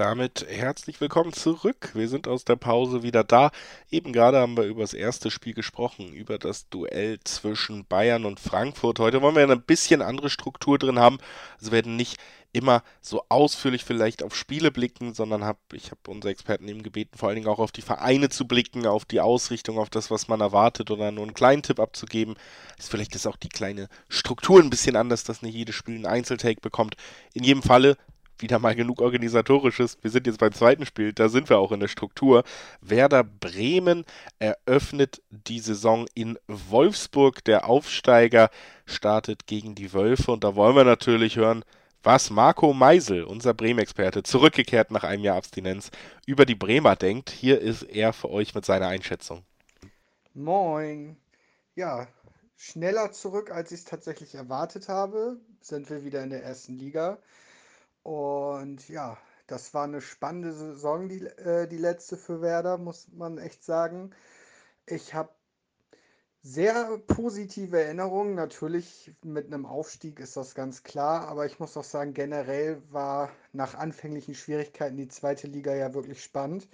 Damit 0.00 0.46
herzlich 0.48 0.98
willkommen 1.02 1.34
zurück. 1.34 1.90
Wir 1.92 2.08
sind 2.08 2.26
aus 2.26 2.46
der 2.46 2.56
Pause 2.56 3.02
wieder 3.02 3.22
da. 3.22 3.50
Eben 3.90 4.14
gerade 4.14 4.38
haben 4.38 4.56
wir 4.56 4.64
über 4.64 4.80
das 4.80 4.94
erste 4.94 5.30
Spiel 5.30 5.52
gesprochen, 5.52 6.14
über 6.14 6.38
das 6.38 6.70
Duell 6.70 7.20
zwischen 7.24 7.84
Bayern 7.84 8.24
und 8.24 8.40
Frankfurt. 8.40 8.98
Heute 8.98 9.20
wollen 9.20 9.36
wir 9.36 9.42
eine 9.42 9.58
bisschen 9.58 10.00
andere 10.00 10.30
Struktur 10.30 10.78
drin 10.78 10.98
haben. 10.98 11.18
Also 11.58 11.70
werden 11.70 11.96
nicht 11.96 12.16
immer 12.52 12.82
so 13.02 13.24
ausführlich 13.28 13.84
vielleicht 13.84 14.22
auf 14.22 14.34
Spiele 14.34 14.70
blicken, 14.70 15.12
sondern 15.12 15.44
hab, 15.44 15.58
ich 15.74 15.90
habe 15.90 16.00
unsere 16.08 16.32
Experten 16.32 16.66
eben 16.66 16.82
gebeten, 16.82 17.18
vor 17.18 17.28
allen 17.28 17.36
Dingen 17.36 17.48
auch 17.48 17.58
auf 17.58 17.70
die 17.70 17.82
Vereine 17.82 18.30
zu 18.30 18.48
blicken, 18.48 18.86
auf 18.86 19.04
die 19.04 19.20
Ausrichtung, 19.20 19.78
auf 19.78 19.90
das, 19.90 20.10
was 20.10 20.28
man 20.28 20.40
erwartet 20.40 20.90
oder 20.90 21.10
nur 21.10 21.24
einen 21.24 21.34
kleinen 21.34 21.62
Tipp 21.62 21.78
abzugeben. 21.78 22.36
Ist 22.78 22.90
vielleicht 22.90 23.14
ist 23.14 23.26
auch 23.26 23.36
die 23.36 23.50
kleine 23.50 23.88
Struktur 24.08 24.60
ein 24.60 24.70
bisschen 24.70 24.96
anders, 24.96 25.24
dass 25.24 25.42
nicht 25.42 25.54
jedes 25.54 25.74
Spiel 25.74 25.96
einen 25.96 26.06
Einzeltake 26.06 26.62
bekommt. 26.62 26.96
In 27.34 27.44
jedem 27.44 27.62
Falle 27.62 27.98
wieder 28.42 28.58
mal 28.58 28.74
genug 28.74 29.00
organisatorisches. 29.00 29.98
Wir 30.02 30.10
sind 30.10 30.26
jetzt 30.26 30.38
beim 30.38 30.52
zweiten 30.52 30.86
Spiel, 30.86 31.12
da 31.12 31.28
sind 31.28 31.48
wir 31.48 31.58
auch 31.58 31.72
in 31.72 31.80
der 31.80 31.88
Struktur. 31.88 32.44
Werder 32.80 33.24
Bremen 33.24 34.04
eröffnet 34.38 35.22
die 35.30 35.60
Saison 35.60 36.06
in 36.14 36.38
Wolfsburg. 36.46 37.44
Der 37.44 37.68
Aufsteiger 37.68 38.50
startet 38.86 39.46
gegen 39.46 39.74
die 39.74 39.92
Wölfe 39.92 40.32
und 40.32 40.44
da 40.44 40.54
wollen 40.54 40.76
wir 40.76 40.84
natürlich 40.84 41.36
hören, 41.36 41.64
was 42.02 42.30
Marco 42.30 42.72
Meisel, 42.72 43.24
unser 43.24 43.52
Bremen-Experte, 43.52 44.22
zurückgekehrt 44.22 44.90
nach 44.90 45.04
einem 45.04 45.22
Jahr 45.22 45.36
Abstinenz, 45.36 45.90
über 46.26 46.46
die 46.46 46.54
Bremer 46.54 46.96
denkt. 46.96 47.30
Hier 47.30 47.60
ist 47.60 47.82
er 47.82 48.12
für 48.12 48.30
euch 48.30 48.54
mit 48.54 48.64
seiner 48.64 48.88
Einschätzung. 48.88 49.44
Moin. 50.32 51.16
Ja, 51.74 52.08
schneller 52.56 53.12
zurück, 53.12 53.50
als 53.50 53.72
ich 53.72 53.80
es 53.80 53.84
tatsächlich 53.84 54.34
erwartet 54.34 54.88
habe, 54.88 55.36
sind 55.60 55.90
wir 55.90 56.04
wieder 56.04 56.22
in 56.22 56.30
der 56.30 56.42
ersten 56.42 56.78
Liga. 56.78 57.18
Und 58.02 58.88
ja, 58.88 59.18
das 59.46 59.74
war 59.74 59.84
eine 59.84 60.00
spannende 60.00 60.52
Saison, 60.52 61.08
die, 61.08 61.26
äh, 61.26 61.66
die 61.68 61.76
letzte 61.78 62.16
für 62.16 62.40
Werder, 62.40 62.78
muss 62.78 63.08
man 63.12 63.38
echt 63.38 63.64
sagen. 63.64 64.10
Ich 64.86 65.14
habe 65.14 65.30
sehr 66.42 66.98
positive 67.06 67.80
Erinnerungen. 67.82 68.34
Natürlich 68.34 69.12
mit 69.22 69.46
einem 69.46 69.66
Aufstieg 69.66 70.20
ist 70.20 70.36
das 70.36 70.54
ganz 70.54 70.82
klar, 70.82 71.28
aber 71.28 71.46
ich 71.46 71.58
muss 71.60 71.76
auch 71.76 71.84
sagen, 71.84 72.14
generell 72.14 72.82
war 72.90 73.30
nach 73.52 73.74
anfänglichen 73.74 74.34
Schwierigkeiten 74.34 74.96
die 74.96 75.08
zweite 75.08 75.46
Liga 75.46 75.74
ja 75.74 75.92
wirklich 75.94 76.22
spannend. 76.22 76.68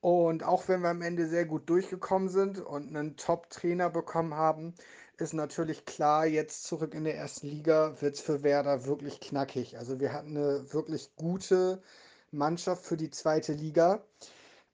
Und 0.00 0.44
auch 0.44 0.68
wenn 0.68 0.82
wir 0.82 0.90
am 0.90 1.02
Ende 1.02 1.26
sehr 1.26 1.46
gut 1.46 1.68
durchgekommen 1.68 2.28
sind 2.28 2.60
und 2.60 2.88
einen 2.88 3.16
Top-Trainer 3.16 3.90
bekommen 3.90 4.34
haben, 4.34 4.74
ist 5.18 5.32
natürlich 5.32 5.84
klar, 5.84 6.26
jetzt 6.26 6.64
zurück 6.64 6.94
in 6.94 7.04
der 7.04 7.16
ersten 7.16 7.46
Liga 7.46 8.00
wird 8.00 8.16
es 8.16 8.20
für 8.20 8.42
Werder 8.42 8.84
wirklich 8.84 9.20
knackig. 9.20 9.78
Also 9.78 9.98
wir 10.00 10.12
hatten 10.12 10.36
eine 10.36 10.72
wirklich 10.72 11.14
gute 11.16 11.82
Mannschaft 12.30 12.84
für 12.84 12.96
die 12.96 13.10
zweite 13.10 13.52
Liga. 13.52 14.02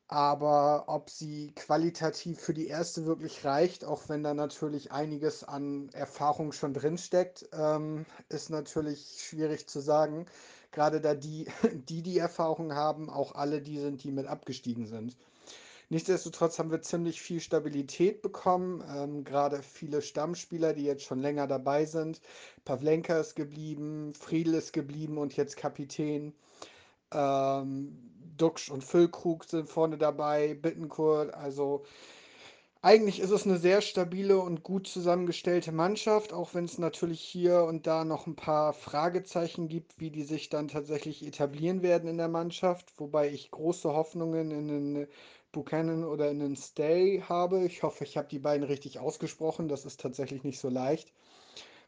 Aber 0.08 0.84
ob 0.88 1.08
sie 1.08 1.52
qualitativ 1.56 2.38
für 2.38 2.52
die 2.52 2.66
erste 2.66 3.06
wirklich 3.06 3.46
reicht, 3.46 3.84
auch 3.84 4.10
wenn 4.10 4.22
da 4.22 4.34
natürlich 4.34 4.92
einiges 4.92 5.42
an 5.42 5.88
Erfahrung 5.94 6.52
schon 6.52 6.74
drinsteckt, 6.74 7.48
ähm, 7.52 8.04
ist 8.28 8.50
natürlich 8.50 9.24
schwierig 9.26 9.68
zu 9.68 9.80
sagen. 9.80 10.26
Gerade 10.70 11.00
da 11.00 11.14
die, 11.14 11.46
die 11.88 12.02
die 12.02 12.18
Erfahrung 12.18 12.74
haben, 12.74 13.08
auch 13.08 13.34
alle 13.34 13.62
die 13.62 13.78
sind, 13.78 14.04
die 14.04 14.10
mit 14.10 14.26
abgestiegen 14.26 14.86
sind. 14.86 15.16
Nichtsdestotrotz 15.92 16.58
haben 16.58 16.70
wir 16.70 16.80
ziemlich 16.80 17.20
viel 17.20 17.38
Stabilität 17.38 18.22
bekommen. 18.22 18.82
Ähm, 18.96 19.24
gerade 19.24 19.62
viele 19.62 20.00
Stammspieler, 20.00 20.72
die 20.72 20.84
jetzt 20.84 21.04
schon 21.04 21.18
länger 21.18 21.46
dabei 21.46 21.84
sind. 21.84 22.22
Pavlenka 22.64 23.20
ist 23.20 23.36
geblieben, 23.36 24.14
Friedl 24.14 24.54
ist 24.54 24.72
geblieben 24.72 25.18
und 25.18 25.36
jetzt 25.36 25.58
Kapitän. 25.58 26.32
Ähm, 27.12 28.10
Duxch 28.38 28.70
und 28.70 28.82
Füllkrug 28.82 29.44
sind 29.44 29.68
vorne 29.68 29.98
dabei, 29.98 30.54
Bittenkurt. 30.54 31.34
Also 31.34 31.84
eigentlich 32.80 33.20
ist 33.20 33.30
es 33.30 33.44
eine 33.44 33.58
sehr 33.58 33.82
stabile 33.82 34.38
und 34.40 34.62
gut 34.62 34.86
zusammengestellte 34.88 35.72
Mannschaft, 35.72 36.32
auch 36.32 36.54
wenn 36.54 36.64
es 36.64 36.78
natürlich 36.78 37.20
hier 37.20 37.64
und 37.64 37.86
da 37.86 38.06
noch 38.06 38.26
ein 38.26 38.34
paar 38.34 38.72
Fragezeichen 38.72 39.68
gibt, 39.68 40.00
wie 40.00 40.10
die 40.10 40.24
sich 40.24 40.48
dann 40.48 40.68
tatsächlich 40.68 41.22
etablieren 41.26 41.82
werden 41.82 42.08
in 42.08 42.16
der 42.16 42.28
Mannschaft. 42.28 42.94
Wobei 42.96 43.28
ich 43.28 43.50
große 43.50 43.92
Hoffnungen 43.92 44.50
in 44.50 44.68
den 44.68 45.06
Buchanan 45.52 46.04
oder 46.04 46.30
in 46.30 46.40
den 46.40 46.56
Stay 46.56 47.22
habe. 47.28 47.64
Ich 47.64 47.82
hoffe, 47.82 48.04
ich 48.04 48.16
habe 48.16 48.28
die 48.28 48.38
beiden 48.38 48.64
richtig 48.66 48.98
ausgesprochen. 48.98 49.68
Das 49.68 49.84
ist 49.84 50.00
tatsächlich 50.00 50.44
nicht 50.44 50.58
so 50.58 50.68
leicht. 50.68 51.12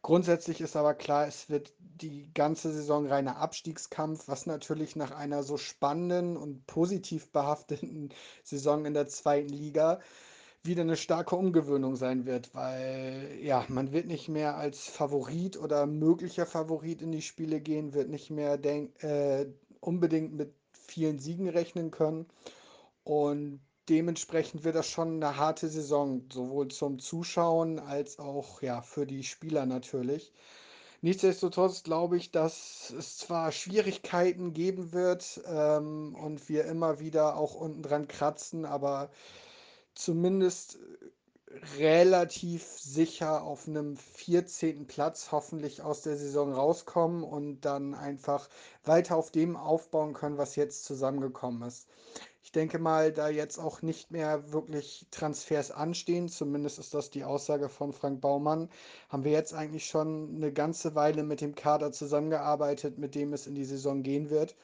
Grundsätzlich 0.03 0.61
ist 0.61 0.77
aber 0.77 0.93
klar, 0.93 1.27
es 1.27 1.49
wird 1.49 1.73
die 1.79 2.31
ganze 2.35 2.71
Saison 2.71 3.07
reiner 3.07 3.39
Abstiegskampf, 3.39 4.29
was 4.29 4.45
natürlich 4.45 4.97
nach 4.97 5.13
einer 5.13 5.43
so 5.43 5.57
spannenden 5.57 6.37
und 6.37 6.67
positiv 6.67 7.33
behafteten 7.33 8.11
Saison 8.43 8.85
in 8.85 8.93
der 8.93 9.09
zweiten 9.09 9.49
Liga 9.49 10.01
wieder 10.63 10.83
eine 10.83 10.97
starke 10.97 11.37
Umgewöhnung 11.37 11.97
sein 11.97 12.27
wird, 12.27 12.55
weil 12.55 13.39
ja, 13.43 13.65
man 13.69 13.93
wird 13.93 14.07
nicht 14.07 14.29
mehr 14.29 14.57
als 14.57 14.89
Favorit 14.89 15.59
oder 15.59 15.87
möglicher 15.87 16.45
Favorit 16.45 17.03
in 17.03 17.13
die 17.13 17.23
Spiele 17.23 17.61
gehen, 17.61 17.95
wird 17.95 18.09
nicht 18.09 18.31
mehr 18.31 18.59
denk, 18.59 19.03
äh, 19.03 19.47
unbedingt 19.81 20.35
mit 20.35 20.55
vielen 20.73 21.19
Siegen 21.19 21.49
rechnen 21.49 21.91
können. 21.91 22.27
Und 23.05 23.61
dementsprechend 23.89 24.65
wird 24.65 24.77
das 24.77 24.89
schon 24.89 25.23
eine 25.23 25.37
harte 25.37 25.69
Saison, 25.69 26.25
sowohl 26.33 26.69
zum 26.69 26.99
Zuschauen 26.99 27.79
als 27.79 28.19
auch 28.19 28.63
ja, 28.63 28.83
für 28.83 29.07
die 29.07 29.23
Spieler 29.23 29.67
natürlich. 29.67 30.33
Nichtsdestotrotz 31.03 31.83
glaube 31.83 32.17
ich, 32.17 32.31
dass 32.31 32.91
es 32.99 33.19
zwar 33.19 33.53
Schwierigkeiten 33.53 34.55
geben 34.55 34.95
wird 34.95 35.39
ähm, 35.47 36.15
und 36.15 36.49
wir 36.49 36.65
immer 36.65 36.99
wieder 36.99 37.37
auch 37.37 37.55
unten 37.55 37.83
dran 37.83 38.09
kratzen, 38.09 38.65
aber 38.65 39.11
zumindest 39.95 40.79
relativ 41.79 42.65
sicher 42.65 43.43
auf 43.43 43.69
einem 43.69 43.97
14. 43.97 44.87
Platz 44.87 45.29
hoffentlich 45.31 45.83
aus 45.83 46.01
der 46.01 46.17
Saison 46.17 46.53
rauskommen 46.53 47.23
und 47.23 47.61
dann 47.61 47.95
einfach 47.95 48.49
weiter 48.85 49.17
auf 49.17 49.31
dem 49.31 49.57
aufbauen 49.57 50.15
können, 50.15 50.39
was 50.39 50.57
jetzt 50.57 50.85
zusammengekommen 50.85 51.69
ist. 51.69 51.87
Ich 52.45 52.53
denke 52.53 52.79
mal, 52.79 53.11
da 53.11 53.31
jetzt 53.31 53.59
auch 53.59 53.81
nicht 53.81 54.11
mehr 54.11 54.53
wirklich 54.53 55.07
Transfers 55.11 55.71
anstehen, 55.71 56.29
zumindest 56.29 56.79
ist 56.79 56.93
das 56.93 57.09
die 57.09 57.25
Aussage 57.25 57.71
von 57.71 57.95
Frank 57.95 58.21
Baumann, 58.21 58.69
haben 59.09 59.25
wir 59.25 59.33
jetzt 59.33 59.55
eigentlich 59.55 59.87
schon 59.87 60.37
eine 60.37 60.53
ganze 60.53 60.95
Weile 60.95 61.23
mit 61.23 61.41
dem 61.41 61.55
Kader 61.55 61.91
zusammengearbeitet, 61.91 62.99
mit 62.99 63.15
dem 63.15 63.33
es 63.33 63.47
in 63.47 63.55
die 63.55 63.65
Saison 63.65 64.03
gehen 64.03 64.29
wird. 64.29 64.55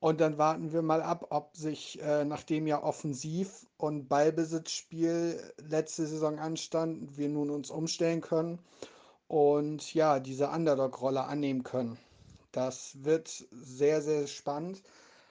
Und 0.00 0.20
dann 0.20 0.36
warten 0.36 0.70
wir 0.72 0.82
mal 0.82 1.00
ab, 1.00 1.28
ob 1.30 1.56
sich, 1.56 1.98
äh, 2.02 2.26
nachdem 2.26 2.66
ja 2.66 2.82
Offensiv- 2.82 3.66
und 3.78 4.08
Ballbesitzspiel 4.08 5.42
letzte 5.66 6.06
Saison 6.06 6.38
anstand, 6.38 7.16
wir 7.16 7.30
nun 7.30 7.48
uns 7.48 7.70
umstellen 7.70 8.20
können 8.20 8.58
und 9.28 9.94
ja, 9.94 10.20
diese 10.20 10.50
Underdog-Rolle 10.50 11.24
annehmen 11.24 11.62
können. 11.62 11.98
Das 12.52 13.02
wird 13.02 13.28
sehr, 13.50 14.02
sehr 14.02 14.26
spannend, 14.26 14.82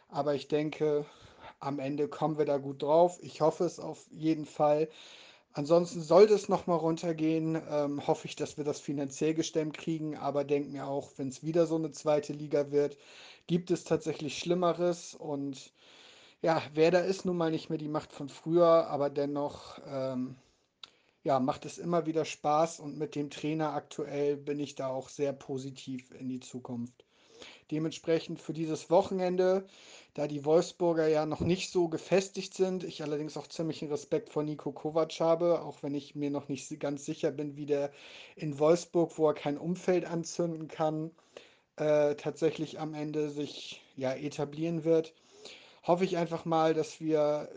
aber 0.10 0.34
ich 0.34 0.48
denke, 0.48 1.06
am 1.60 1.80
Ende 1.80 2.08
kommen 2.08 2.38
wir 2.38 2.46
da 2.46 2.58
gut 2.58 2.84
drauf. 2.84 3.20
Ich 3.22 3.41
hoffe 3.41 3.65
es 3.65 3.80
auf 3.80 4.08
jeden 4.12 4.46
Fall. 4.46 4.89
Ansonsten 5.54 6.02
sollte 6.02 6.36
es 6.36 6.50
nochmal 6.50 6.78
runtergehen, 6.78 7.60
ähm, 7.70 8.06
hoffe 8.06 8.28
ich, 8.28 8.36
dass 8.36 8.58
wir 8.58 8.63
das 8.63 8.80
finanziell 8.80 9.34
gestemmt 9.34 9.76
kriegen, 9.76 10.15
aber 10.15 10.43
denke 10.43 10.70
mir 10.70 10.86
auch, 10.86 11.12
wenn 11.17 11.30
es 11.30 11.43
wieder 11.43 11.65
so 11.65 11.76
eine 11.76 11.91
zweite 11.91 12.32
Liga 12.32 12.72
wird, 12.72 12.98
gibt 13.48 13.72
es 13.72 13.84
tatsächlich 13.84 14.38
Schlimmeres 14.38 15.15
und 15.15 15.74
ja, 16.43 16.62
Werder 16.76 17.06
ist 17.06 17.26
nun 17.26 17.38
mal 17.38 17.50
nicht 17.50 17.70
mehr 17.70 17.80
die 17.80 17.88
Macht 17.88 18.13
von 18.13 18.30
früher, 18.30 18.88
aber 18.88 19.10
dennoch 19.10 19.80
ähm, 19.88 20.36
ja, 21.24 21.39
macht 21.39 21.65
es 21.65 21.80
immer 21.80 22.06
wieder 22.06 22.24
Spaß 22.24 22.80
und 22.80 22.98
mit 22.98 23.15
dem 23.15 23.32
Trainer 23.32 23.74
aktuell 23.74 24.38
bin 24.38 24.60
ich 24.60 24.76
da 24.76 24.89
auch 24.89 25.10
sehr 25.10 25.34
positiv 25.34 26.12
in 26.12 26.30
die 26.30 26.39
Zukunft. 26.39 27.07
Dementsprechend 27.71 28.41
für 28.41 28.54
dieses 28.54 28.89
Wochenende, 28.89 29.65
da 30.13 30.28
die 30.28 30.45
Wolfsburger 30.45 31.08
ja 31.08 31.26
noch 31.26 31.41
nicht 31.41 31.71
so 31.71 31.88
gefestigt 31.89 32.54
sind, 32.54 32.84
ich 32.84 33.04
allerdings 33.04 33.38
auch 33.38 33.47
ziemlichen 33.47 33.89
Respekt 33.89 34.30
vor 34.30 34.43
Nico 34.43 34.71
Kovac 34.71 35.19
habe, 35.19 35.62
auch 35.62 35.84
wenn 35.84 35.95
ich 35.95 36.15
mir 36.15 36.32
noch 36.32 36.47
nicht 36.50 36.80
ganz 36.80 37.06
sicher 37.06 37.32
bin, 37.32 37.56
wie 37.56 37.65
der 37.65 37.91
in 38.36 38.58
Wolfsburg, 38.60 39.17
wo 39.17 39.28
er 39.28 39.34
kein 39.34 39.58
Umfeld 39.58 40.06
anzünden 40.06 40.67
kann, 40.67 41.12
äh, 41.78 42.15
tatsächlich 42.15 42.80
am 42.80 42.93
Ende 42.93 43.30
sich 43.30 43.82
ja 43.95 44.13
etablieren 44.13 44.84
wird, 44.84 45.13
hoffe 45.84 46.06
ich 46.06 46.17
einfach 46.17 46.45
mal, 46.45 46.73
dass 46.73 47.00
wir 47.00 47.50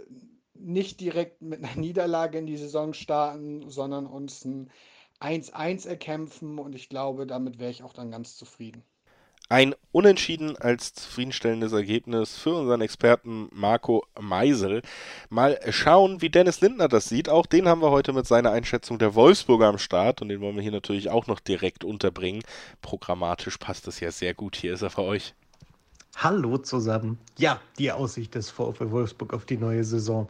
nicht 0.54 1.00
direkt 1.00 1.42
mit 1.42 1.64
einer 1.64 1.74
Niederlage 1.80 2.38
in 2.38 2.46
die 2.46 2.56
Saison 2.56 2.94
starten, 2.94 3.70
sondern 3.70 4.06
uns 4.06 4.44
ein 4.44 4.70
1-1 5.20 5.86
erkämpfen 5.86 6.58
und 6.58 6.74
ich 6.74 6.88
glaube, 6.88 7.26
damit 7.26 7.58
wäre 7.58 7.70
ich 7.70 7.82
auch 7.82 7.92
dann 7.92 8.10
ganz 8.10 8.36
zufrieden. 8.36 8.82
Ein 9.52 9.74
Unentschieden 9.90 10.56
als 10.58 10.94
zufriedenstellendes 10.94 11.72
Ergebnis 11.72 12.38
für 12.38 12.54
unseren 12.54 12.82
Experten 12.82 13.48
Marco 13.50 14.06
Meisel. 14.16 14.80
Mal 15.28 15.58
schauen, 15.70 16.22
wie 16.22 16.30
Dennis 16.30 16.60
Lindner 16.60 16.86
das 16.86 17.08
sieht. 17.08 17.28
Auch 17.28 17.46
den 17.46 17.66
haben 17.66 17.82
wir 17.82 17.90
heute 17.90 18.12
mit 18.12 18.28
seiner 18.28 18.52
Einschätzung 18.52 19.00
der 19.00 19.16
Wolfsburger 19.16 19.66
am 19.66 19.78
Start 19.78 20.22
und 20.22 20.28
den 20.28 20.40
wollen 20.40 20.54
wir 20.54 20.62
hier 20.62 20.70
natürlich 20.70 21.10
auch 21.10 21.26
noch 21.26 21.40
direkt 21.40 21.82
unterbringen. 21.82 22.44
Programmatisch 22.80 23.58
passt 23.58 23.88
das 23.88 23.98
ja 23.98 24.12
sehr 24.12 24.34
gut. 24.34 24.54
Hier 24.54 24.74
ist 24.74 24.82
er 24.82 24.90
für 24.90 25.02
euch. 25.02 25.34
Hallo 26.14 26.58
zusammen. 26.58 27.18
Ja, 27.36 27.60
die 27.76 27.90
Aussicht 27.90 28.36
des 28.36 28.50
VfL 28.50 28.92
Wolfsburg 28.92 29.34
auf 29.34 29.46
die 29.46 29.58
neue 29.58 29.82
Saison. 29.82 30.28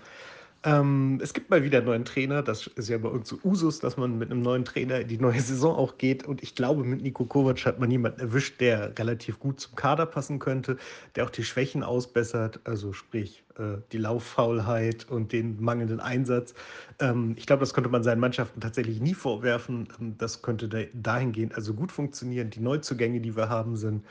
Ähm, 0.63 1.19
es 1.23 1.33
gibt 1.33 1.49
mal 1.49 1.63
wieder 1.63 1.79
einen 1.79 1.87
neuen 1.87 2.05
Trainer. 2.05 2.43
Das 2.43 2.67
ist 2.67 2.91
ja 2.91 2.99
bei 2.99 3.09
uns 3.09 3.29
so 3.29 3.39
Usus, 3.43 3.79
dass 3.79 3.97
man 3.97 4.19
mit 4.19 4.31
einem 4.31 4.43
neuen 4.43 4.67
Trainer 4.67 5.01
in 5.01 5.09
die 5.09 5.17
neue 5.17 5.41
Saison 5.41 5.75
auch 5.75 5.97
geht. 5.97 6.27
Und 6.27 6.43
ich 6.43 6.55
glaube, 6.55 6.85
mit 6.85 7.01
Nico 7.01 7.25
Kovac 7.25 7.65
hat 7.65 7.81
man 7.81 7.91
jemanden 7.91 8.21
erwischt, 8.21 8.61
der 8.61 8.99
relativ 8.99 9.39
gut 9.39 9.61
zum 9.61 9.75
Kader 9.75 10.05
passen 10.05 10.39
könnte, 10.39 10.77
der 11.17 11.25
auch 11.25 11.31
die 11.31 11.45
Schwächen 11.45 11.83
ausbessert, 11.83 12.61
also 12.65 12.93
sprich 12.93 13.43
äh, 13.59 13.79
die 13.93 13.99
Lauffaulheit 13.99 15.09
und 15.09 15.33
den 15.33 15.63
mangelnden 15.63 16.01
Einsatz. 16.01 16.53
Ähm, 16.99 17.35
ich 17.39 17.47
glaube, 17.47 17.61
das 17.61 17.73
könnte 17.73 17.89
man 17.89 18.03
seinen 18.03 18.21
Mannschaften 18.21 18.61
tatsächlich 18.61 19.01
nie 19.01 19.15
vorwerfen. 19.15 19.89
Ähm, 19.99 20.19
das 20.19 20.43
könnte 20.43 20.69
dahingehend 20.93 21.55
also 21.55 21.73
gut 21.73 21.91
funktionieren. 21.91 22.51
Die 22.51 22.61
Neuzugänge, 22.61 23.21
die 23.21 23.35
wir 23.35 23.49
haben, 23.49 23.77
sind 23.77 24.05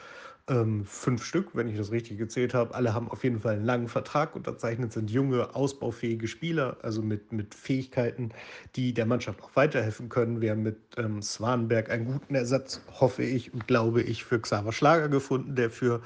ähm, 0.49 0.83
fünf 0.85 1.23
Stück, 1.23 1.49
wenn 1.53 1.67
ich 1.67 1.77
das 1.77 1.91
richtig 1.91 2.17
gezählt 2.17 2.53
habe. 2.53 2.73
Alle 2.75 2.93
haben 2.93 3.09
auf 3.09 3.23
jeden 3.23 3.39
Fall 3.39 3.55
einen 3.55 3.65
langen 3.65 3.87
Vertrag 3.87 4.35
unterzeichnet, 4.35 4.91
sind 4.91 5.09
junge, 5.09 5.55
ausbaufähige 5.55 6.27
Spieler, 6.27 6.77
also 6.81 7.01
mit, 7.01 7.31
mit 7.31 7.55
Fähigkeiten, 7.55 8.31
die 8.75 8.93
der 8.93 9.05
Mannschaft 9.05 9.41
auch 9.41 9.55
weiterhelfen 9.55 10.09
können. 10.09 10.41
Wir 10.41 10.51
haben 10.51 10.63
mit 10.63 10.77
ähm, 10.97 11.21
Swanenberg 11.21 11.89
einen 11.89 12.05
guten 12.05 12.35
Ersatz, 12.35 12.81
hoffe 12.99 13.23
ich 13.23 13.53
und 13.53 13.67
glaube 13.67 14.01
ich, 14.01 14.25
für 14.25 14.39
Xaver 14.39 14.71
Schlager 14.71 15.09
gefunden, 15.09 15.55
der 15.55 15.69
für 15.69 16.01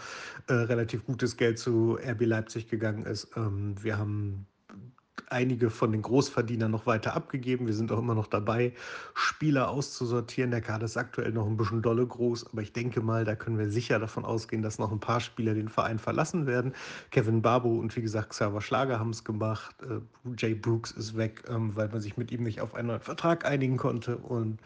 äh, 0.47 0.53
relativ 0.53 1.05
gutes 1.05 1.37
Geld 1.37 1.57
zu 1.57 1.97
RB 2.05 2.21
Leipzig 2.25 2.69
gegangen 2.69 3.05
ist. 3.05 3.29
Ähm, 3.35 3.75
wir 3.81 3.97
haben 3.97 4.45
einige 5.33 5.69
von 5.69 5.91
den 5.91 6.01
Großverdienern 6.01 6.71
noch 6.71 6.85
weiter 6.85 7.15
abgegeben. 7.15 7.65
Wir 7.65 7.73
sind 7.73 7.91
auch 7.91 7.99
immer 7.99 8.15
noch 8.15 8.27
dabei, 8.27 8.71
Spieler 9.13 9.69
auszusortieren. 9.69 10.51
Der 10.51 10.61
Kader 10.61 10.85
ist 10.85 10.95
aktuell 10.95 11.31
noch 11.31 11.47
ein 11.47 11.57
bisschen 11.57 11.81
dolle 11.81 12.07
groß, 12.07 12.53
aber 12.53 12.61
ich 12.61 12.71
denke 12.71 13.01
mal, 13.01 13.25
da 13.25 13.35
können 13.35 13.57
wir 13.57 13.69
sicher 13.69 13.99
davon 13.99 14.23
ausgehen, 14.23 14.61
dass 14.61 14.79
noch 14.79 14.91
ein 14.91 14.99
paar 14.99 15.19
Spieler 15.19 15.53
den 15.53 15.67
Verein 15.67 15.99
verlassen 15.99 16.45
werden. 16.45 16.73
Kevin 17.11 17.41
Barbo 17.41 17.69
und 17.77 17.95
wie 17.95 18.01
gesagt 18.01 18.29
Xaver 18.29 18.61
Schlager 18.61 18.99
haben 18.99 19.09
es 19.09 19.23
gemacht. 19.23 19.75
Äh, 19.81 19.99
Jay 20.37 20.53
Brooks 20.53 20.91
ist 20.91 21.17
weg, 21.17 21.43
ähm, 21.49 21.75
weil 21.75 21.89
man 21.89 21.99
sich 21.99 22.15
mit 22.15 22.31
ihm 22.31 22.43
nicht 22.43 22.61
auf 22.61 22.75
einen 22.75 22.87
neuen 22.87 23.01
Vertrag 23.01 23.45
einigen 23.45 23.77
konnte 23.77 24.17
und 24.17 24.59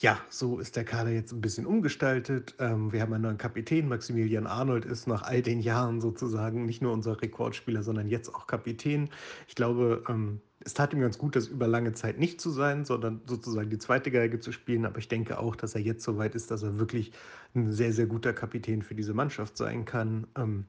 ja, 0.00 0.18
so 0.30 0.58
ist 0.58 0.76
der 0.76 0.84
Kader 0.84 1.10
jetzt 1.10 1.30
ein 1.32 1.42
bisschen 1.42 1.66
umgestaltet. 1.66 2.54
Ähm, 2.58 2.90
wir 2.90 3.02
haben 3.02 3.12
einen 3.12 3.24
neuen 3.24 3.36
Kapitän. 3.36 3.86
Maximilian 3.86 4.46
Arnold 4.46 4.86
ist 4.86 5.06
nach 5.06 5.22
all 5.22 5.42
den 5.42 5.60
Jahren 5.60 6.00
sozusagen 6.00 6.64
nicht 6.64 6.80
nur 6.80 6.94
unser 6.94 7.20
Rekordspieler, 7.20 7.82
sondern 7.82 8.08
jetzt 8.08 8.34
auch 8.34 8.46
Kapitän. 8.46 9.10
Ich 9.46 9.54
glaube, 9.54 10.02
ähm, 10.08 10.40
es 10.60 10.72
tat 10.72 10.94
ihm 10.94 11.00
ganz 11.00 11.18
gut, 11.18 11.36
das 11.36 11.48
über 11.48 11.66
lange 11.66 11.92
Zeit 11.92 12.18
nicht 12.18 12.40
zu 12.40 12.48
sein, 12.48 12.86
sondern 12.86 13.20
sozusagen 13.26 13.68
die 13.68 13.76
zweite 13.76 14.10
Geige 14.10 14.40
zu 14.40 14.52
spielen. 14.52 14.86
Aber 14.86 14.98
ich 14.98 15.08
denke 15.08 15.38
auch, 15.38 15.54
dass 15.54 15.74
er 15.74 15.82
jetzt 15.82 16.02
so 16.02 16.16
weit 16.16 16.34
ist, 16.34 16.50
dass 16.50 16.62
er 16.62 16.78
wirklich 16.78 17.12
ein 17.54 17.70
sehr, 17.70 17.92
sehr 17.92 18.06
guter 18.06 18.32
Kapitän 18.32 18.80
für 18.80 18.94
diese 18.94 19.12
Mannschaft 19.12 19.58
sein 19.58 19.84
kann. 19.84 20.26
Ähm, 20.34 20.64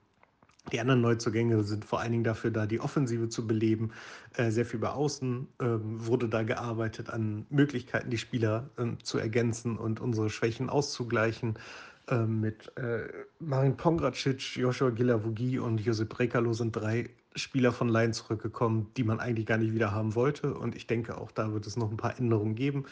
die 0.72 0.80
anderen 0.80 1.02
Neuzugänge 1.02 1.64
sind 1.64 1.86
vor 1.86 2.00
allen 2.00 2.12
Dingen 2.12 2.24
dafür 2.24 2.52
da, 2.52 2.66
die 2.66 2.80
Offensive 2.80 3.30
zu 3.30 3.48
beleben. 3.48 3.92
Äh, 4.36 4.52
sehr 4.52 4.66
viel 4.66 4.80
bei 4.80 4.90
Außen 4.90 5.48
ähm, 5.60 6.06
wurde 6.06 6.30
da 6.30 6.44
gearbeitet 6.44 7.10
an 7.10 7.46
Möglichkeiten, 7.50 8.10
die 8.10 8.18
Spieler 8.18 8.70
ähm, 8.78 8.98
zu 9.04 9.18
ergänzen 9.18 9.78
und 9.78 10.00
unsere 10.00 10.30
Schwächen 10.30 10.70
auszugleichen. 10.70 11.58
Ähm, 12.08 12.42
mit 12.42 12.76
äh, 12.78 13.08
Marin 13.40 13.78
Pongracic, 13.78 14.58
Joshua 14.58 14.90
Gilavugi 14.90 15.60
und 15.60 15.80
Josep 15.80 16.18
Rekalo 16.20 16.54
sind 16.54 16.76
drei 16.76 17.10
Spieler 17.36 17.72
von 17.72 17.88
Laien 17.88 18.14
zurückgekommen, 18.14 18.88
die 18.98 19.04
man 19.04 19.20
eigentlich 19.20 19.46
gar 19.46 19.58
nicht 19.58 19.74
wieder 19.74 19.92
haben 19.92 20.16
wollte. 20.16 20.54
Und 20.54 20.76
ich 20.76 20.88
denke, 20.88 21.18
auch 21.18 21.32
da 21.32 21.54
wird 21.54 21.66
es 21.68 21.78
noch 21.78 21.90
ein 21.90 21.98
paar 21.98 22.18
Änderungen 22.20 22.56
geben. 22.56 22.86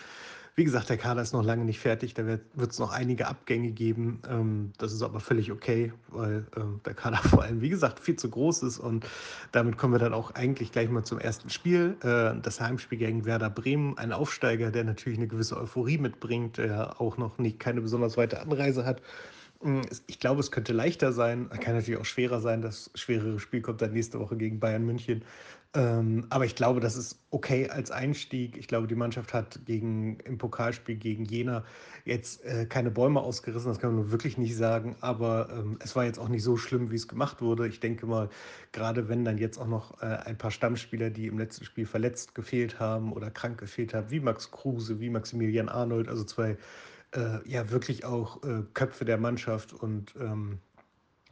Wie 0.59 0.65
gesagt, 0.65 0.89
der 0.89 0.97
Kader 0.97 1.21
ist 1.21 1.31
noch 1.31 1.41
lange 1.41 1.63
nicht 1.63 1.79
fertig. 1.79 2.15
Da 2.15 2.25
wird 2.27 2.41
es 2.69 2.79
noch 2.79 2.91
einige 2.91 3.27
Abgänge 3.29 3.71
geben. 3.71 4.21
Ähm, 4.29 4.73
das 4.77 4.91
ist 4.91 5.01
aber 5.01 5.21
völlig 5.21 5.53
okay, 5.53 5.93
weil 6.09 6.47
äh, 6.53 6.59
der 6.83 6.93
Kader 6.93 7.15
vor 7.29 7.43
allem, 7.43 7.61
wie 7.61 7.69
gesagt, 7.69 8.01
viel 8.01 8.17
zu 8.17 8.29
groß 8.29 8.63
ist. 8.63 8.77
Und 8.77 9.05
damit 9.53 9.77
kommen 9.77 9.93
wir 9.93 9.99
dann 9.99 10.13
auch 10.13 10.31
eigentlich 10.31 10.73
gleich 10.73 10.89
mal 10.89 11.05
zum 11.05 11.17
ersten 11.17 11.49
Spiel. 11.49 11.95
Äh, 12.03 12.41
das 12.41 12.59
Heimspiel 12.59 12.97
gegen 12.97 13.23
Werder 13.23 13.49
Bremen. 13.49 13.97
Ein 13.97 14.11
Aufsteiger, 14.11 14.69
der 14.69 14.83
natürlich 14.83 15.17
eine 15.17 15.29
gewisse 15.29 15.55
Euphorie 15.55 15.97
mitbringt, 15.97 16.57
der 16.57 16.99
auch 16.99 17.15
noch 17.15 17.37
nicht 17.37 17.57
keine 17.61 17.79
besonders 17.79 18.17
weite 18.17 18.41
Anreise 18.41 18.83
hat. 18.83 19.01
Hm, 19.61 19.83
ich 20.07 20.19
glaube, 20.19 20.41
es 20.41 20.51
könnte 20.51 20.73
leichter 20.73 21.13
sein. 21.13 21.49
Kann 21.49 21.75
natürlich 21.75 22.01
auch 22.01 22.05
schwerer 22.05 22.41
sein. 22.41 22.61
Das 22.61 22.91
schwerere 22.95 23.39
Spiel 23.39 23.61
kommt 23.61 23.81
dann 23.81 23.93
nächste 23.93 24.19
Woche 24.19 24.35
gegen 24.35 24.59
Bayern 24.59 24.85
München. 24.85 25.23
Ähm, 25.75 26.25
aber 26.31 26.45
ich 26.45 26.55
glaube, 26.55 26.79
das 26.79 26.95
ist 26.95 27.19
okay 27.29 27.69
als 27.69 27.91
Einstieg. 27.91 28.57
Ich 28.57 28.67
glaube, 28.67 28.87
die 28.87 28.95
Mannschaft 28.95 29.33
hat 29.35 29.59
gegen, 29.65 30.19
im 30.21 30.39
Pokalspiel 30.39 30.95
gegen 30.95 31.25
Jena 31.25 31.63
jetzt 32.05 32.43
äh, 32.43 32.65
keine 32.65 32.89
Bäume 32.89 33.21
ausgerissen, 33.21 33.69
das 33.69 33.77
kann 33.79 33.91
man 33.91 34.01
nur 34.01 34.11
wirklich 34.11 34.39
nicht 34.39 34.57
sagen. 34.57 34.95
Aber 35.01 35.49
ähm, 35.51 35.77
es 35.83 35.95
war 35.95 36.05
jetzt 36.05 36.17
auch 36.17 36.27
nicht 36.27 36.41
so 36.41 36.57
schlimm, 36.57 36.89
wie 36.89 36.95
es 36.95 37.07
gemacht 37.07 37.41
wurde. 37.41 37.67
Ich 37.67 37.79
denke 37.79 38.07
mal, 38.07 38.29
gerade 38.71 39.09
wenn 39.09 39.23
dann 39.23 39.37
jetzt 39.37 39.59
auch 39.59 39.67
noch 39.67 40.01
äh, 40.01 40.05
ein 40.07 40.39
paar 40.39 40.49
Stammspieler, 40.49 41.11
die 41.11 41.27
im 41.27 41.37
letzten 41.37 41.65
Spiel 41.65 41.85
verletzt 41.85 42.33
gefehlt 42.33 42.79
haben 42.79 43.13
oder 43.13 43.29
krank 43.29 43.59
gefehlt 43.59 43.93
haben, 43.93 44.09
wie 44.09 44.19
Max 44.21 44.49
Kruse, 44.49 44.99
wie 44.99 45.11
Maximilian 45.11 45.69
Arnold, 45.69 46.07
also 46.07 46.23
zwei 46.23 46.57
äh, 47.15 47.47
ja 47.47 47.69
wirklich 47.69 48.05
auch 48.05 48.43
äh, 48.43 48.63
Köpfe 48.73 49.05
der 49.05 49.17
Mannschaft 49.17 49.73
und 49.73 50.15
ähm, 50.19 50.59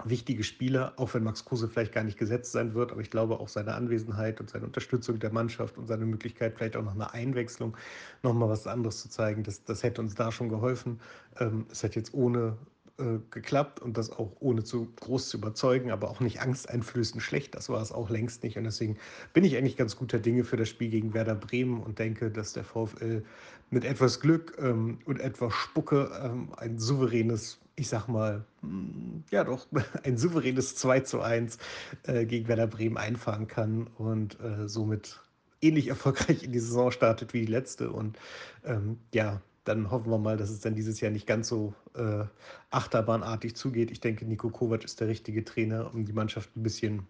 wichtige 0.05 0.43
Spieler, 0.43 0.93
auch 0.97 1.13
wenn 1.13 1.23
Max 1.23 1.43
Kruse 1.45 1.67
vielleicht 1.67 1.93
gar 1.93 2.03
nicht 2.03 2.17
gesetzt 2.17 2.51
sein 2.51 2.73
wird, 2.73 2.91
aber 2.91 3.01
ich 3.01 3.09
glaube 3.09 3.39
auch 3.39 3.47
seine 3.47 3.73
Anwesenheit 3.73 4.39
und 4.39 4.49
seine 4.49 4.65
Unterstützung 4.65 5.19
der 5.19 5.31
Mannschaft 5.31 5.77
und 5.77 5.87
seine 5.87 6.05
Möglichkeit, 6.05 6.55
vielleicht 6.55 6.77
auch 6.77 6.83
noch 6.83 6.93
eine 6.93 7.13
Einwechslung, 7.13 7.75
nochmal 8.23 8.49
was 8.49 8.67
anderes 8.67 9.01
zu 9.01 9.09
zeigen, 9.09 9.43
das, 9.43 9.63
das 9.63 9.83
hätte 9.83 10.01
uns 10.01 10.15
da 10.15 10.31
schon 10.31 10.49
geholfen. 10.49 10.99
Ähm, 11.39 11.65
es 11.71 11.83
hat 11.83 11.95
jetzt 11.95 12.13
ohne 12.13 12.57
äh, 12.99 13.19
geklappt 13.29 13.79
und 13.79 13.95
das 13.95 14.09
auch 14.09 14.31
ohne 14.39 14.63
zu 14.63 14.87
groß 15.01 15.29
zu 15.29 15.37
überzeugen, 15.37 15.91
aber 15.91 16.09
auch 16.09 16.19
nicht 16.19 16.41
angsteinflößend 16.41 17.21
schlecht. 17.21 17.53
Das 17.53 17.69
war 17.69 17.79
es 17.79 17.91
auch 17.91 18.09
längst 18.09 18.41
nicht. 18.43 18.57
Und 18.57 18.63
deswegen 18.63 18.97
bin 19.33 19.43
ich 19.43 19.55
eigentlich 19.55 19.77
ganz 19.77 19.95
guter 19.95 20.17
Dinge 20.17 20.43
für 20.43 20.57
das 20.57 20.69
Spiel 20.69 20.89
gegen 20.89 21.13
Werder 21.13 21.35
Bremen 21.35 21.83
und 21.83 21.99
denke, 21.99 22.31
dass 22.31 22.53
der 22.53 22.63
VfL 22.63 23.23
mit 23.69 23.85
etwas 23.85 24.19
Glück 24.19 24.57
ähm, 24.59 24.97
und 25.05 25.19
etwas 25.19 25.53
Spucke 25.53 26.09
ähm, 26.23 26.49
ein 26.57 26.79
souveränes, 26.79 27.59
ich 27.77 27.87
sag 27.87 28.07
mal, 28.07 28.43
hm, 28.61 29.23
ja 29.31 29.43
doch, 29.43 29.67
ein 30.03 30.17
souveränes 30.17 30.75
2 30.75 31.01
zu 31.01 31.21
1 31.21 31.57
äh, 32.03 32.25
gegen 32.25 32.47
Werder 32.47 32.67
Bremen 32.67 32.97
einfahren 32.97 33.47
kann 33.47 33.87
und 33.97 34.39
äh, 34.41 34.67
somit 34.67 35.21
ähnlich 35.61 35.87
erfolgreich 35.87 36.43
in 36.43 36.51
die 36.51 36.59
Saison 36.59 36.91
startet 36.91 37.33
wie 37.33 37.41
die 37.45 37.51
letzte. 37.51 37.91
Und 37.91 38.17
ähm, 38.65 38.99
ja, 39.13 39.41
dann 39.63 39.91
hoffen 39.91 40.11
wir 40.11 40.17
mal, 40.17 40.37
dass 40.37 40.49
es 40.49 40.59
dann 40.59 40.75
dieses 40.75 40.99
Jahr 41.01 41.11
nicht 41.11 41.27
ganz 41.27 41.47
so 41.47 41.73
äh, 41.95 42.25
achterbahnartig 42.71 43.55
zugeht. 43.55 43.91
Ich 43.91 43.99
denke, 43.99 44.25
Nico 44.25 44.49
Kovac 44.49 44.83
ist 44.83 44.99
der 44.99 45.07
richtige 45.07 45.45
Trainer, 45.45 45.93
um 45.93 46.05
die 46.05 46.13
Mannschaft 46.13 46.55
ein 46.55 46.63
bisschen 46.63 47.07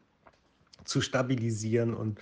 zu 0.83 1.01
stabilisieren. 1.01 1.93
Und 1.93 2.19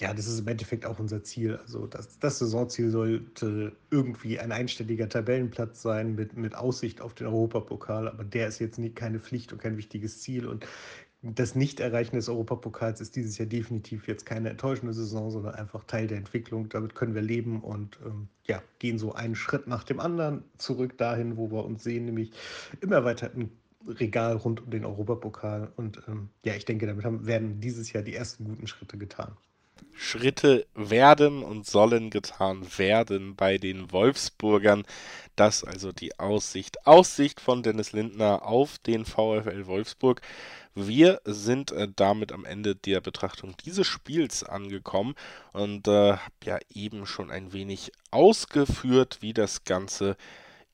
ja, 0.00 0.14
das 0.14 0.26
ist 0.26 0.40
im 0.40 0.48
Endeffekt 0.48 0.86
auch 0.86 0.98
unser 0.98 1.22
Ziel. 1.22 1.56
Also 1.56 1.86
das, 1.86 2.18
das 2.18 2.38
Saisonziel 2.38 2.90
sollte 2.90 3.76
irgendwie 3.90 4.38
ein 4.40 4.50
einstelliger 4.50 5.10
Tabellenplatz 5.10 5.82
sein 5.82 6.14
mit, 6.14 6.36
mit 6.38 6.54
Aussicht 6.54 7.02
auf 7.02 7.12
den 7.12 7.26
Europapokal. 7.26 8.08
Aber 8.08 8.24
der 8.24 8.48
ist 8.48 8.60
jetzt 8.60 8.78
nie, 8.78 8.90
keine 8.90 9.20
Pflicht 9.20 9.52
und 9.52 9.58
kein 9.60 9.76
wichtiges 9.76 10.22
Ziel. 10.22 10.46
Und 10.46 10.66
das 11.20 11.54
Nicht-Erreichen 11.54 12.16
des 12.16 12.30
Europapokals 12.30 13.02
ist 13.02 13.14
dieses 13.14 13.36
Jahr 13.36 13.46
definitiv 13.46 14.08
jetzt 14.08 14.24
keine 14.24 14.48
enttäuschende 14.48 14.94
Saison, 14.94 15.30
sondern 15.30 15.54
einfach 15.54 15.84
Teil 15.84 16.06
der 16.06 16.16
Entwicklung. 16.16 16.70
Damit 16.70 16.94
können 16.94 17.14
wir 17.14 17.20
leben 17.20 17.60
und 17.60 17.98
ähm, 18.06 18.28
ja, 18.46 18.62
gehen 18.78 18.98
so 18.98 19.12
einen 19.12 19.34
Schritt 19.34 19.66
nach 19.66 19.84
dem 19.84 20.00
anderen 20.00 20.44
zurück 20.56 20.96
dahin, 20.96 21.36
wo 21.36 21.50
wir 21.50 21.62
uns 21.62 21.84
sehen, 21.84 22.06
nämlich 22.06 22.32
im 22.80 22.92
erweiterten 22.92 23.50
Regal 23.86 24.36
rund 24.36 24.62
um 24.62 24.70
den 24.70 24.86
Europapokal. 24.86 25.70
Und 25.76 26.02
ähm, 26.08 26.30
ja, 26.42 26.54
ich 26.54 26.64
denke, 26.64 26.86
damit 26.86 27.04
haben, 27.04 27.26
werden 27.26 27.60
dieses 27.60 27.92
Jahr 27.92 28.02
die 28.02 28.14
ersten 28.14 28.44
guten 28.44 28.66
Schritte 28.66 28.96
getan. 28.96 29.36
Schritte 29.94 30.66
werden 30.74 31.42
und 31.42 31.66
sollen 31.66 32.10
getan 32.10 32.66
werden 32.76 33.36
bei 33.36 33.58
den 33.58 33.92
Wolfsburgern. 33.92 34.84
Das 35.36 35.64
also 35.64 35.92
die 35.92 36.18
Aussicht. 36.18 36.86
Aussicht 36.86 37.40
von 37.40 37.62
Dennis 37.62 37.92
Lindner 37.92 38.46
auf 38.46 38.78
den 38.78 39.04
VfL 39.04 39.66
Wolfsburg. 39.66 40.20
Wir 40.74 41.20
sind 41.24 41.72
äh, 41.72 41.88
damit 41.94 42.32
am 42.32 42.44
Ende 42.44 42.76
der 42.76 43.00
Betrachtung 43.00 43.56
dieses 43.64 43.86
Spiels 43.86 44.44
angekommen 44.44 45.14
und 45.52 45.88
äh, 45.88 46.12
habe 46.12 46.34
ja 46.44 46.58
eben 46.72 47.06
schon 47.06 47.30
ein 47.30 47.52
wenig 47.52 47.90
ausgeführt, 48.10 49.18
wie 49.20 49.34
das 49.34 49.64
Ganze 49.64 50.16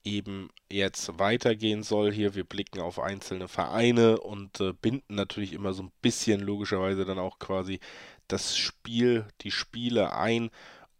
eben 0.07 0.51
jetzt 0.71 1.19
weitergehen 1.19 1.83
soll. 1.83 2.13
Hier, 2.13 2.35
wir 2.35 2.45
blicken 2.45 2.81
auf 2.81 2.99
einzelne 3.01 3.49
Vereine 3.49 4.21
und 4.21 4.61
äh, 4.61 4.73
binden 4.73 5.17
natürlich 5.17 5.53
immer 5.53 5.73
so 5.73 5.83
ein 5.83 5.93
bisschen 6.01 6.41
logischerweise 6.41 7.05
dann 7.05 7.19
auch 7.19 7.39
quasi 7.39 7.81
das 8.29 8.57
Spiel, 8.57 9.27
die 9.43 9.51
Spiele 9.51 10.15
ein. 10.15 10.51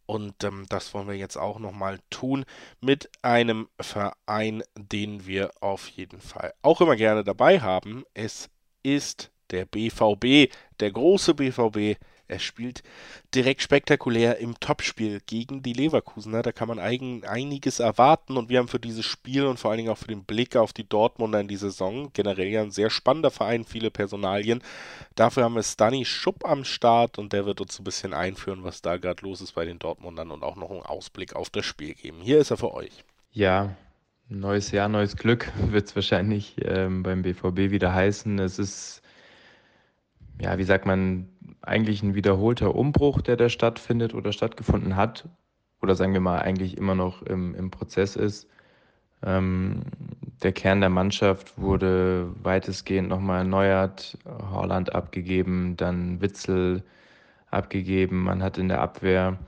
Und 0.07 0.45
ähm, 0.45 0.67
das 0.69 0.95
wollen 0.95 1.09
wir 1.09 1.17
jetzt 1.17 1.37
auch 1.37 1.59
nochmal 1.59 1.99
tun 2.11 2.45
mit 2.81 3.11
einem 3.23 3.69
Verein, 3.81 4.63
den 4.77 5.27
wir 5.27 5.51
auf 5.61 5.89
jeden 5.89 6.21
Fall 6.21 6.55
auch 6.63 6.81
immer 6.81 6.95
gerne 6.95 7.25
dabei 7.25 7.61
haben. 7.61 8.05
Es 8.15 8.49
ist 8.85 9.33
der 9.51 9.65
BVB, 9.65 10.53
der 10.81 10.93
große 10.93 11.35
BVB. 11.35 11.99
Er 12.29 12.39
spielt 12.39 12.83
direkt 13.35 13.63
spektakulär 13.63 14.39
im 14.39 14.59
Topspiel 14.61 15.21
gegen 15.27 15.63
die 15.63 15.73
Leverkusener. 15.73 16.43
Da 16.43 16.53
kann 16.53 16.69
man 16.69 16.79
eigen, 16.79 17.25
einiges 17.25 17.81
erwarten 17.81 18.37
und 18.37 18.49
wir 18.49 18.59
haben 18.59 18.69
für 18.69 18.81
dieses 18.81 19.05
Spiel 19.05 19.45
und 19.47 19.59
vor 19.59 19.71
allen 19.71 19.79
Dingen 19.79 19.91
auch 19.91 19.99
für 19.99 20.09
den 20.09 20.25
Blick 20.25 20.57
auf 20.57 20.73
die 20.73 20.89
Dortmunder 20.89 21.41
in 21.41 21.49
die 21.49 21.57
Saison 21.57 22.11
generell 22.13 22.49
ja 22.49 22.63
ein 22.63 22.71
sehr 22.71 22.91
spannender 22.91 23.31
Verein, 23.31 23.65
viele 23.65 23.91
Personalien. 23.91 24.63
Dafür 25.15 25.45
haben 25.45 25.55
wir 25.55 25.63
Stani 25.63 26.05
Schupp 26.05 26.45
am 26.45 26.65
Start 26.65 27.19
und 27.19 27.33
der 27.33 27.47
wird 27.47 27.61
uns 27.61 27.79
ein 27.79 27.85
bisschen 27.85 28.15
einführen, 28.15 28.65
was 28.65 28.83
da 28.83 28.97
gerade 28.97 29.23
los 29.25 29.41
ist 29.41 29.55
bei 29.55 29.65
den 29.65 29.79
Dortmundern 29.79 30.31
und 30.31 30.43
auch 30.43 30.57
noch 30.57 30.71
einen 30.71 30.83
Ausblick 30.83 31.35
auf 31.37 31.51
das 31.51 31.65
Spiel 31.65 31.95
geben. 31.95 32.19
Hier 32.21 32.39
ist 32.39 32.51
er 32.51 32.57
für 32.57 32.75
euch. 32.75 33.05
Ja, 33.33 33.77
Neues 34.29 34.73
Jahr, 34.73 34.89
neues 34.89 35.17
Glück 35.17 35.53
wird 35.71 35.87
es 35.89 35.95
wahrscheinlich 35.95 36.57
ähm, 36.63 37.03
beim 37.03 37.23
BVB 37.23 37.71
wieder 37.71 37.95
heißen. 37.95 38.39
Es 38.41 38.59
ist, 38.59 39.03
ja, 40.41 40.59
wie 40.59 40.65
sagt 40.65 40.85
man, 40.85 41.29
eigentlich 41.67 42.03
ein 42.03 42.15
wiederholter 42.15 42.75
Umbruch, 42.75 43.21
der 43.21 43.37
da 43.37 43.49
stattfindet 43.49 44.15
oder 44.15 44.33
stattgefunden 44.33 44.97
hat. 44.97 45.29
Oder 45.83 45.95
sagen 45.95 46.13
wir 46.13 46.21
mal, 46.21 46.39
eigentlich 46.39 46.77
immer 46.77 46.95
noch 46.95 47.23
im, 47.23 47.55
im 47.55 47.71
Prozess 47.71 48.17
ist. 48.17 48.49
Ähm, 49.23 49.83
der 50.43 50.53
Kern 50.53 50.81
der 50.81 50.91
Mannschaft 50.91 51.59
wurde 51.59 52.31
weitestgehend 52.43 53.09
nochmal 53.09 53.39
erneuert, 53.39 54.19
Holland 54.51 54.95
abgegeben, 54.95 55.77
dann 55.77 56.21
Witzel 56.21 56.83
abgegeben. 57.51 58.25
Man 58.25 58.43
hat 58.43 58.59
in 58.59 58.69
der 58.69 58.81
Abwehr 58.81 59.39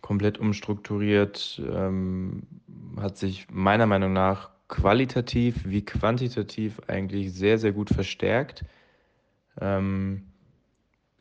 komplett 0.00 0.38
umstrukturiert, 0.38 1.60
ähm, 1.68 2.44
hat 3.00 3.16
sich 3.16 3.48
meiner 3.50 3.86
Meinung 3.86 4.12
nach 4.12 4.50
qualitativ 4.68 5.64
wie 5.64 5.84
quantitativ 5.84 6.80
eigentlich 6.86 7.32
sehr, 7.32 7.58
sehr 7.58 7.72
gut 7.72 7.90
verstärkt. 7.90 8.64
Ähm, 9.60 10.26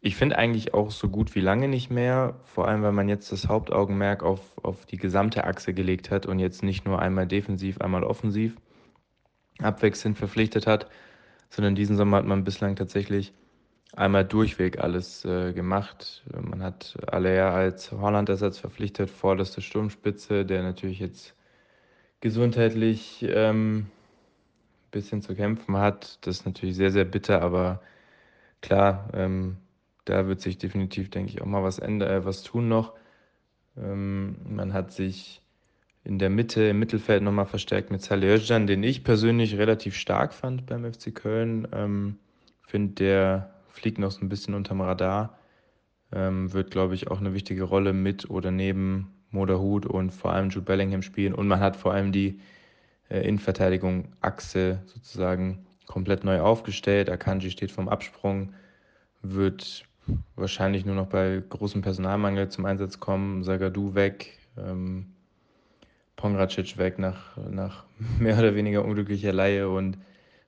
ich 0.06 0.16
finde 0.18 0.38
eigentlich 0.38 0.76
auch 0.76 0.92
so 0.92 1.10
gut 1.10 1.34
wie 1.34 1.42
lange 1.42 1.68
nicht 1.68 1.90
mehr, 1.90 2.36
vor 2.44 2.68
allem 2.68 2.84
weil 2.84 2.92
man 2.92 3.10
jetzt 3.10 3.32
das 3.32 3.48
Hauptaugenmerk 3.48 4.22
auf, 4.22 4.40
auf 4.62 4.86
die 4.86 4.98
gesamte 4.98 5.46
Achse 5.46 5.74
gelegt 5.74 6.12
hat 6.12 6.28
und 6.28 6.38
jetzt 6.38 6.62
nicht 6.62 6.86
nur 6.86 7.00
einmal 7.00 7.26
defensiv, 7.26 7.82
einmal 7.82 8.04
offensiv 8.04 8.56
abwechselnd 9.58 10.16
verpflichtet 10.16 10.68
hat, 10.68 10.92
sondern 11.50 11.74
diesen 11.74 11.98
Sommer 11.98 12.18
hat 12.18 12.28
man 12.28 12.44
bislang 12.44 12.76
tatsächlich 12.76 13.34
einmal 13.96 14.26
durchweg 14.26 14.78
alles 14.78 15.26
äh, 15.26 15.54
gemacht. 15.54 16.24
Man 16.40 16.62
hat 16.62 16.96
Aller 17.08 17.52
als 17.52 17.92
Holland-Ersatz 17.92 18.60
verpflichtet, 18.60 19.10
vorderste 19.10 19.62
Sturmspitze, 19.62 20.46
der 20.46 20.62
natürlich 20.62 21.00
jetzt 21.00 21.34
gesundheitlich 22.22 23.24
ein 23.24 23.32
ähm, 23.34 23.86
bisschen 24.92 25.24
zu 25.24 25.34
kämpfen 25.34 25.78
hat. 25.78 26.20
Das 26.28 26.42
ist 26.42 26.46
natürlich 26.46 26.76
sehr, 26.76 26.92
sehr 26.92 27.06
bitter, 27.06 27.42
aber 27.42 27.82
klar, 28.62 29.10
ähm, 29.16 29.58
da 30.06 30.28
wird 30.28 30.42
sich 30.42 30.58
definitiv, 30.58 31.10
denke 31.10 31.32
ich, 31.32 31.42
auch 31.42 31.46
mal 31.46 31.64
was, 31.64 31.80
ändern, 31.80 32.10
äh, 32.10 32.26
was 32.26 32.44
tun 32.44 32.68
noch. 32.68 32.94
Ähm, 33.78 34.38
man 34.48 34.74
hat 34.74 34.92
sich 34.92 35.42
in 36.04 36.20
der 36.20 36.30
Mitte, 36.30 36.64
im 36.64 36.80
Mittelfeld 36.80 37.24
nochmal 37.24 37.48
verstärkt 37.48 37.92
mit 37.92 38.02
Salih 38.02 38.38
den 38.38 38.84
ich 38.84 39.04
persönlich 39.04 39.58
relativ 39.58 39.96
stark 39.96 40.34
fand 40.34 40.68
beim 40.68 40.92
FC 40.92 41.14
Köln. 41.14 41.68
Ähm, 41.74 42.18
Finde, 42.68 42.94
der 42.94 43.54
fliegt 43.70 44.00
noch 44.00 44.12
so 44.12 44.22
ein 44.22 44.30
bisschen 44.30 44.54
unterm 44.54 44.82
Radar. 44.82 45.38
Ähm, 46.12 46.54
wird, 46.54 46.72
glaube 46.72 46.94
ich, 46.94 47.10
auch 47.10 47.20
eine 47.20 47.34
wichtige 47.34 47.64
Rolle 47.64 47.92
mit 47.94 48.30
oder 48.30 48.52
neben 48.52 49.12
Moderhut 49.32 49.86
und 49.86 50.12
vor 50.12 50.32
allem 50.32 50.50
Jude 50.50 50.66
Bellingham 50.66 51.02
spielen. 51.02 51.34
Und 51.34 51.48
man 51.48 51.60
hat 51.60 51.76
vor 51.76 51.94
allem 51.94 52.12
die 52.12 52.40
äh, 53.10 53.28
Innenverteidigung 53.28 54.14
Achse 54.22 54.82
sozusagen 54.86 55.66
komplett 55.88 56.24
neu 56.24 56.40
aufgestellt. 56.40 57.10
Akanji 57.10 57.52
steht 57.52 57.72
vom 57.72 57.90
Absprung, 57.90 58.54
wird 59.22 59.86
wahrscheinlich 60.36 60.86
nur 60.86 60.96
noch 60.96 61.08
bei 61.08 61.42
großem 61.48 61.82
Personalmangel 61.82 62.50
zum 62.50 62.66
Einsatz 62.66 63.00
kommen. 63.00 63.44
Sagadu 63.44 63.96
weg, 63.96 64.38
ähm, 64.58 65.08
Pongracic 66.16 66.78
weg 66.78 67.00
nach, 67.00 67.38
nach 67.50 67.86
mehr 68.20 68.38
oder 68.38 68.56
weniger 68.56 68.86
unglücklicher 68.86 69.34
Laie 69.34 69.70
und 69.70 69.98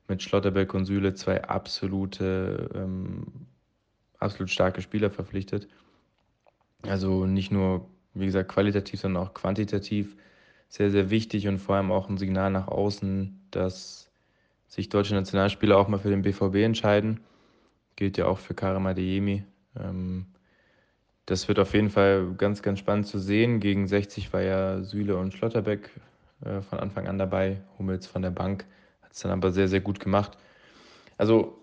mit 0.07 0.23
Schlotterbeck 0.23 0.73
und 0.73 0.85
Süle 0.85 1.13
zwei 1.13 1.43
absolute, 1.43 2.69
ähm, 2.73 3.25
absolut 4.19 4.49
starke 4.49 4.81
Spieler 4.81 5.09
verpflichtet. 5.09 5.67
Also 6.83 7.25
nicht 7.25 7.51
nur, 7.51 7.87
wie 8.13 8.25
gesagt, 8.25 8.49
qualitativ, 8.49 9.01
sondern 9.01 9.23
auch 9.23 9.33
quantitativ 9.33 10.15
sehr, 10.69 10.91
sehr 10.91 11.09
wichtig 11.09 11.47
und 11.47 11.59
vor 11.59 11.75
allem 11.75 11.91
auch 11.91 12.09
ein 12.09 12.17
Signal 12.17 12.51
nach 12.51 12.67
außen, 12.67 13.47
dass 13.51 14.09
sich 14.67 14.89
deutsche 14.89 15.15
Nationalspieler 15.15 15.77
auch 15.77 15.87
mal 15.87 15.99
für 15.99 16.09
den 16.09 16.21
BVB 16.21 16.55
entscheiden. 16.55 17.21
Gilt 17.97 18.17
ja 18.17 18.27
auch 18.27 18.37
für 18.37 18.53
Karim 18.53 18.85
Adeyemi. 18.85 19.43
Ähm, 19.77 20.27
das 21.25 21.49
wird 21.49 21.59
auf 21.59 21.73
jeden 21.73 21.89
Fall 21.89 22.33
ganz, 22.37 22.61
ganz 22.61 22.79
spannend 22.79 23.07
zu 23.07 23.19
sehen. 23.19 23.59
Gegen 23.59 23.87
60 23.87 24.31
war 24.31 24.41
ja 24.41 24.81
Süle 24.81 25.17
und 25.17 25.33
Schlotterbeck 25.33 25.89
äh, 26.45 26.61
von 26.61 26.79
Anfang 26.79 27.07
an 27.07 27.17
dabei. 27.17 27.61
Hummels 27.77 28.07
von 28.07 28.21
der 28.21 28.31
Bank 28.31 28.65
hat 29.01 29.11
es 29.11 29.19
dann 29.19 29.31
aber 29.31 29.51
sehr, 29.51 29.67
sehr 29.67 29.81
gut 29.81 29.99
gemacht. 29.99 30.37
Also 31.17 31.59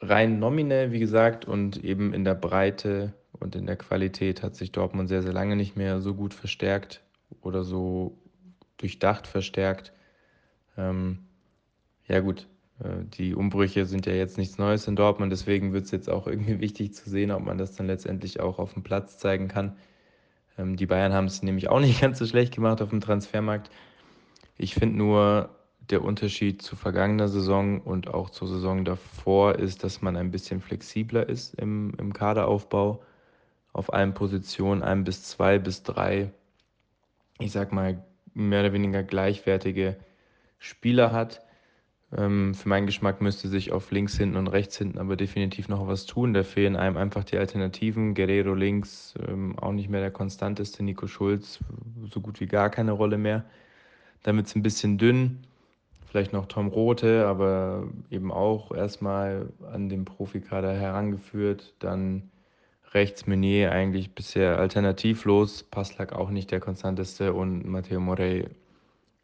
rein 0.00 0.38
nominell, 0.38 0.92
wie 0.92 0.98
gesagt, 0.98 1.46
und 1.46 1.82
eben 1.82 2.12
in 2.12 2.24
der 2.24 2.34
Breite 2.34 3.14
und 3.32 3.56
in 3.56 3.64
der 3.64 3.76
Qualität 3.76 4.42
hat 4.42 4.54
sich 4.54 4.72
Dortmund 4.72 5.08
sehr, 5.08 5.22
sehr 5.22 5.32
lange 5.32 5.56
nicht 5.56 5.76
mehr 5.76 6.00
so 6.00 6.14
gut 6.14 6.34
verstärkt 6.34 7.02
oder 7.40 7.64
so 7.64 8.18
durchdacht 8.76 9.26
verstärkt. 9.26 9.92
Ähm, 10.76 11.20
ja 12.06 12.20
gut, 12.20 12.48
die 12.78 13.34
Umbrüche 13.34 13.86
sind 13.86 14.06
ja 14.06 14.12
jetzt 14.12 14.36
nichts 14.36 14.58
Neues 14.58 14.86
in 14.86 14.96
Dortmund, 14.96 15.32
deswegen 15.32 15.72
wird 15.72 15.86
es 15.86 15.90
jetzt 15.90 16.10
auch 16.10 16.26
irgendwie 16.26 16.60
wichtig 16.60 16.94
zu 16.94 17.08
sehen, 17.08 17.30
ob 17.30 17.44
man 17.44 17.58
das 17.58 17.74
dann 17.74 17.86
letztendlich 17.86 18.40
auch 18.40 18.58
auf 18.58 18.74
dem 18.74 18.82
Platz 18.82 19.18
zeigen 19.18 19.48
kann. 19.48 19.76
Ähm, 20.58 20.76
die 20.76 20.86
Bayern 20.86 21.12
haben 21.12 21.26
es 21.26 21.42
nämlich 21.42 21.68
auch 21.68 21.80
nicht 21.80 22.00
ganz 22.00 22.18
so 22.18 22.26
schlecht 22.26 22.54
gemacht 22.54 22.82
auf 22.82 22.90
dem 22.90 23.00
Transfermarkt. 23.00 23.70
Ich 24.58 24.74
finde 24.74 24.96
nur, 24.96 25.50
der 25.90 26.02
Unterschied 26.02 26.62
zu 26.62 26.76
vergangener 26.76 27.28
Saison 27.28 27.80
und 27.80 28.08
auch 28.12 28.30
zur 28.30 28.48
Saison 28.48 28.84
davor 28.84 29.56
ist, 29.56 29.84
dass 29.84 30.02
man 30.02 30.16
ein 30.16 30.30
bisschen 30.30 30.60
flexibler 30.60 31.28
ist 31.28 31.54
im, 31.54 31.94
im 31.98 32.12
Kaderaufbau 32.12 33.02
auf 33.72 33.92
allen 33.92 34.14
Positionen, 34.14 34.82
ein 34.82 35.04
bis 35.04 35.22
zwei 35.22 35.58
bis 35.58 35.82
drei, 35.82 36.32
ich 37.38 37.52
sag 37.52 37.72
mal, 37.72 38.02
mehr 38.34 38.60
oder 38.60 38.72
weniger 38.72 39.02
gleichwertige 39.02 39.96
Spieler 40.58 41.12
hat. 41.12 41.45
Ähm, 42.12 42.54
für 42.54 42.68
meinen 42.68 42.86
Geschmack 42.86 43.20
müsste 43.20 43.48
sich 43.48 43.72
auf 43.72 43.90
links 43.90 44.16
hinten 44.16 44.36
und 44.36 44.46
rechts 44.46 44.78
hinten 44.78 44.98
aber 44.98 45.16
definitiv 45.16 45.68
noch 45.68 45.88
was 45.88 46.06
tun. 46.06 46.34
Da 46.34 46.44
fehlen 46.44 46.76
einem 46.76 46.96
einfach 46.96 47.24
die 47.24 47.36
Alternativen. 47.36 48.14
Guerrero 48.14 48.54
links, 48.54 49.14
ähm, 49.26 49.58
auch 49.58 49.72
nicht 49.72 49.88
mehr 49.88 50.00
der 50.00 50.12
konstanteste. 50.12 50.84
Nico 50.84 51.06
Schulz, 51.08 51.58
so 52.12 52.20
gut 52.20 52.40
wie 52.40 52.46
gar 52.46 52.70
keine 52.70 52.92
Rolle 52.92 53.18
mehr. 53.18 53.44
Damit 54.22 54.46
es 54.46 54.54
ein 54.54 54.62
bisschen 54.62 54.98
dünn. 54.98 55.40
Vielleicht 56.06 56.32
noch 56.32 56.46
Tom 56.46 56.68
Rote, 56.68 57.26
aber 57.26 57.88
eben 58.10 58.30
auch 58.30 58.72
erstmal 58.72 59.48
an 59.72 59.88
den 59.88 60.04
Profikader 60.04 60.72
herangeführt. 60.72 61.74
Dann 61.80 62.30
rechts 62.92 63.26
Meunier 63.26 63.72
eigentlich 63.72 64.14
bisher 64.14 64.58
alternativlos. 64.58 65.64
Passlack 65.64 66.12
auch 66.12 66.30
nicht 66.30 66.52
der 66.52 66.60
konstanteste 66.60 67.34
und 67.34 67.66
Matteo 67.66 68.00
Morey 68.00 68.46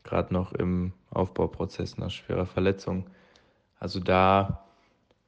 gerade 0.03 0.35
noch 0.35 0.53
im 0.53 0.93
Aufbauprozess 1.13 1.99
nach 1.99 2.11
schwerer 2.11 2.47
Verletzung. 2.47 3.07
Also 3.79 4.01
da 4.01 4.65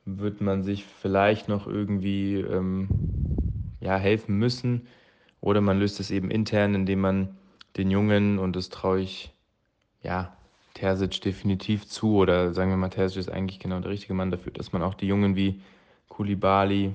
wird 0.05 0.41
man 0.41 0.63
sich 0.63 0.85
vielleicht 0.85 1.49
noch 1.49 1.67
irgendwie 1.67 2.37
ähm, 2.37 2.89
ja, 3.81 3.97
helfen 3.97 4.39
müssen 4.39 4.87
oder 5.41 5.61
man 5.61 5.79
löst 5.79 6.01
es 6.01 6.11
eben 6.11 6.31
intern, 6.31 6.75
indem 6.75 7.01
man 7.01 7.37
den 7.77 7.91
Jungen, 7.91 8.39
und 8.39 8.57
das 8.57 8.69
traue 8.69 9.01
ich 9.01 9.33
ja, 10.03 10.37
Terzic 10.75 11.21
definitiv 11.23 11.87
zu, 11.87 12.17
oder 12.17 12.53
sagen 12.53 12.71
wir 12.71 12.77
mal, 12.77 12.89
Terzic 12.91 13.19
ist 13.19 13.31
eigentlich 13.31 13.61
genau 13.61 13.81
der 13.81 13.91
richtige 13.91 14.15
Mann 14.15 14.31
dafür, 14.31 14.53
dass 14.53 14.73
man 14.73 14.83
auch 14.83 14.95
die 14.95 15.07
Jungen 15.07 15.37
wie 15.37 15.61
Kulibali 16.09 16.95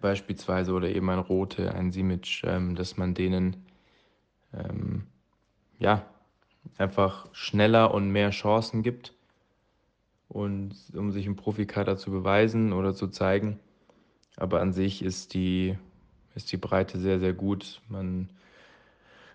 beispielsweise 0.00 0.72
oder 0.72 0.88
eben 0.88 1.08
ein 1.10 1.18
Rote, 1.18 1.74
ein 1.74 1.92
Simic, 1.92 2.42
ähm, 2.44 2.74
dass 2.74 2.96
man 2.96 3.14
denen 3.14 3.64
ähm, 4.52 5.06
ja, 5.78 6.04
einfach 6.76 7.26
schneller 7.32 7.94
und 7.94 8.10
mehr 8.10 8.30
Chancen 8.30 8.82
gibt 8.82 9.12
und 10.28 10.74
um 10.94 11.10
sich 11.10 11.26
im 11.26 11.36
Profikader 11.36 11.96
zu 11.96 12.10
beweisen 12.10 12.72
oder 12.72 12.94
zu 12.94 13.08
zeigen. 13.08 13.58
Aber 14.36 14.60
an 14.60 14.72
sich 14.72 15.02
ist 15.02 15.34
die, 15.34 15.76
ist 16.34 16.52
die 16.52 16.56
Breite 16.56 16.98
sehr, 16.98 17.18
sehr 17.18 17.32
gut. 17.32 17.80
Man 17.88 18.28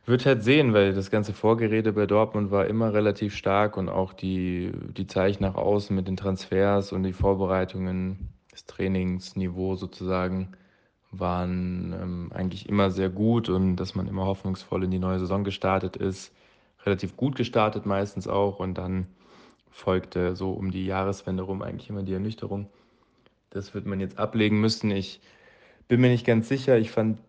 wird 0.05 0.25
halt 0.25 0.43
sehen, 0.43 0.73
weil 0.73 0.93
das 0.93 1.11
ganze 1.11 1.33
Vorgerede 1.33 1.93
bei 1.93 2.05
Dortmund 2.05 2.51
war 2.51 2.67
immer 2.67 2.93
relativ 2.93 3.35
stark 3.35 3.77
und 3.77 3.89
auch 3.89 4.13
die, 4.13 4.71
die 4.95 5.07
Zeichen 5.07 5.43
nach 5.43 5.55
außen 5.55 5.95
mit 5.95 6.07
den 6.07 6.17
Transfers 6.17 6.91
und 6.91 7.03
die 7.03 7.13
Vorbereitungen, 7.13 8.29
das 8.51 8.65
Trainingsniveau 8.65 9.75
sozusagen, 9.75 10.49
waren 11.11 11.93
ähm, 11.93 12.31
eigentlich 12.33 12.69
immer 12.69 12.91
sehr 12.91 13.09
gut 13.09 13.49
und 13.49 13.75
dass 13.77 13.95
man 13.95 14.07
immer 14.07 14.25
hoffnungsvoll 14.25 14.83
in 14.83 14.91
die 14.91 14.99
neue 14.99 15.19
Saison 15.19 15.43
gestartet 15.43 15.95
ist 15.95 16.33
relativ 16.85 17.15
gut 17.17 17.35
gestartet 17.35 17.85
meistens 17.85 18.27
auch 18.27 18.59
und 18.59 18.77
dann 18.77 19.07
folgte 19.69 20.35
so 20.35 20.51
um 20.51 20.71
die 20.71 20.85
Jahreswende 20.85 21.43
rum 21.43 21.61
eigentlich 21.61 21.89
immer 21.89 22.03
die 22.03 22.13
Ernüchterung. 22.13 22.69
Das 23.49 23.73
wird 23.73 23.85
man 23.85 23.99
jetzt 23.99 24.17
ablegen 24.17 24.61
müssen. 24.61 24.91
Ich 24.91 25.21
bin 25.87 26.01
mir 26.01 26.09
nicht 26.09 26.25
ganz 26.25 26.47
sicher. 26.47 26.77
Ich 26.77 26.91
fand, 26.91 27.19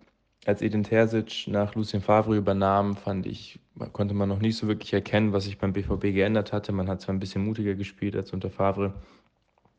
als 0.46 0.62
Edin 0.62 0.84
Terzic 0.84 1.46
nach 1.48 1.74
Lucien 1.74 2.02
Favre 2.02 2.36
übernahm, 2.36 2.96
fand 2.96 3.26
ich, 3.26 3.58
konnte 3.92 4.14
man 4.14 4.28
noch 4.28 4.40
nicht 4.40 4.56
so 4.56 4.68
wirklich 4.68 4.92
erkennen, 4.92 5.32
was 5.32 5.44
sich 5.44 5.58
beim 5.58 5.72
BVB 5.72 6.00
geändert 6.14 6.52
hatte. 6.52 6.72
Man 6.72 6.88
hat 6.88 7.00
zwar 7.00 7.14
ein 7.14 7.20
bisschen 7.20 7.44
mutiger 7.44 7.74
gespielt 7.74 8.14
als 8.16 8.32
unter 8.32 8.50
Favre, 8.50 8.94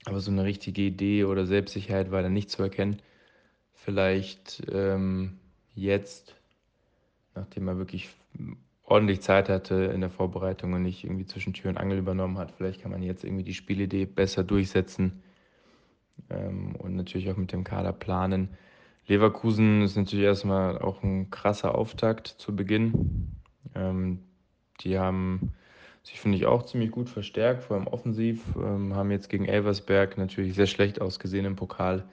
aber 0.06 0.20
so 0.20 0.32
eine 0.32 0.44
richtige 0.44 0.82
Idee 0.82 1.26
oder 1.26 1.46
Selbstsicherheit 1.46 2.12
war 2.12 2.22
da 2.22 2.30
nicht 2.30 2.50
zu 2.50 2.64
erkennen. 2.64 3.02
Vielleicht 3.74 4.64
ähm, 4.72 5.40
jetzt, 5.76 6.36
nachdem 7.36 7.68
er 7.68 7.78
wirklich 7.78 8.10
ordentlich 8.86 9.22
Zeit 9.22 9.50
hatte 9.50 9.76
in 9.76 10.02
der 10.02 10.10
Vorbereitung 10.10 10.74
und 10.74 10.84
nicht 10.84 11.04
irgendwie 11.04 11.26
zwischen 11.26 11.54
Tür 11.54 11.72
und 11.72 11.78
Angel 11.78 11.98
übernommen 11.98 12.38
hat. 12.38 12.52
Vielleicht 12.52 12.82
kann 12.82 12.92
man 12.92 13.02
jetzt 13.02 13.24
irgendwie 13.24 13.44
die 13.44 13.54
Spielidee 13.54 14.06
besser 14.06 14.44
durchsetzen 14.44 15.24
ähm, 16.30 16.76
und 16.76 16.96
natürlich 16.96 17.30
auch 17.32 17.38
mit 17.38 17.52
dem 17.52 17.64
Kader 17.64 17.94
planen. 17.94 18.50
Leverkusen 19.08 19.82
ist 19.82 19.98
natürlich 19.98 20.26
erstmal 20.26 20.80
auch 20.80 21.04
ein 21.04 21.30
krasser 21.30 21.76
Auftakt 21.76 22.28
zu 22.28 22.56
Beginn. 22.56 23.32
Ähm, 23.74 24.20
die 24.82 25.00
haben 25.00 25.54
sich, 26.04 26.20
finde 26.20 26.38
ich, 26.38 26.46
auch 26.46 26.64
ziemlich 26.64 26.92
gut 26.92 27.10
verstärkt, 27.10 27.64
vor 27.64 27.78
allem 27.78 27.88
offensiv, 27.88 28.44
ähm, 28.56 28.96
haben 28.96 29.10
jetzt 29.10 29.30
gegen 29.30 29.46
Elversberg 29.46 30.18
natürlich 30.18 30.54
sehr 30.54 30.68
schlecht 30.68 31.02
ausgesehen 31.02 31.46
im 31.46 31.56
Pokal. 31.56 32.04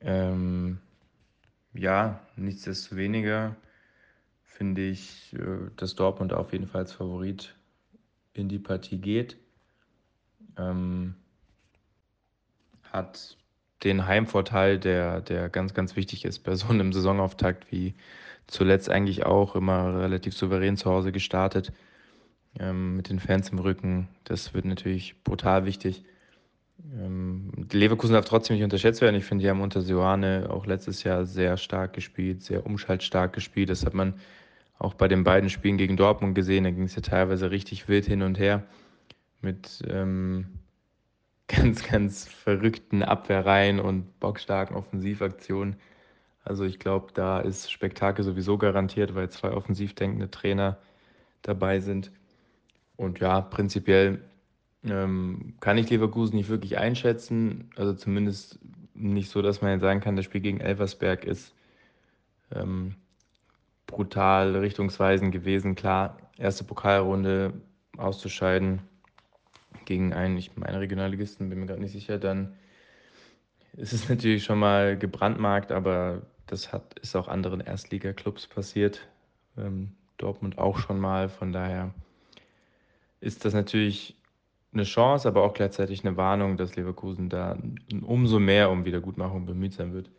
Ähm, 0.00 0.78
ja, 1.74 2.20
nichtsdestoweniger 2.36 3.56
finde 4.56 4.82
ich, 4.82 5.34
äh, 5.34 5.70
dass 5.76 5.94
Dortmund 5.94 6.32
auf 6.32 6.52
jeden 6.52 6.66
Fall 6.66 6.82
als 6.82 6.92
Favorit 6.92 7.54
in 8.32 8.48
die 8.48 8.58
Partie 8.58 8.98
geht. 8.98 9.36
Ähm, 10.58 11.14
hat 12.92 13.36
den 13.84 14.06
Heimvorteil, 14.06 14.78
der, 14.78 15.20
der 15.20 15.48
ganz, 15.48 15.74
ganz 15.74 15.96
wichtig 15.96 16.24
ist 16.24 16.40
bei 16.40 16.54
so 16.56 16.68
einem 16.68 16.92
Saisonauftakt, 16.92 17.70
wie 17.70 17.94
zuletzt 18.46 18.88
eigentlich 18.88 19.26
auch 19.26 19.54
immer 19.54 20.00
relativ 20.00 20.34
souverän 20.34 20.76
zu 20.76 20.90
Hause 20.90 21.12
gestartet, 21.12 21.72
ähm, 22.58 22.96
mit 22.96 23.10
den 23.10 23.20
Fans 23.20 23.50
im 23.50 23.58
Rücken. 23.58 24.08
Das 24.24 24.54
wird 24.54 24.64
natürlich 24.64 25.22
brutal 25.24 25.66
wichtig. 25.66 26.04
Ähm, 26.94 27.52
Leverkusen 27.72 28.14
darf 28.14 28.24
trotzdem 28.24 28.56
nicht 28.56 28.64
unterschätzt 28.64 29.00
werden. 29.00 29.16
Ich 29.16 29.24
finde, 29.24 29.42
die 29.42 29.50
haben 29.50 29.60
unter 29.60 29.80
Sioane 29.80 30.46
auch 30.48 30.66
letztes 30.66 31.02
Jahr 31.02 31.24
sehr 31.24 31.56
stark 31.56 31.92
gespielt, 31.94 32.42
sehr 32.42 32.64
umschaltstark 32.64 33.32
gespielt. 33.32 33.70
Das 33.70 33.84
hat 33.84 33.94
man 33.94 34.14
auch 34.78 34.94
bei 34.94 35.08
den 35.08 35.24
beiden 35.24 35.50
Spielen 35.50 35.78
gegen 35.78 35.96
Dortmund 35.96 36.34
gesehen, 36.34 36.64
da 36.64 36.70
ging 36.70 36.84
es 36.84 36.94
ja 36.94 37.02
teilweise 37.02 37.50
richtig 37.50 37.88
wild 37.88 38.06
hin 38.06 38.22
und 38.22 38.38
her 38.38 38.64
mit 39.40 39.82
ähm, 39.88 40.46
ganz, 41.48 41.86
ganz 41.86 42.28
verrückten 42.28 43.02
Abwehrreihen 43.02 43.80
und 43.80 44.18
bockstarken 44.20 44.76
Offensivaktionen. 44.76 45.76
Also 46.44 46.64
ich 46.64 46.78
glaube, 46.78 47.08
da 47.14 47.40
ist 47.40 47.70
Spektakel 47.70 48.24
sowieso 48.24 48.58
garantiert, 48.58 49.14
weil 49.14 49.28
zwei 49.30 49.50
offensiv 49.50 49.94
denkende 49.94 50.30
Trainer 50.30 50.78
dabei 51.42 51.80
sind. 51.80 52.12
Und 52.96 53.18
ja, 53.20 53.40
prinzipiell 53.40 54.20
ähm, 54.84 55.54
kann 55.60 55.78
ich 55.78 55.90
Leverkusen 55.90 56.36
nicht 56.36 56.48
wirklich 56.48 56.78
einschätzen. 56.78 57.70
Also 57.76 57.94
zumindest 57.94 58.58
nicht 58.94 59.30
so, 59.30 59.42
dass 59.42 59.60
man 59.60 59.80
sagen 59.80 60.00
kann, 60.00 60.16
das 60.16 60.24
Spiel 60.24 60.40
gegen 60.40 60.60
Elversberg 60.60 61.24
ist 61.24 61.52
ähm, 62.52 62.94
brutal 63.86 64.56
richtungsweisend 64.56 65.32
gewesen. 65.32 65.74
Klar, 65.74 66.18
erste 66.36 66.64
Pokalrunde 66.64 67.52
auszuscheiden 67.96 68.82
gegen 69.84 70.12
einen, 70.12 70.36
ich 70.36 70.56
meine 70.56 70.80
Regionalligisten, 70.80 71.48
bin 71.48 71.60
mir 71.60 71.66
gerade 71.66 71.80
nicht 71.80 71.92
sicher, 71.92 72.18
dann 72.18 72.54
ist 73.76 73.92
es 73.92 74.08
natürlich 74.08 74.44
schon 74.44 74.58
mal 74.58 74.98
gebrandmarkt, 74.98 75.70
aber 75.70 76.22
das 76.46 76.72
hat, 76.72 76.98
ist 77.00 77.16
auch 77.16 77.28
anderen 77.28 77.60
Erstliga-Clubs 77.60 78.46
passiert. 78.46 79.08
Ähm, 79.56 79.92
Dortmund 80.16 80.58
auch 80.58 80.78
schon 80.78 80.98
mal. 80.98 81.28
Von 81.28 81.52
daher 81.52 81.92
ist 83.20 83.44
das 83.44 83.54
natürlich 83.54 84.16
eine 84.72 84.84
Chance, 84.84 85.28
aber 85.28 85.42
auch 85.42 85.54
gleichzeitig 85.54 86.04
eine 86.04 86.16
Warnung, 86.16 86.56
dass 86.56 86.76
Leverkusen 86.76 87.28
da 87.28 87.58
umso 88.02 88.38
mehr 88.38 88.70
um 88.70 88.84
Wiedergutmachung 88.84 89.46
bemüht 89.46 89.74
sein 89.74 89.92
wird. 89.92 90.10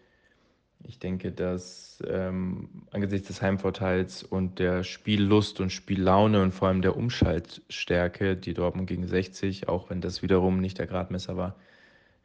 Ich 0.84 0.99
denke, 0.99 1.32
dass 1.32 2.03
ähm, 2.07 2.69
angesichts 2.91 3.28
des 3.28 3.41
Heimvorteils 3.41 4.23
und 4.23 4.59
der 4.59 4.84
Spiellust 4.84 5.59
und 5.59 5.71
Spiellaune 5.71 6.41
und 6.41 6.53
vor 6.53 6.67
allem 6.67 6.82
der 6.82 6.95
Umschaltstärke, 6.95 8.36
die 8.38 8.53
Dortmund 8.53 8.88
gegen 8.88 9.07
60, 9.07 9.67
auch 9.67 9.89
wenn 9.89 10.01
das 10.01 10.21
wiederum 10.21 10.59
nicht 10.59 10.78
der 10.78 10.88
Gradmesser 10.88 11.36
war, 11.36 11.55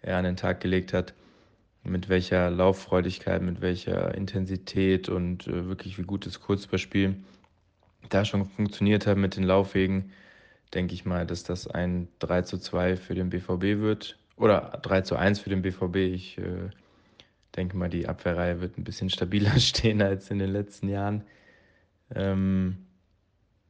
er 0.03 0.18
an 0.18 0.24
den 0.24 0.36
Tag 0.36 0.61
gelegt 0.61 0.92
hat, 0.92 1.14
mit 1.82 2.09
welcher 2.09 2.50
Lauffreudigkeit, 2.50 3.42
mit 3.42 3.61
welcher 3.61 4.14
Intensität 4.14 5.09
und 5.09 5.48
äh, 5.48 5.66
wirklich 5.66 5.98
wie 5.98 6.05
gut 6.05 6.26
das 6.26 6.40
Kurzballspiel 6.40 7.16
da 8.09 8.24
schon 8.24 8.44
funktioniert 8.44 9.07
hat 9.07 9.16
mit 9.16 9.36
den 9.36 9.44
Laufwegen, 9.44 10.12
denke 10.74 10.94
ich 10.94 11.05
mal, 11.05 11.26
dass 11.26 11.44
das 11.44 11.66
ein 11.66 12.09
3 12.18 12.42
zu 12.42 12.59
2 12.59 12.96
für 12.96 13.14
den 13.14 13.30
BVB 13.30 13.80
wird. 13.80 14.18
Oder 14.36 14.78
3 14.82 15.03
zu 15.03 15.16
1 15.16 15.40
für 15.40 15.50
den 15.50 15.62
BVB. 15.62 15.96
Ich 15.96 16.38
äh, 16.38 16.70
denke 17.57 17.76
mal, 17.76 17.90
die 17.90 18.09
Abwehrreihe 18.09 18.61
wird 18.61 18.78
ein 18.78 18.84
bisschen 18.84 19.11
stabiler 19.11 19.59
stehen 19.59 20.03
als 20.03 20.30
in 20.30 20.38
den 20.38 20.50
letzten 20.50 20.88
Jahren. 20.88 21.24
Ähm, 22.14 22.86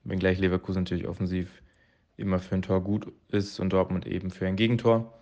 wenngleich 0.05 0.39
Leverkusen 0.39 0.83
natürlich 0.83 1.07
offensiv 1.07 1.63
immer 2.17 2.39
für 2.39 2.55
ein 2.55 2.63
Tor 2.63 2.83
gut 2.83 3.13
ist 3.29 3.61
und 3.61 3.73
Dortmund 3.73 4.07
eben 4.07 4.31
für 4.31 4.47
ein 4.47 4.57
Gegentor. 4.57 5.13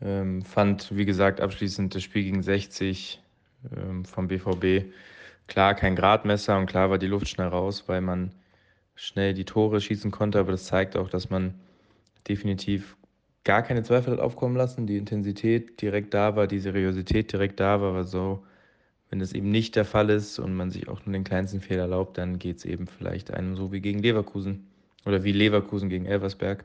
Ähm, 0.00 0.42
fand, 0.42 0.96
wie 0.96 1.04
gesagt, 1.04 1.40
abschließend 1.40 1.94
das 1.94 2.02
Spiel 2.02 2.22
gegen 2.24 2.42
60 2.42 3.22
ähm, 3.76 4.04
vom 4.04 4.28
BVB 4.28 4.92
klar 5.48 5.74
kein 5.74 5.96
Gradmesser 5.96 6.56
und 6.56 6.66
klar 6.66 6.90
war 6.90 6.98
die 6.98 7.06
Luft 7.06 7.28
schnell 7.28 7.48
raus, 7.48 7.84
weil 7.86 8.00
man 8.00 8.32
schnell 8.94 9.34
die 9.34 9.44
Tore 9.44 9.80
schießen 9.80 10.10
konnte, 10.10 10.38
aber 10.38 10.52
das 10.52 10.66
zeigt 10.66 10.96
auch, 10.96 11.08
dass 11.08 11.30
man 11.30 11.54
definitiv 12.28 12.96
gar 13.44 13.62
keine 13.62 13.82
Zweifel 13.82 14.12
hat 14.12 14.20
aufkommen 14.20 14.56
lassen, 14.56 14.86
die 14.86 14.98
Intensität 14.98 15.80
direkt 15.80 16.14
da 16.14 16.36
war, 16.36 16.46
die 16.46 16.60
Seriosität 16.60 17.32
direkt 17.32 17.60
da 17.60 17.80
war, 17.80 18.04
so, 18.04 18.44
wenn 19.10 19.20
das 19.20 19.32
eben 19.32 19.50
nicht 19.50 19.76
der 19.76 19.84
Fall 19.84 20.10
ist 20.10 20.38
und 20.38 20.54
man 20.54 20.70
sich 20.70 20.88
auch 20.88 21.04
nur 21.06 21.12
den 21.14 21.24
kleinsten 21.24 21.60
Fehler 21.60 21.82
erlaubt, 21.82 22.18
dann 22.18 22.38
geht 22.38 22.58
es 22.58 22.64
eben 22.64 22.86
vielleicht 22.86 23.32
einem 23.32 23.56
so 23.56 23.72
wie 23.72 23.80
gegen 23.80 24.00
Leverkusen 24.00 24.66
oder 25.06 25.24
wie 25.24 25.32
Leverkusen 25.32 25.88
gegen 25.88 26.06
Elversberg. 26.06 26.64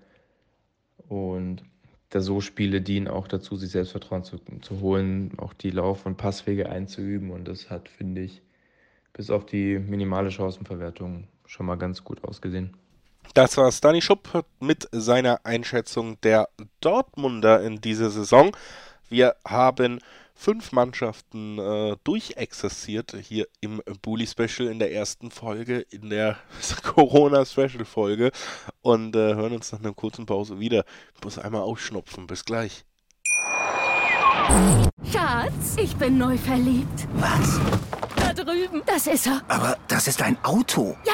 Und 1.07 1.63
da 2.09 2.21
so 2.21 2.41
Spiele 2.41 2.81
dienen 2.81 3.07
auch 3.07 3.27
dazu, 3.27 3.55
sich 3.55 3.71
Selbstvertrauen 3.71 4.23
zu, 4.23 4.39
zu 4.61 4.81
holen, 4.81 5.31
auch 5.37 5.53
die 5.53 5.71
Lauf- 5.71 6.05
und 6.05 6.17
Passwege 6.17 6.69
einzuüben 6.69 7.31
und 7.31 7.47
das 7.47 7.69
hat, 7.69 7.89
finde 7.89 8.21
ich, 8.21 8.41
bis 9.13 9.29
auf 9.29 9.45
die 9.45 9.79
minimale 9.79 10.31
Chancenverwertung 10.31 11.27
schon 11.45 11.65
mal 11.65 11.75
ganz 11.75 12.03
gut 12.03 12.23
ausgesehen. 12.23 12.75
Das 13.33 13.57
war 13.57 13.71
Stani 13.71 14.01
Schupp 14.01 14.45
mit 14.59 14.87
seiner 14.91 15.45
Einschätzung 15.45 16.19
der 16.21 16.49
Dortmunder 16.81 17.61
in 17.63 17.81
dieser 17.81 18.09
Saison. 18.09 18.55
Wir 19.09 19.35
haben 19.47 19.99
fünf 20.35 20.71
Mannschaften 20.71 21.59
äh, 21.59 21.95
durchexerziert 22.03 23.15
hier 23.21 23.47
im 23.61 23.81
Bully 24.01 24.27
Special 24.27 24.69
in 24.69 24.79
der 24.79 24.91
ersten 24.91 25.31
Folge, 25.31 25.79
in 25.89 26.09
der 26.09 26.37
Corona 26.83 27.45
Special 27.45 27.85
Folge 27.85 28.31
und 28.81 29.15
äh, 29.15 29.35
hören 29.35 29.53
uns 29.53 29.71
nach 29.71 29.79
einer 29.79 29.93
kurzen 29.93 30.25
Pause 30.25 30.59
wieder. 30.59 30.85
Ich 31.15 31.23
muss 31.23 31.37
einmal 31.37 31.61
ausschnupfen. 31.61 32.27
Bis 32.27 32.45
gleich. 32.45 32.85
Schatz, 35.11 35.77
ich 35.77 35.95
bin 35.95 36.17
neu 36.17 36.37
verliebt. 36.37 37.07
Was? 37.15 37.59
Da 38.15 38.33
drüben. 38.33 38.81
Das 38.85 39.07
ist 39.07 39.27
er. 39.27 39.41
Aber 39.47 39.77
das 39.87 40.07
ist 40.07 40.21
ein 40.21 40.37
Auto. 40.43 40.97
Ja, 41.05 41.13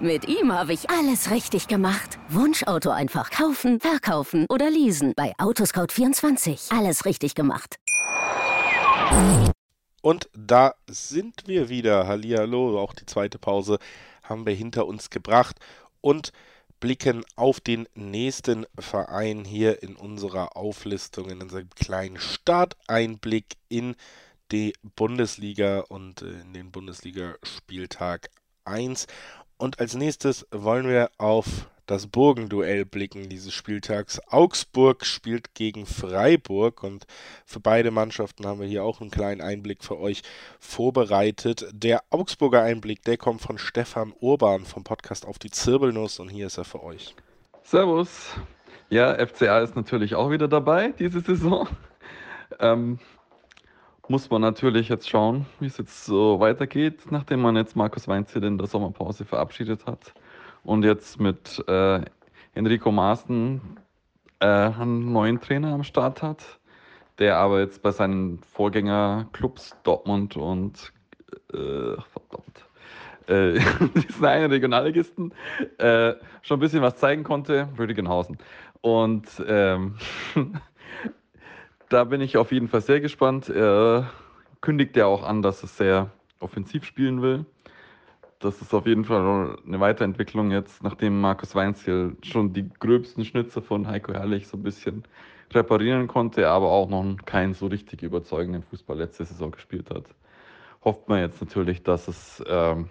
Mit 0.00 0.28
ihm 0.28 0.52
habe 0.52 0.74
ich 0.74 0.90
alles 0.90 1.30
richtig 1.30 1.66
gemacht. 1.66 2.18
Wunschauto 2.28 2.90
einfach 2.90 3.30
kaufen, 3.30 3.80
verkaufen 3.80 4.44
oder 4.50 4.70
leasen. 4.70 5.14
Bei 5.16 5.34
Autoscout24. 5.38 6.76
Alles 6.76 7.06
richtig 7.06 7.34
gemacht. 7.34 7.76
Und 10.02 10.28
da 10.36 10.74
sind 10.86 11.46
wir 11.46 11.68
wieder. 11.70 12.06
Hallihallo, 12.06 12.78
auch 12.78 12.92
die 12.92 13.06
zweite 13.06 13.38
Pause 13.38 13.78
haben 14.22 14.44
wir 14.44 14.54
hinter 14.54 14.86
uns 14.86 15.08
gebracht 15.08 15.56
und 16.02 16.32
blicken 16.80 17.24
auf 17.34 17.60
den 17.60 17.88
nächsten 17.94 18.66
Verein 18.78 19.44
hier 19.44 19.82
in 19.82 19.96
unserer 19.96 20.56
Auflistung, 20.56 21.30
in 21.30 21.42
unserem 21.42 21.70
kleinen 21.70 22.18
Starteinblick 22.20 23.56
in 23.68 23.96
die 24.52 24.74
Bundesliga 24.96 25.80
und 25.80 26.22
in 26.22 26.52
den 26.52 26.70
Bundesligaspieltag 26.70 28.30
1. 28.64 29.06
Und 29.58 29.80
als 29.80 29.94
nächstes 29.94 30.46
wollen 30.50 30.88
wir 30.88 31.10
auf 31.18 31.68
das 31.88 32.06
Burgenduell 32.06 32.84
blicken 32.84 33.30
dieses 33.30 33.54
Spieltags. 33.54 34.20
Augsburg 34.28 35.06
spielt 35.06 35.54
gegen 35.54 35.86
Freiburg 35.86 36.82
und 36.82 37.06
für 37.46 37.60
beide 37.60 37.90
Mannschaften 37.90 38.46
haben 38.46 38.60
wir 38.60 38.66
hier 38.66 38.84
auch 38.84 39.00
einen 39.00 39.10
kleinen 39.10 39.40
Einblick 39.40 39.82
für 39.82 39.98
euch 39.98 40.22
vorbereitet. 40.60 41.66
Der 41.72 42.04
Augsburger 42.10 42.62
Einblick, 42.62 43.02
der 43.04 43.16
kommt 43.16 43.40
von 43.40 43.56
Stefan 43.56 44.12
Urban 44.20 44.66
vom 44.66 44.84
Podcast 44.84 45.26
auf 45.26 45.38
die 45.38 45.50
Zirbelnuss 45.50 46.20
und 46.20 46.28
hier 46.28 46.46
ist 46.46 46.58
er 46.58 46.64
für 46.64 46.82
euch. 46.82 47.16
Servus. 47.62 48.36
Ja, 48.90 49.14
FCA 49.26 49.60
ist 49.60 49.74
natürlich 49.74 50.14
auch 50.14 50.30
wieder 50.30 50.46
dabei 50.46 50.92
diese 50.98 51.20
Saison. 51.20 51.66
Ähm, 52.60 52.98
muss 54.08 54.30
man 54.30 54.40
natürlich 54.40 54.88
jetzt 54.88 55.08
schauen, 55.08 55.46
wie 55.60 55.66
es 55.66 55.78
jetzt 55.78 56.04
so 56.04 56.40
weitergeht, 56.40 57.10
nachdem 57.10 57.40
man 57.40 57.56
jetzt 57.56 57.76
Markus 57.76 58.08
Weinzel 58.08 58.44
in 58.44 58.58
der 58.58 58.66
Sommerpause 58.66 59.24
verabschiedet 59.24 59.86
hat 59.86 60.14
und 60.64 60.84
jetzt 60.84 61.20
mit 61.20 61.62
äh, 61.68 62.00
Enrico 62.54 62.90
Maaßen 62.90 63.60
äh, 64.40 64.46
einen 64.46 65.12
neuen 65.12 65.40
Trainer 65.40 65.72
am 65.74 65.84
Start 65.84 66.22
hat, 66.22 66.58
der 67.18 67.36
aber 67.36 67.60
jetzt 67.60 67.82
bei 67.82 67.90
seinen 67.90 68.38
Vorgängerclubs 68.40 69.76
Dortmund 69.82 70.36
und 70.36 70.92
äh, 71.52 71.96
verdammt, 72.12 72.68
äh, 73.26 73.58
diesen 73.94 74.24
einen 74.24 74.50
Regionalligisten 74.50 75.32
äh, 75.78 76.14
schon 76.42 76.58
ein 76.58 76.60
bisschen 76.60 76.82
was 76.82 76.96
zeigen 76.96 77.24
konnte, 77.24 77.68
Rüdigenhausen. 77.78 78.38
Und 78.80 79.26
ähm, 79.46 79.96
da 81.88 82.04
bin 82.04 82.20
ich 82.20 82.36
auf 82.36 82.52
jeden 82.52 82.68
Fall 82.68 82.80
sehr 82.80 83.00
gespannt. 83.00 83.48
Er 83.48 84.10
kündigt 84.60 84.96
ja 84.96 85.06
auch 85.06 85.22
an, 85.22 85.42
dass 85.42 85.62
er 85.62 85.68
sehr 85.68 86.10
offensiv 86.40 86.84
spielen 86.84 87.22
will. 87.22 87.44
Das 88.38 88.62
ist 88.62 88.72
auf 88.72 88.86
jeden 88.86 89.04
Fall 89.04 89.58
eine 89.66 89.80
Weiterentwicklung 89.80 90.52
jetzt, 90.52 90.82
nachdem 90.84 91.20
Markus 91.20 91.54
Weinziel 91.56 92.16
schon 92.22 92.52
die 92.52 92.68
gröbsten 92.68 93.24
Schnitzer 93.24 93.62
von 93.62 93.88
Heiko 93.88 94.12
Herrlich 94.12 94.46
so 94.46 94.56
ein 94.56 94.62
bisschen 94.62 95.02
reparieren 95.52 96.06
konnte, 96.06 96.48
aber 96.48 96.70
auch 96.70 96.88
noch 96.88 97.16
keinen 97.24 97.54
so 97.54 97.66
richtig 97.66 98.02
überzeugenden 98.02 98.62
Fußball 98.62 98.96
letzte 98.96 99.24
Saison 99.24 99.50
gespielt 99.50 99.90
hat. 99.90 100.04
Hofft 100.84 101.08
man 101.08 101.20
jetzt 101.20 101.40
natürlich, 101.40 101.82
dass 101.82 102.06
es 102.06 102.42
ähm, 102.46 102.90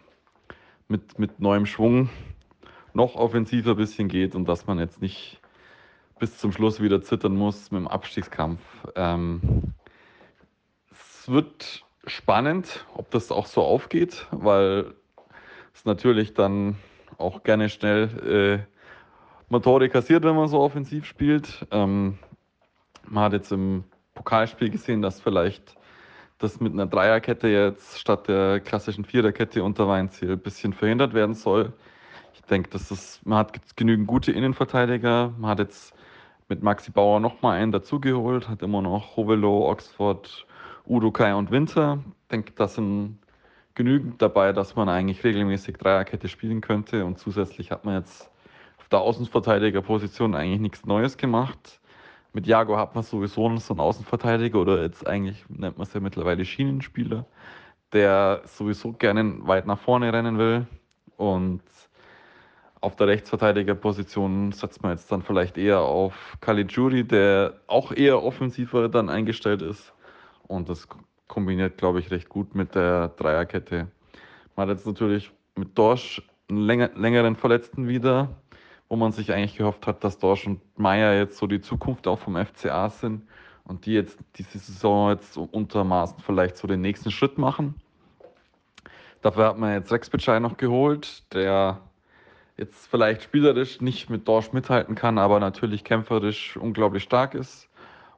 mit, 0.89 1.17
mit 1.17 1.39
neuem 1.39 1.65
Schwung 1.65 2.09
noch 2.93 3.15
offensiver 3.15 3.71
ein 3.71 3.77
bisschen 3.77 4.09
geht 4.09 4.35
und 4.35 4.49
dass 4.49 4.67
man 4.67 4.79
jetzt 4.79 5.01
nicht 5.01 5.39
bis 6.19 6.37
zum 6.37 6.51
Schluss 6.51 6.81
wieder 6.81 7.01
zittern 7.01 7.35
muss 7.35 7.71
mit 7.71 7.81
dem 7.81 7.87
Abstiegskampf. 7.87 8.59
Ähm, 8.95 9.73
es 10.91 11.29
wird 11.29 11.85
spannend, 12.05 12.85
ob 12.95 13.11
das 13.11 13.31
auch 13.31 13.45
so 13.45 13.61
aufgeht, 13.61 14.27
weil 14.31 14.93
es 15.73 15.85
natürlich 15.85 16.33
dann 16.33 16.75
auch 17.17 17.43
gerne 17.43 17.69
schnell 17.69 18.65
äh, 18.67 18.77
Motorik 19.49 19.93
kassiert, 19.93 20.23
wenn 20.23 20.35
man 20.35 20.47
so 20.47 20.59
offensiv 20.59 21.05
spielt. 21.05 21.65
Ähm, 21.71 22.17
man 23.07 23.23
hat 23.25 23.33
jetzt 23.33 23.51
im 23.51 23.83
Pokalspiel 24.13 24.69
gesehen, 24.69 25.01
dass 25.01 25.21
vielleicht 25.21 25.75
das 26.37 26.59
mit 26.59 26.73
einer 26.73 26.85
Dreierkette 26.85 27.47
jetzt 27.47 27.99
statt 27.99 28.27
der 28.27 28.59
klassischen 28.59 29.05
Viererkette 29.05 29.63
unter 29.63 29.87
Weinziel 29.87 30.33
ein 30.33 30.39
bisschen 30.39 30.73
verhindert 30.73 31.13
werden 31.13 31.33
soll. 31.33 31.73
Ich 32.33 32.41
denke, 32.41 32.69
dass 32.69 32.89
das, 32.89 33.19
man 33.23 33.39
hat 33.39 33.75
genügend 33.75 34.07
gute 34.07 34.31
Innenverteidiger. 34.31 35.33
Man 35.37 35.51
hat 35.51 35.59
jetzt 35.59 35.93
mit 36.49 36.63
Maxi 36.63 36.91
Bauer 36.91 37.19
nochmal 37.19 37.59
einen 37.59 37.71
dazugeholt, 37.71 38.47
hat 38.49 38.61
immer 38.61 38.81
noch 38.81 39.17
Hovelo, 39.17 39.69
Oxford, 39.69 40.45
Udo 40.85 41.11
Kai 41.11 41.35
und 41.35 41.51
Winter. 41.51 41.99
Ich 42.23 42.27
denke, 42.29 42.53
das 42.55 42.75
sind 42.75 43.19
genügend 43.75 44.21
dabei, 44.21 44.53
dass 44.53 44.75
man 44.75 44.89
eigentlich 44.89 45.23
regelmäßig 45.23 45.77
Dreierkette 45.77 46.27
spielen 46.27 46.61
könnte. 46.61 47.05
Und 47.05 47.19
zusätzlich 47.19 47.71
hat 47.71 47.85
man 47.85 47.95
jetzt 47.95 48.29
auf 48.79 48.87
der 48.89 48.99
Außenverteidigerposition 48.99 50.35
eigentlich 50.35 50.61
nichts 50.61 50.85
Neues 50.85 51.17
gemacht. 51.17 51.79
Mit 52.33 52.47
Jago 52.47 52.77
hat 52.77 52.95
man 52.95 53.03
sowieso 53.03 53.55
so 53.57 53.73
einen 53.73 53.79
Außenverteidiger 53.79 54.59
oder 54.59 54.81
jetzt 54.81 55.07
eigentlich 55.07 55.45
nennt 55.49 55.77
man 55.77 55.87
es 55.87 55.93
ja 55.93 55.99
mittlerweile 55.99 56.45
Schienenspieler, 56.45 57.25
der 57.93 58.41
sowieso 58.45 58.93
gerne 58.93 59.47
weit 59.47 59.65
nach 59.65 59.79
vorne 59.79 60.11
rennen 60.11 60.37
will. 60.37 60.67
Und 61.17 61.61
auf 62.81 62.95
der 62.95 63.07
Rechtsverteidigerposition 63.07 64.51
setzt 64.51 64.83
man 64.83 64.91
jetzt 64.91 65.11
dann 65.11 65.21
vielleicht 65.21 65.57
eher 65.57 65.81
auf 65.81 66.37
Caligiuri, 66.41 67.03
der 67.03 67.59
auch 67.67 67.91
eher 67.91 68.23
offensiver 68.23 68.87
dann 68.89 69.09
eingestellt 69.09 69.61
ist. 69.61 69.93
Und 70.47 70.69
das 70.69 70.87
kombiniert, 71.27 71.77
glaube 71.77 71.99
ich, 71.99 72.11
recht 72.11 72.29
gut 72.29 72.55
mit 72.55 72.75
der 72.75 73.09
Dreierkette. 73.09 73.87
Man 74.55 74.69
hat 74.69 74.77
jetzt 74.77 74.87
natürlich 74.87 75.31
mit 75.55 75.77
Dorsch 75.77 76.21
einen 76.49 76.59
länger, 76.59 76.91
längeren 76.95 77.35
Verletzten 77.35 77.87
wieder, 77.87 78.29
wo 78.89 78.95
man 78.95 79.11
sich 79.11 79.33
eigentlich 79.33 79.57
gehofft 79.57 79.87
hat, 79.87 80.03
dass 80.03 80.17
Dorsch 80.17 80.47
und 80.47 80.61
Meier 80.77 81.17
jetzt 81.17 81.37
so 81.37 81.47
die 81.47 81.61
Zukunft 81.61 82.07
auch 82.07 82.19
vom 82.19 82.37
FCA 82.37 82.89
sind. 82.89 83.23
und 83.67 83.85
die 83.85 83.93
jetzt 83.93 84.17
diese 84.35 84.59
Saison 84.59 85.09
jetzt 85.09 85.37
untermaßen 85.37 86.19
vielleicht 86.25 86.55
so 86.55 86.67
den 86.67 86.79
nächsten 86.79 87.11
Schritt 87.11 87.37
machen. 87.37 87.75
Dafür 89.21 89.47
hat 89.47 89.57
man 89.57 89.73
jetzt 89.73 89.91
Rex 89.91 90.09
Bitschei 90.09 90.39
noch 90.39 90.55
geholt, 90.55 91.23
der 91.33 91.81
jetzt 92.57 92.87
vielleicht 92.87 93.23
spielerisch 93.23 93.81
nicht 93.81 94.09
mit 94.09 94.27
Dorsch 94.27 94.51
mithalten 94.51 94.95
kann, 94.95 95.17
aber 95.17 95.39
natürlich 95.39 95.83
kämpferisch 95.83 96.57
unglaublich 96.57 97.03
stark 97.03 97.35
ist 97.35 97.69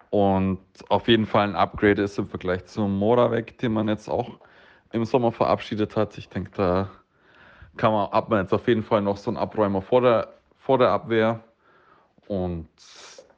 und 0.10 0.60
auf 0.88 1.08
jeden 1.08 1.26
Fall 1.26 1.48
ein 1.50 1.56
Upgrade 1.56 2.02
ist 2.02 2.18
im 2.18 2.28
Vergleich 2.28 2.66
zum 2.66 2.98
Moravec, 2.98 3.58
den 3.58 3.74
man 3.74 3.88
jetzt 3.88 4.10
auch 4.10 4.40
im 4.92 5.06
Sommer 5.06 5.32
verabschiedet 5.32 5.96
hat. 5.96 6.18
Ich 6.18 6.30
denke, 6.30 6.52
da 6.56 6.90
kann 7.78 7.92
man, 7.92 8.10
hat 8.12 8.30
man 8.30 8.42
jetzt 8.42 8.54
auf 8.54 8.68
jeden 8.68 8.84
Fall 8.84 9.02
noch 9.02 9.18
so 9.18 9.30
einen 9.30 9.38
Abräumer 9.38 9.82
vor 9.82 10.02
der, 10.02 10.34
vor 10.58 10.78
der 10.78 10.90
Abwehr 10.90 11.44
und 12.28 12.68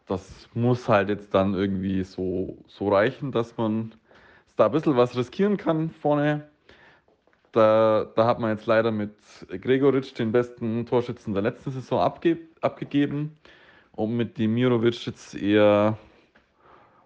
das 0.08 0.50
muss 0.54 0.88
halt 0.88 1.10
jetzt 1.10 1.34
dann 1.34 1.54
irgendwie 1.54 2.04
so, 2.04 2.58
so 2.68 2.90
reichen, 2.90 3.32
dass 3.32 3.58
man 3.58 3.94
da 4.56 4.66
ein 4.66 4.72
bisschen 4.72 4.98
was 4.98 5.16
riskieren 5.16 5.58
kann 5.58 5.90
vorne. 5.90 6.51
Da, 7.52 8.06
da 8.16 8.26
hat 8.26 8.40
man 8.40 8.52
jetzt 8.52 8.66
leider 8.66 8.92
mit 8.92 9.16
Gregoritsch 9.50 10.18
den 10.18 10.32
besten 10.32 10.86
Torschützen 10.86 11.34
der 11.34 11.44
letzten 11.44 11.72
Saison 11.72 12.00
abge 12.00 12.38
abgegeben 12.62 13.38
und 13.92 14.16
mit 14.16 14.38
Dimirovic 14.38 15.06
jetzt 15.06 15.36
eher 15.36 15.98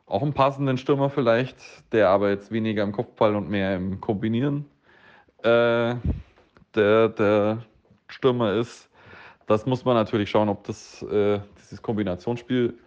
auch 0.05 0.21
einen 0.21 0.33
passenden 0.33 0.77
Stürmer 0.77 1.09
vielleicht, 1.09 1.57
der 1.91 2.09
aber 2.09 2.29
jetzt 2.29 2.51
weniger 2.51 2.83
im 2.83 2.91
Kopfball 2.91 3.35
und 3.35 3.49
mehr 3.49 3.75
im 3.75 3.99
Kombinieren 4.01 4.65
äh, 5.39 5.95
der, 6.75 7.09
der 7.09 7.57
Stürmer 8.07 8.53
ist. 8.53 8.89
Das 9.47 9.65
muss 9.65 9.85
man 9.85 9.95
natürlich 9.95 10.29
schauen, 10.29 10.49
ob 10.49 10.63
das, 10.65 11.01
äh, 11.03 11.39
dieses 11.59 11.81
Kombinationsspiel 11.81 12.77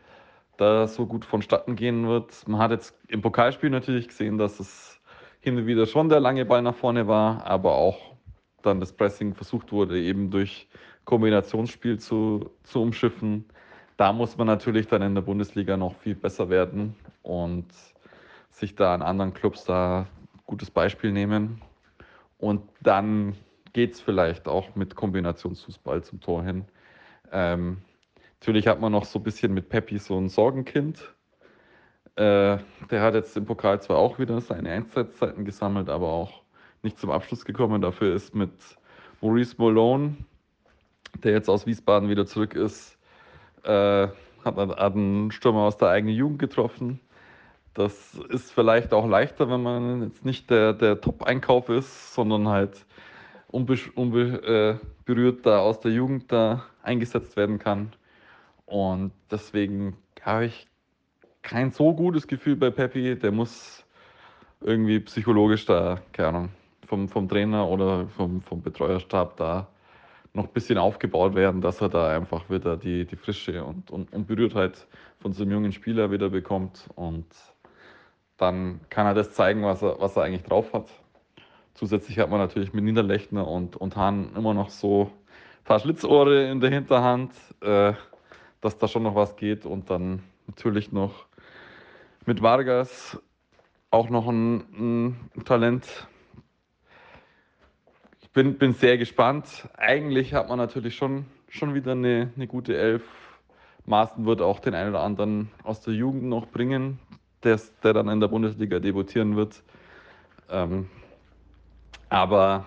da 0.56 0.88
so 0.88 1.06
gut 1.06 1.24
vonstatten 1.24 1.76
gehen 1.76 2.06
wird. 2.06 2.46
Man 2.48 2.60
hat 2.60 2.72
jetzt 2.72 2.94
im 3.08 3.22
Pokalspiel 3.22 3.70
natürlich 3.70 4.08
gesehen, 4.08 4.38
dass 4.38 4.58
es 4.58 4.97
hin 5.48 5.58
und 5.58 5.66
wieder 5.66 5.86
schon 5.86 6.08
der 6.08 6.20
lange 6.20 6.44
Ball 6.44 6.62
nach 6.62 6.74
vorne 6.74 7.06
war, 7.08 7.46
aber 7.46 7.74
auch 7.74 8.14
dann 8.62 8.80
das 8.80 8.92
Pressing 8.92 9.34
versucht 9.34 9.72
wurde, 9.72 10.00
eben 10.00 10.30
durch 10.30 10.68
Kombinationsspiel 11.04 11.98
zu, 11.98 12.50
zu 12.64 12.82
umschiffen. 12.82 13.44
Da 13.96 14.12
muss 14.12 14.36
man 14.36 14.46
natürlich 14.46 14.86
dann 14.86 15.02
in 15.02 15.14
der 15.14 15.22
Bundesliga 15.22 15.76
noch 15.76 15.94
viel 15.96 16.14
besser 16.14 16.50
werden 16.50 16.94
und 17.22 17.66
sich 18.50 18.74
da 18.74 18.94
an 18.94 19.02
anderen 19.02 19.32
Clubs 19.32 19.64
da 19.64 20.06
gutes 20.46 20.70
Beispiel 20.70 21.12
nehmen. 21.12 21.62
Und 22.38 22.62
dann 22.82 23.34
geht 23.72 23.94
es 23.94 24.00
vielleicht 24.00 24.48
auch 24.48 24.74
mit 24.74 24.94
Kombinationsfußball 24.94 26.02
zum 26.04 26.20
Tor 26.20 26.44
hin. 26.44 26.64
Ähm, 27.32 27.78
Natürlich 28.40 28.68
hat 28.68 28.80
man 28.80 28.92
noch 28.92 29.04
so 29.04 29.18
ein 29.18 29.24
bisschen 29.24 29.52
mit 29.52 29.68
Peppi 29.68 29.98
so 29.98 30.16
ein 30.16 30.28
Sorgenkind. 30.28 31.12
Äh, 32.18 32.58
der 32.90 33.00
hat 33.00 33.14
jetzt 33.14 33.36
im 33.36 33.46
Pokal 33.46 33.80
zwar 33.80 33.98
auch 33.98 34.18
wieder 34.18 34.40
seine 34.40 34.72
Einsatzzeiten 34.72 35.44
gesammelt, 35.44 35.88
aber 35.88 36.08
auch 36.08 36.42
nicht 36.82 36.98
zum 36.98 37.12
Abschluss 37.12 37.44
gekommen. 37.44 37.80
Dafür 37.80 38.12
ist 38.12 38.34
mit 38.34 38.50
Maurice 39.20 39.54
Malone, 39.56 40.16
der 41.22 41.30
jetzt 41.30 41.48
aus 41.48 41.64
Wiesbaden 41.64 42.08
wieder 42.08 42.26
zurück 42.26 42.54
ist, 42.54 42.98
äh, 43.62 44.08
hat, 44.44 44.58
einen 44.58 45.30
Stürmer 45.30 45.60
aus 45.60 45.76
der 45.76 45.90
eigenen 45.90 46.16
Jugend 46.16 46.40
getroffen. 46.40 46.98
Das 47.74 48.14
ist 48.30 48.50
vielleicht 48.50 48.92
auch 48.92 49.06
leichter, 49.06 49.48
wenn 49.48 49.62
man 49.62 50.02
jetzt 50.02 50.24
nicht 50.24 50.50
der, 50.50 50.72
der 50.72 51.00
Top-Einkauf 51.00 51.68
ist, 51.68 52.14
sondern 52.14 52.48
halt 52.48 52.84
unberührt 53.46 53.96
unbe, 53.96 54.80
äh, 55.06 55.32
da 55.42 55.60
aus 55.60 55.78
der 55.78 55.92
Jugend 55.92 56.32
da 56.32 56.64
eingesetzt 56.82 57.36
werden 57.36 57.60
kann. 57.60 57.92
Und 58.66 59.12
deswegen 59.30 59.96
habe 60.20 60.46
ich 60.46 60.66
kein 61.48 61.72
so 61.72 61.94
gutes 61.94 62.26
Gefühl 62.26 62.56
bei 62.56 62.70
Peppi. 62.70 63.18
Der 63.18 63.32
muss 63.32 63.84
irgendwie 64.60 65.00
psychologisch 65.00 65.64
da, 65.64 66.00
keine 66.12 66.28
Ahnung, 66.28 66.48
vom, 66.86 67.08
vom 67.08 67.28
Trainer 67.28 67.66
oder 67.68 68.06
vom, 68.08 68.42
vom 68.42 68.62
Betreuerstab 68.62 69.36
da 69.36 69.68
noch 70.34 70.44
ein 70.44 70.52
bisschen 70.52 70.78
aufgebaut 70.78 71.34
werden, 71.34 71.60
dass 71.60 71.80
er 71.80 71.88
da 71.88 72.14
einfach 72.14 72.50
wieder 72.50 72.76
die, 72.76 73.06
die 73.06 73.16
Frische 73.16 73.64
und, 73.64 73.90
und, 73.90 74.12
und 74.12 74.26
Berührtheit 74.26 74.86
von 75.20 75.32
so 75.32 75.42
einem 75.42 75.52
jungen 75.52 75.72
Spieler 75.72 76.10
wieder 76.10 76.28
bekommt. 76.28 76.88
Und 76.94 77.26
dann 78.36 78.80
kann 78.90 79.06
er 79.06 79.14
das 79.14 79.32
zeigen, 79.32 79.62
was 79.62 79.82
er, 79.82 79.98
was 80.00 80.16
er 80.16 80.24
eigentlich 80.24 80.44
drauf 80.44 80.72
hat. 80.72 80.88
Zusätzlich 81.74 82.18
hat 82.18 82.30
man 82.30 82.40
natürlich 82.40 82.72
mit 82.72 82.84
Niederlechner 82.84 83.48
und, 83.48 83.76
und 83.76 83.96
Hahn 83.96 84.34
immer 84.36 84.52
noch 84.52 84.68
so 84.68 85.04
ein 85.60 85.64
paar 85.64 85.80
Schlitzohre 85.80 86.48
in 86.50 86.60
der 86.60 86.70
Hinterhand. 86.70 87.32
Äh, 87.62 87.94
dass 88.60 88.78
da 88.78 88.88
schon 88.88 89.04
noch 89.04 89.14
was 89.14 89.36
geht 89.36 89.64
und 89.66 89.90
dann 89.90 90.22
natürlich 90.46 90.90
noch 90.92 91.27
mit 92.28 92.42
Vargas 92.42 93.18
auch 93.90 94.10
noch 94.10 94.28
ein, 94.28 95.16
ein 95.34 95.44
Talent. 95.46 96.06
Ich 98.20 98.28
bin, 98.32 98.58
bin 98.58 98.74
sehr 98.74 98.98
gespannt. 98.98 99.66
Eigentlich 99.78 100.34
hat 100.34 100.50
man 100.50 100.58
natürlich 100.58 100.94
schon, 100.94 101.24
schon 101.48 101.72
wieder 101.72 101.92
eine, 101.92 102.30
eine 102.36 102.46
gute 102.46 102.76
Elf. 102.76 103.02
Maaßen 103.86 104.26
wird 104.26 104.42
auch 104.42 104.60
den 104.60 104.74
einen 104.74 104.90
oder 104.90 105.00
anderen 105.00 105.50
aus 105.62 105.80
der 105.80 105.94
Jugend 105.94 106.24
noch 106.24 106.46
bringen, 106.48 106.98
der, 107.44 107.58
der 107.82 107.94
dann 107.94 108.10
in 108.10 108.20
der 108.20 108.28
Bundesliga 108.28 108.78
debütieren 108.78 109.34
wird. 109.34 109.62
Ähm, 110.50 110.90
aber 112.10 112.66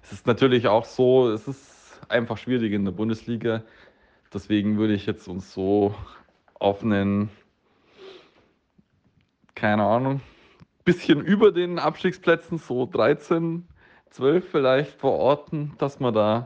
es 0.00 0.12
ist 0.12 0.26
natürlich 0.26 0.68
auch 0.68 0.86
so, 0.86 1.28
es 1.28 1.46
ist 1.46 2.00
einfach 2.08 2.38
schwierig 2.38 2.72
in 2.72 2.86
der 2.86 2.92
Bundesliga. 2.92 3.62
Deswegen 4.32 4.78
würde 4.78 4.94
ich 4.94 5.04
jetzt 5.04 5.28
uns 5.28 5.52
so 5.52 5.94
auf 6.54 6.82
einen, 6.82 7.28
keine 9.56 9.82
Ahnung, 9.82 10.20
bisschen 10.84 11.20
über 11.20 11.50
den 11.50 11.80
Abstiegsplätzen, 11.80 12.58
so 12.58 12.86
13, 12.86 13.66
12 14.10 14.48
vielleicht 14.48 14.92
verorten, 14.92 15.72
dass 15.78 15.98
wir 15.98 16.12
da 16.12 16.36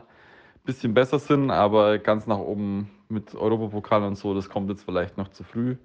ein 0.55 0.65
bisschen 0.65 0.95
besser 0.95 1.19
sind, 1.19 1.51
aber 1.51 1.99
ganz 1.99 2.25
nach 2.25 2.39
oben 2.39 2.89
mit 3.09 3.35
Europapokal 3.35 4.03
und 4.03 4.15
so, 4.15 4.33
das 4.33 4.49
kommt 4.49 4.69
jetzt 4.69 4.85
vielleicht 4.85 5.17
noch 5.17 5.27
zu 5.27 5.43
früh. 5.43 5.75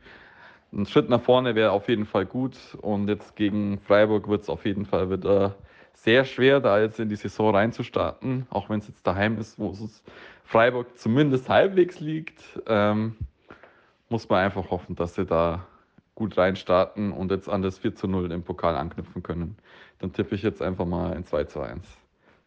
Ein 0.72 0.86
Schritt 0.86 1.10
nach 1.10 1.20
vorne 1.20 1.54
wäre 1.54 1.72
auf 1.72 1.88
jeden 1.88 2.06
Fall 2.06 2.26
gut 2.26 2.56
und 2.80 3.08
jetzt 3.08 3.36
gegen 3.36 3.78
Freiburg 3.80 4.28
wird 4.28 4.42
es 4.42 4.48
auf 4.48 4.64
jeden 4.64 4.86
Fall 4.86 5.10
wieder 5.10 5.56
sehr 5.94 6.24
schwer, 6.24 6.60
da 6.60 6.80
jetzt 6.80 7.00
in 7.00 7.08
die 7.08 7.16
Saison 7.16 7.54
reinzustarten, 7.54 8.46
auch 8.50 8.68
wenn 8.68 8.78
es 8.78 8.88
jetzt 8.88 9.06
daheim 9.06 9.38
ist, 9.38 9.58
wo 9.58 9.70
es 9.70 10.02
Freiburg 10.44 10.96
zumindest 10.96 11.48
halbwegs 11.48 11.98
liegt, 11.98 12.40
ähm, 12.66 13.16
muss 14.08 14.28
man 14.28 14.44
einfach 14.44 14.70
hoffen, 14.70 14.94
dass 14.94 15.16
sie 15.16 15.26
da 15.26 15.66
gut 16.16 16.36
reinstarten 16.36 17.12
und 17.12 17.30
jetzt 17.30 17.48
an 17.48 17.62
das 17.62 17.78
4 17.78 17.94
zu 17.94 18.08
0 18.08 18.32
im 18.32 18.42
Pokal 18.42 18.76
anknüpfen 18.76 19.22
können. 19.22 19.56
Dann 20.00 20.12
tippe 20.12 20.34
ich 20.34 20.42
jetzt 20.42 20.60
einfach 20.60 20.86
mal 20.86 21.12
ein 21.12 21.24
2 21.24 21.44
zu 21.44 21.60
1. 21.60 21.86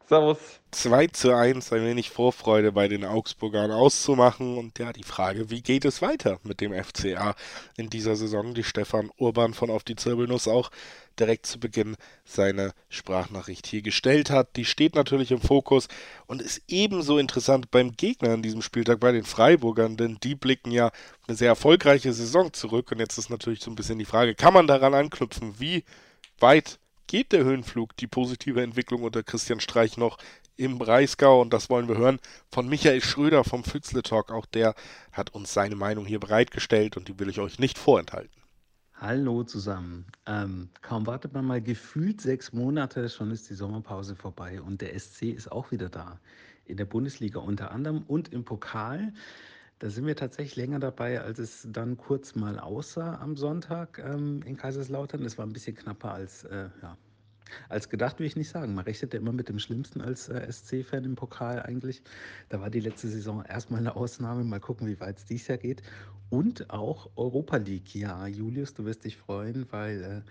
Servus. 0.09 0.59
2 0.71 1.07
zu 1.07 1.35
1, 1.35 1.71
ein 1.71 1.85
wenig 1.85 2.09
Vorfreude 2.09 2.71
bei 2.71 2.87
den 2.87 3.05
Augsburgern 3.05 3.69
auszumachen. 3.69 4.57
Und 4.57 4.79
ja, 4.79 4.91
die 4.91 5.03
Frage, 5.03 5.51
wie 5.51 5.61
geht 5.61 5.85
es 5.85 6.01
weiter 6.01 6.39
mit 6.41 6.61
dem 6.61 6.73
FCA 6.73 7.35
in 7.77 7.91
dieser 7.91 8.15
Saison? 8.15 8.55
Die 8.55 8.63
Stefan 8.63 9.11
Urban 9.17 9.53
von 9.53 9.69
Auf 9.69 9.83
die 9.83 9.95
Zirbelnuss 9.95 10.47
auch 10.47 10.71
direkt 11.19 11.45
zu 11.45 11.59
Beginn 11.59 11.95
seine 12.25 12.73
Sprachnachricht 12.89 13.67
hier 13.67 13.81
gestellt 13.81 14.29
hat. 14.29 14.55
Die 14.55 14.65
steht 14.65 14.95
natürlich 14.95 15.31
im 15.31 15.41
Fokus 15.41 15.87
und 16.27 16.41
ist 16.41 16.61
ebenso 16.67 17.17
interessant 17.17 17.71
beim 17.71 17.91
Gegner 17.93 18.31
an 18.31 18.41
diesem 18.41 18.61
Spieltag, 18.61 18.99
bei 18.99 19.11
den 19.11 19.25
Freiburgern, 19.25 19.97
denn 19.97 20.17
die 20.23 20.35
blicken 20.35 20.71
ja 20.71 20.91
eine 21.27 21.37
sehr 21.37 21.49
erfolgreiche 21.49 22.13
Saison 22.13 22.53
zurück. 22.53 22.91
Und 22.91 22.99
jetzt 22.99 23.17
ist 23.17 23.29
natürlich 23.29 23.61
so 23.61 23.71
ein 23.71 23.75
bisschen 23.75 23.99
die 23.99 24.05
Frage, 24.05 24.35
kann 24.35 24.53
man 24.53 24.67
daran 24.67 24.93
anknüpfen? 24.93 25.59
Wie 25.59 25.83
weit 26.39 26.79
geht 27.07 27.31
der 27.31 27.43
Höhenflug, 27.43 27.97
die 27.97 28.07
positive 28.07 28.61
Entwicklung 28.61 29.03
unter 29.03 29.23
Christian 29.23 29.59
Streich 29.59 29.97
noch 29.97 30.17
im 30.57 30.77
Breisgau 30.77 31.41
und 31.41 31.53
das 31.53 31.69
wollen 31.69 31.87
wir 31.87 31.97
hören 31.97 32.19
von 32.51 32.67
Michael 32.67 33.01
Schröder 33.01 33.43
vom 33.43 33.63
Fützle 33.63 34.03
Talk. 34.03 34.31
Auch 34.31 34.45
der 34.45 34.75
hat 35.11 35.33
uns 35.33 35.53
seine 35.53 35.75
Meinung 35.75 36.05
hier 36.05 36.19
bereitgestellt 36.19 36.97
und 36.97 37.07
die 37.07 37.17
will 37.17 37.29
ich 37.29 37.39
euch 37.39 37.59
nicht 37.59 37.77
vorenthalten. 37.77 38.38
Hallo 39.01 39.43
zusammen. 39.43 40.05
Ähm, 40.25 40.67
kaum 40.81 41.07
wartet 41.07 41.31
man 41.33 41.45
mal 41.45 41.61
gefühlt 41.61 42.19
sechs 42.19 42.51
Monate, 42.51 43.07
schon 43.07 43.31
ist 43.31 43.49
die 43.49 43.53
Sommerpause 43.53 44.13
vorbei 44.13 44.61
und 44.61 44.81
der 44.81 44.99
SC 44.99 45.31
ist 45.31 45.49
auch 45.53 45.71
wieder 45.71 45.87
da. 45.87 46.19
In 46.65 46.75
der 46.75 46.83
Bundesliga 46.83 47.39
unter 47.39 47.71
anderem 47.71 48.03
und 48.03 48.33
im 48.33 48.43
Pokal. 48.43 49.13
Da 49.79 49.89
sind 49.89 50.05
wir 50.05 50.17
tatsächlich 50.17 50.57
länger 50.57 50.79
dabei, 50.79 51.21
als 51.21 51.39
es 51.39 51.65
dann 51.71 51.95
kurz 51.95 52.35
mal 52.35 52.59
aussah 52.59 53.21
am 53.21 53.37
Sonntag 53.37 53.99
ähm, 53.99 54.41
in 54.45 54.57
Kaiserslautern. 54.57 55.23
Das 55.23 55.37
war 55.37 55.45
ein 55.45 55.53
bisschen 55.53 55.77
knapper 55.77 56.11
als, 56.11 56.43
äh, 56.43 56.67
ja, 56.81 56.97
als 57.69 57.89
gedacht, 57.89 58.19
will 58.19 58.27
ich 58.27 58.35
nicht 58.35 58.49
sagen. 58.49 58.73
Man 58.73 58.85
rechnet 58.85 59.13
ja 59.13 59.19
immer 59.19 59.31
mit 59.31 59.49
dem 59.49 59.59
Schlimmsten 59.59 60.01
als 60.01 60.29
äh, 60.29 60.51
SC-Fan 60.51 61.03
im 61.03 61.15
Pokal 61.15 61.61
eigentlich. 61.61 62.01
Da 62.49 62.61
war 62.61 62.69
die 62.69 62.79
letzte 62.79 63.07
Saison 63.07 63.43
erstmal 63.43 63.79
eine 63.79 63.95
Ausnahme. 63.95 64.43
Mal 64.43 64.59
gucken, 64.59 64.87
wie 64.87 64.99
weit 64.99 65.17
es 65.17 65.25
dieses 65.25 65.47
Jahr 65.47 65.57
geht. 65.57 65.81
Und 66.29 66.69
auch 66.69 67.09
Europa 67.15 67.57
League. 67.57 67.95
Ja, 67.95 68.27
Julius, 68.27 68.73
du 68.73 68.85
wirst 68.85 69.05
dich 69.05 69.17
freuen, 69.17 69.65
weil 69.71 70.03
äh, 70.03 70.21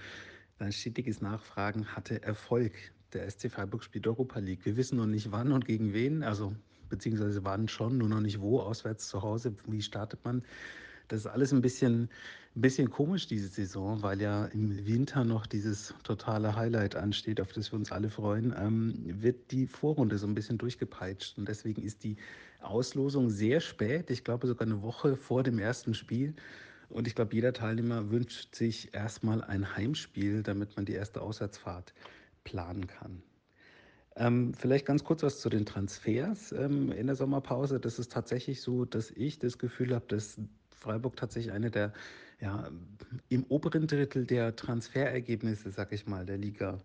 dein 0.59 0.73
stetiges 0.73 1.21
Nachfragen 1.21 1.87
hatte 1.87 2.23
Erfolg. 2.23 2.73
Der 3.13 3.29
SC 3.31 3.51
Freiburg 3.51 3.83
spielt 3.83 4.07
Europa 4.07 4.39
League. 4.39 4.65
Wir 4.65 4.77
wissen 4.77 4.99
noch 4.99 5.07
nicht 5.07 5.33
wann 5.33 5.53
und 5.53 5.65
gegen 5.65 5.93
wen. 5.93 6.23
Also 6.23 6.55
beziehungsweise 6.89 7.45
wann 7.45 7.69
schon, 7.69 7.99
nur 7.99 8.09
noch 8.09 8.21
nicht 8.21 8.41
wo, 8.41 8.61
auswärts 8.61 9.09
zu 9.09 9.23
Hause, 9.23 9.55
wie 9.67 9.83
startet 9.83 10.25
man. 10.25 10.43
Das 11.09 11.21
ist 11.21 11.27
alles 11.27 11.53
ein 11.53 11.63
bisschen, 11.63 12.11
ein 12.55 12.61
bisschen 12.61 12.91
komisch 12.91 13.27
diese 13.27 13.49
Saison, 13.49 14.03
weil 14.03 14.21
ja 14.21 14.47
im 14.47 14.87
Winter 14.87 15.25
noch 15.25 15.47
dieses 15.47 15.95
totale 16.05 16.55
Highlight 16.55 16.97
ansteht, 16.97 17.41
auf 17.41 17.53
das 17.53 17.73
wir 17.73 17.79
uns 17.79 17.91
alle 17.91 18.11
freuen, 18.11 18.55
ähm, 18.59 18.95
wird 19.23 19.51
die 19.51 19.67
Vorrunde 19.67 20.19
so 20.19 20.27
ein 20.27 20.35
bisschen 20.35 20.59
durchgepeitscht. 20.59 21.39
Und 21.39 21.49
deswegen 21.49 21.83
ist 21.83 22.05
die 22.05 22.17
Auslosung 22.61 23.31
sehr 23.31 23.61
spät, 23.61 24.11
ich 24.11 24.25
glaube 24.25 24.47
sogar 24.47 24.67
eine 24.67 24.83
Woche 24.83 25.17
vor 25.17 25.43
dem 25.43 25.59
ersten 25.59 25.95
Spiel. 25.95 26.35
Und 26.91 27.07
ich 27.07 27.15
glaube, 27.15 27.35
jeder 27.35 27.53
Teilnehmer 27.53 28.11
wünscht 28.11 28.55
sich 28.55 28.95
erstmal 28.95 29.43
ein 29.45 29.77
Heimspiel, 29.77 30.43
damit 30.43 30.77
man 30.77 30.87
die 30.87 30.95
erste 30.95 31.21
Auswärtsfahrt 31.21 31.93
planen 32.45 32.87
kann. 32.87 33.23
Ähm, 34.17 34.53
vielleicht 34.55 34.87
ganz 34.87 35.05
kurz 35.05 35.23
was 35.23 35.41
zu 35.41 35.49
den 35.49 35.65
Transfers 35.65 36.51
ähm, 36.53 36.91
in 36.91 37.07
der 37.07 37.15
Sommerpause. 37.15 37.79
Das 37.79 37.99
ist 37.99 38.11
tatsächlich 38.11 38.61
so, 38.63 38.85
dass 38.85 39.11
ich 39.13 39.39
das 39.39 39.59
Gefühl 39.59 39.95
habe, 39.95 40.07
dass 40.09 40.41
Freiburg 40.79 41.17
tatsächlich 41.17 41.53
eine 41.53 41.71
der, 41.71 41.93
ja, 42.41 42.71
im 43.29 43.45
oberen 43.45 43.87
Drittel 43.87 44.27
der 44.27 44.55
Transferergebnisse, 44.57 45.71
sag 45.71 45.93
ich 45.93 46.07
mal, 46.07 46.25
der 46.25 46.39
Liga 46.39 46.79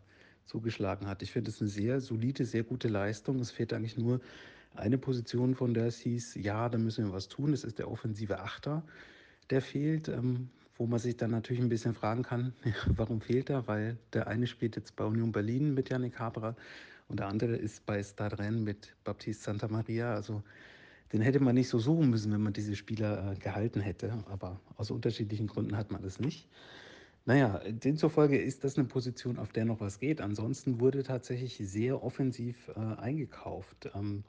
zugeschlagen 0.45 1.07
hat. 1.07 1.21
Ich 1.21 1.31
finde 1.31 1.51
es 1.51 1.61
eine 1.61 1.69
sehr 1.69 2.01
solide, 2.01 2.45
sehr 2.45 2.63
gute 2.63 2.87
Leistung. 2.87 3.39
Es 3.39 3.51
fehlt 3.51 3.73
eigentlich 3.73 3.97
nur 3.97 4.19
eine 4.75 4.97
Position, 4.97 5.55
von 5.55 5.73
der 5.73 5.85
es 5.87 5.99
hieß, 5.99 6.35
ja, 6.35 6.67
da 6.69 6.77
müssen 6.77 7.05
wir 7.05 7.13
was 7.13 7.27
tun. 7.27 7.51
Das 7.51 7.63
ist 7.63 7.79
der 7.79 7.89
offensive 7.89 8.39
Achter, 8.39 8.83
der 9.49 9.61
fehlt. 9.61 10.07
Ähm, 10.07 10.49
wo 10.77 10.87
man 10.87 10.99
sich 10.99 11.15
dann 11.17 11.31
natürlich 11.31 11.61
ein 11.61 11.69
bisschen 11.69 11.93
fragen 11.93 12.23
kann, 12.23 12.53
warum 12.87 13.21
fehlt 13.21 13.49
er? 13.49 13.67
Weil 13.67 13.97
der 14.11 14.27
eine 14.27 14.47
spielt 14.47 14.75
jetzt 14.75 14.95
bei 14.95 15.05
Union 15.05 15.31
Berlin 15.31 15.73
mit 15.73 15.89
Yannick 15.89 16.19
Haberer 16.19 16.55
und 17.07 17.19
der 17.19 17.27
andere 17.27 17.55
ist 17.55 17.85
bei 17.85 18.01
Stadren 18.01 18.63
mit 18.63 18.95
Baptiste 19.03 19.43
Santa 19.43 19.67
Maria. 19.67 20.13
Also 20.13 20.43
den 21.13 21.21
hätte 21.21 21.39
man 21.39 21.53
nicht 21.53 21.69
so 21.69 21.77
suchen 21.77 22.09
müssen, 22.09 22.33
wenn 22.33 22.41
man 22.41 22.53
diese 22.53 22.75
Spieler 22.75 23.31
äh, 23.31 23.35
gehalten 23.35 23.79
hätte. 23.79 24.23
Aber 24.29 24.59
aus 24.77 24.89
unterschiedlichen 24.89 25.45
Gründen 25.47 25.77
hat 25.77 25.91
man 25.91 26.01
das 26.01 26.19
nicht. 26.19 26.49
Naja, 27.25 27.61
demzufolge 27.69 28.37
ist 28.37 28.63
das 28.63 28.77
eine 28.77 28.87
Position, 28.87 29.37
auf 29.37 29.53
der 29.53 29.63
noch 29.63 29.79
was 29.79 29.99
geht. 29.99 30.19
Ansonsten 30.19 30.79
wurde 30.79 31.03
tatsächlich 31.03 31.57
sehr 31.57 32.03
offensiv 32.03 32.69
äh, 32.75 32.79
eingekauft. 32.79 33.91
Ähm, 33.93 34.23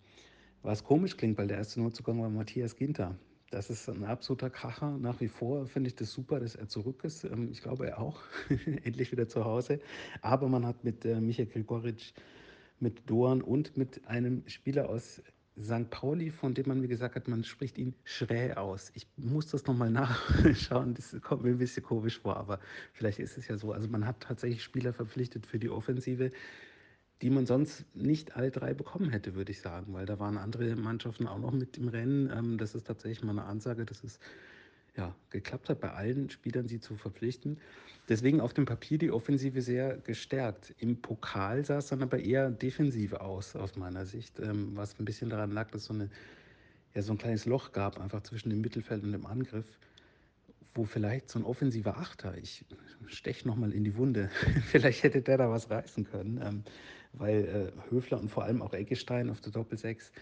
was 0.62 0.84
komisch 0.84 1.16
klingt, 1.16 1.38
weil 1.38 1.48
der 1.48 1.56
erste 1.56 1.80
Neuzugang 1.80 2.20
war 2.20 2.28
Matthias 2.28 2.76
Ginter. 2.76 3.16
Das 3.50 3.70
ist 3.70 3.88
ein 3.88 4.04
absoluter 4.04 4.50
Kracher. 4.50 4.98
Nach 4.98 5.20
wie 5.20 5.28
vor 5.28 5.66
finde 5.66 5.88
ich 5.88 5.96
das 5.96 6.12
super, 6.12 6.38
dass 6.38 6.54
er 6.54 6.68
zurück 6.68 7.02
ist. 7.02 7.24
Ähm, 7.24 7.48
ich 7.50 7.62
glaube, 7.62 7.86
er 7.86 7.98
auch. 7.98 8.20
Endlich 8.84 9.10
wieder 9.10 9.26
zu 9.26 9.44
Hause. 9.46 9.80
Aber 10.20 10.48
man 10.48 10.66
hat 10.66 10.84
mit 10.84 11.04
äh, 11.06 11.18
Michael 11.20 11.46
Grigoric 11.46 12.12
mit 12.78 13.08
Doan 13.08 13.40
und 13.40 13.76
mit 13.76 14.06
einem 14.06 14.42
Spieler 14.46 14.88
aus 14.88 15.22
St. 15.62 15.88
Pauli, 15.90 16.30
von 16.30 16.52
dem 16.54 16.66
man 16.66 16.80
mir 16.80 16.88
gesagt 16.88 17.14
hat, 17.14 17.28
man 17.28 17.44
spricht 17.44 17.78
ihn 17.78 17.94
schräg 18.04 18.56
aus. 18.56 18.90
Ich 18.94 19.06
muss 19.16 19.46
das 19.46 19.66
nochmal 19.66 19.90
nachschauen, 19.90 20.94
das 20.94 21.16
kommt 21.22 21.44
mir 21.44 21.50
ein 21.50 21.58
bisschen 21.58 21.84
komisch 21.84 22.18
vor, 22.18 22.36
aber 22.36 22.58
vielleicht 22.92 23.20
ist 23.20 23.38
es 23.38 23.46
ja 23.46 23.56
so. 23.56 23.72
Also 23.72 23.88
man 23.88 24.06
hat 24.06 24.20
tatsächlich 24.20 24.62
Spieler 24.64 24.92
verpflichtet 24.92 25.46
für 25.46 25.58
die 25.58 25.70
Offensive, 25.70 26.32
die 27.22 27.30
man 27.30 27.46
sonst 27.46 27.84
nicht 27.94 28.36
alle 28.36 28.50
drei 28.50 28.74
bekommen 28.74 29.10
hätte, 29.10 29.34
würde 29.34 29.52
ich 29.52 29.60
sagen, 29.60 29.92
weil 29.94 30.06
da 30.06 30.18
waren 30.18 30.38
andere 30.38 30.74
Mannschaften 30.74 31.28
auch 31.28 31.38
noch 31.38 31.52
mit 31.52 31.78
im 31.78 31.88
Rennen. 31.88 32.30
Ähm, 32.30 32.58
das 32.58 32.74
ist 32.74 32.86
tatsächlich 32.86 33.22
mal 33.22 33.30
eine 33.30 33.44
Ansage, 33.44 33.84
das 33.84 34.02
ist 34.02 34.20
ja, 34.96 35.14
geklappt 35.30 35.68
hat, 35.68 35.80
bei 35.80 35.90
allen 35.90 36.30
Spielern 36.30 36.68
sie 36.68 36.80
zu 36.80 36.96
verpflichten. 36.96 37.58
Deswegen 38.08 38.40
auf 38.40 38.52
dem 38.52 38.66
Papier 38.66 38.98
die 38.98 39.10
Offensive 39.10 39.62
sehr 39.62 39.96
gestärkt. 39.98 40.74
Im 40.78 41.00
Pokal 41.00 41.64
sah 41.64 41.78
es 41.78 41.88
dann 41.88 42.02
aber 42.02 42.18
eher 42.18 42.50
defensiv 42.50 43.14
aus, 43.14 43.56
aus 43.56 43.76
meiner 43.76 44.04
Sicht, 44.04 44.38
ähm, 44.40 44.76
was 44.76 44.98
ein 44.98 45.04
bisschen 45.04 45.30
daran 45.30 45.50
lag, 45.50 45.70
dass 45.70 45.86
so, 45.86 45.94
eine, 45.94 46.10
ja, 46.94 47.02
so 47.02 47.12
ein 47.12 47.18
kleines 47.18 47.46
Loch 47.46 47.72
gab, 47.72 48.00
einfach 48.00 48.22
zwischen 48.22 48.50
dem 48.50 48.60
Mittelfeld 48.60 49.02
und 49.02 49.12
dem 49.12 49.26
Angriff, 49.26 49.66
wo 50.74 50.84
vielleicht 50.84 51.30
so 51.30 51.38
ein 51.38 51.44
offensiver 51.44 51.96
Achter, 51.96 52.36
ich 52.36 52.64
steche 53.06 53.48
nochmal 53.48 53.72
in 53.72 53.84
die 53.84 53.96
Wunde, 53.96 54.30
vielleicht 54.66 55.02
hätte 55.02 55.22
der 55.22 55.38
da 55.38 55.50
was 55.50 55.70
reißen 55.70 56.04
können, 56.04 56.40
ähm, 56.44 56.62
weil 57.14 57.72
äh, 57.72 57.90
Höfler 57.90 58.20
und 58.20 58.28
vor 58.28 58.44
allem 58.44 58.60
auch 58.60 58.74
Eggestein 58.74 59.30
auf 59.30 59.40
der 59.40 59.52
Doppelsechs 59.52 60.12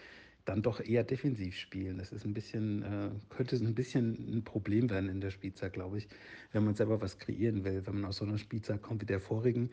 dann 0.45 0.61
doch 0.61 0.79
eher 0.79 1.03
defensiv 1.03 1.55
spielen. 1.55 1.97
Das 1.97 2.11
ist 2.11 2.25
ein 2.25 2.33
bisschen, 2.33 2.83
äh, 2.83 3.09
könnte 3.29 3.55
ein 3.55 3.75
bisschen 3.75 4.37
ein 4.37 4.43
Problem 4.43 4.89
werden 4.89 5.09
in 5.09 5.21
der 5.21 5.31
Spielzeit, 5.31 5.73
glaube 5.73 5.99
ich, 5.99 6.07
wenn 6.51 6.65
man 6.65 6.75
selber 6.75 7.01
was 7.01 7.17
kreieren 7.17 7.63
will. 7.63 7.85
Wenn 7.85 7.95
man 7.95 8.05
aus 8.05 8.17
so 8.17 8.25
einer 8.25 8.37
Spielzeit 8.37 8.81
kommt 8.81 9.01
wie 9.01 9.05
der 9.05 9.21
vorigen, 9.21 9.69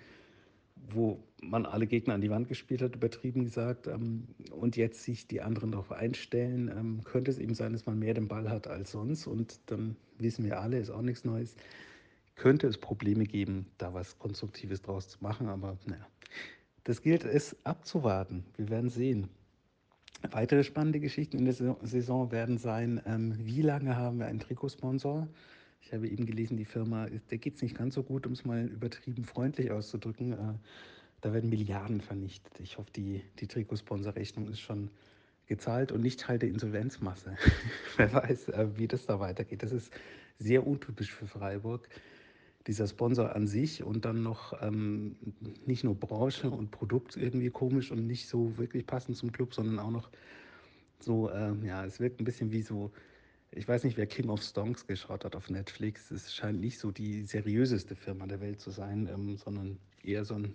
wo 0.88 1.22
man 1.42 1.66
alle 1.66 1.86
Gegner 1.86 2.14
an 2.14 2.20
die 2.20 2.30
Wand 2.30 2.48
gespielt 2.48 2.82
hat, 2.82 2.94
übertrieben 2.94 3.44
gesagt, 3.44 3.86
ähm, 3.86 4.28
und 4.50 4.76
jetzt 4.76 5.02
sich 5.02 5.26
die 5.26 5.40
anderen 5.40 5.72
darauf 5.72 5.92
einstellen, 5.92 6.68
ähm, 6.68 7.00
könnte 7.04 7.30
es 7.30 7.38
eben 7.38 7.54
sein, 7.54 7.72
dass 7.72 7.86
man 7.86 7.98
mehr 7.98 8.14
den 8.14 8.28
Ball 8.28 8.48
hat 8.48 8.66
als 8.68 8.92
sonst. 8.92 9.26
Und 9.26 9.60
dann 9.66 9.96
wissen 10.18 10.44
wir 10.44 10.60
alle, 10.60 10.78
ist 10.78 10.90
auch 10.90 11.02
nichts 11.02 11.24
Neues. 11.24 11.56
Könnte 12.36 12.68
es 12.68 12.78
Probleme 12.78 13.24
geben, 13.24 13.66
da 13.78 13.92
was 13.92 14.18
Konstruktives 14.18 14.82
draus 14.82 15.08
zu 15.08 15.18
machen, 15.20 15.48
aber 15.48 15.76
naja. 15.86 16.06
Das 16.84 17.02
gilt 17.02 17.24
es 17.24 17.54
abzuwarten. 17.66 18.44
Wir 18.56 18.70
werden 18.70 18.88
sehen. 18.88 19.28
Weitere 20.30 20.64
spannende 20.64 21.00
Geschichten 21.00 21.38
in 21.38 21.44
der 21.46 21.54
Saison 21.54 22.30
werden 22.30 22.58
sein, 22.58 23.00
ähm, 23.06 23.34
wie 23.38 23.62
lange 23.62 23.96
haben 23.96 24.18
wir 24.18 24.26
einen 24.26 24.40
Trikotsponsor? 24.40 25.28
Ich 25.80 25.92
habe 25.94 26.08
eben 26.08 26.26
gelesen, 26.26 26.56
die 26.56 26.66
Firma, 26.66 27.06
der 27.30 27.38
geht 27.38 27.56
es 27.56 27.62
nicht 27.62 27.76
ganz 27.76 27.94
so 27.94 28.02
gut, 28.02 28.26
um 28.26 28.32
es 28.32 28.44
mal 28.44 28.66
übertrieben 28.66 29.24
freundlich 29.24 29.70
auszudrücken. 29.70 30.32
Äh, 30.32 30.54
da 31.22 31.32
werden 31.32 31.48
Milliarden 31.48 32.00
vernichtet. 32.00 32.52
Ich 32.60 32.76
hoffe, 32.76 32.90
die, 32.94 33.22
die 33.38 33.46
Trikotsponsorrechnung 33.46 34.48
ist 34.48 34.60
schon 34.60 34.90
gezahlt 35.46 35.90
und 35.90 36.02
nicht 36.02 36.20
Teil 36.20 36.38
der 36.38 36.50
Insolvenzmasse. 36.50 37.36
Wer 37.96 38.12
weiß, 38.12 38.50
äh, 38.50 38.68
wie 38.76 38.88
das 38.88 39.06
da 39.06 39.20
weitergeht. 39.20 39.62
Das 39.62 39.72
ist 39.72 39.92
sehr 40.38 40.66
untypisch 40.66 41.12
für 41.12 41.26
Freiburg 41.26 41.88
dieser 42.66 42.86
Sponsor 42.86 43.34
an 43.34 43.46
sich 43.46 43.82
und 43.82 44.04
dann 44.04 44.22
noch 44.22 44.60
ähm, 44.62 45.16
nicht 45.66 45.84
nur 45.84 45.94
Branche 45.94 46.50
und 46.50 46.70
Produkt 46.70 47.16
irgendwie 47.16 47.50
komisch 47.50 47.90
und 47.90 48.06
nicht 48.06 48.28
so 48.28 48.56
wirklich 48.58 48.86
passend 48.86 49.16
zum 49.16 49.32
Club, 49.32 49.54
sondern 49.54 49.78
auch 49.78 49.90
noch 49.90 50.10
so, 50.98 51.30
ähm, 51.30 51.64
ja, 51.64 51.84
es 51.84 52.00
wirkt 52.00 52.20
ein 52.20 52.24
bisschen 52.24 52.52
wie 52.52 52.62
so, 52.62 52.92
ich 53.52 53.66
weiß 53.66 53.84
nicht, 53.84 53.96
wer 53.96 54.06
King 54.06 54.28
of 54.28 54.42
Stonks 54.42 54.86
geschaut 54.86 55.24
hat 55.24 55.34
auf 55.34 55.48
Netflix. 55.48 56.10
Es 56.10 56.34
scheint 56.34 56.60
nicht 56.60 56.78
so 56.78 56.90
die 56.90 57.22
seriöseste 57.22 57.96
Firma 57.96 58.26
der 58.26 58.40
Welt 58.40 58.60
zu 58.60 58.70
sein, 58.70 59.08
ähm, 59.12 59.38
sondern 59.38 59.78
eher 60.04 60.24
so 60.24 60.34
ein, 60.34 60.54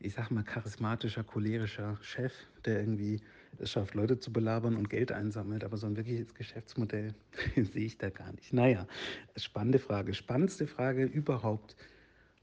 ich 0.00 0.14
sag 0.14 0.30
mal, 0.30 0.42
charismatischer, 0.42 1.22
cholerischer 1.22 1.98
Chef, 2.00 2.32
der 2.64 2.80
irgendwie 2.80 3.20
es 3.58 3.70
schafft, 3.70 3.94
Leute 3.94 4.18
zu 4.18 4.32
belabern 4.32 4.76
und 4.76 4.88
Geld 4.88 5.12
einsammelt, 5.12 5.64
aber 5.64 5.76
so 5.76 5.86
ein 5.86 5.96
wirkliches 5.96 6.34
Geschäftsmodell 6.34 7.14
sehe 7.56 7.86
ich 7.86 7.98
da 7.98 8.10
gar 8.10 8.32
nicht. 8.32 8.52
Naja, 8.52 8.86
spannende 9.36 9.78
Frage. 9.78 10.14
Spannendste 10.14 10.66
Frage 10.66 11.04
überhaupt, 11.04 11.76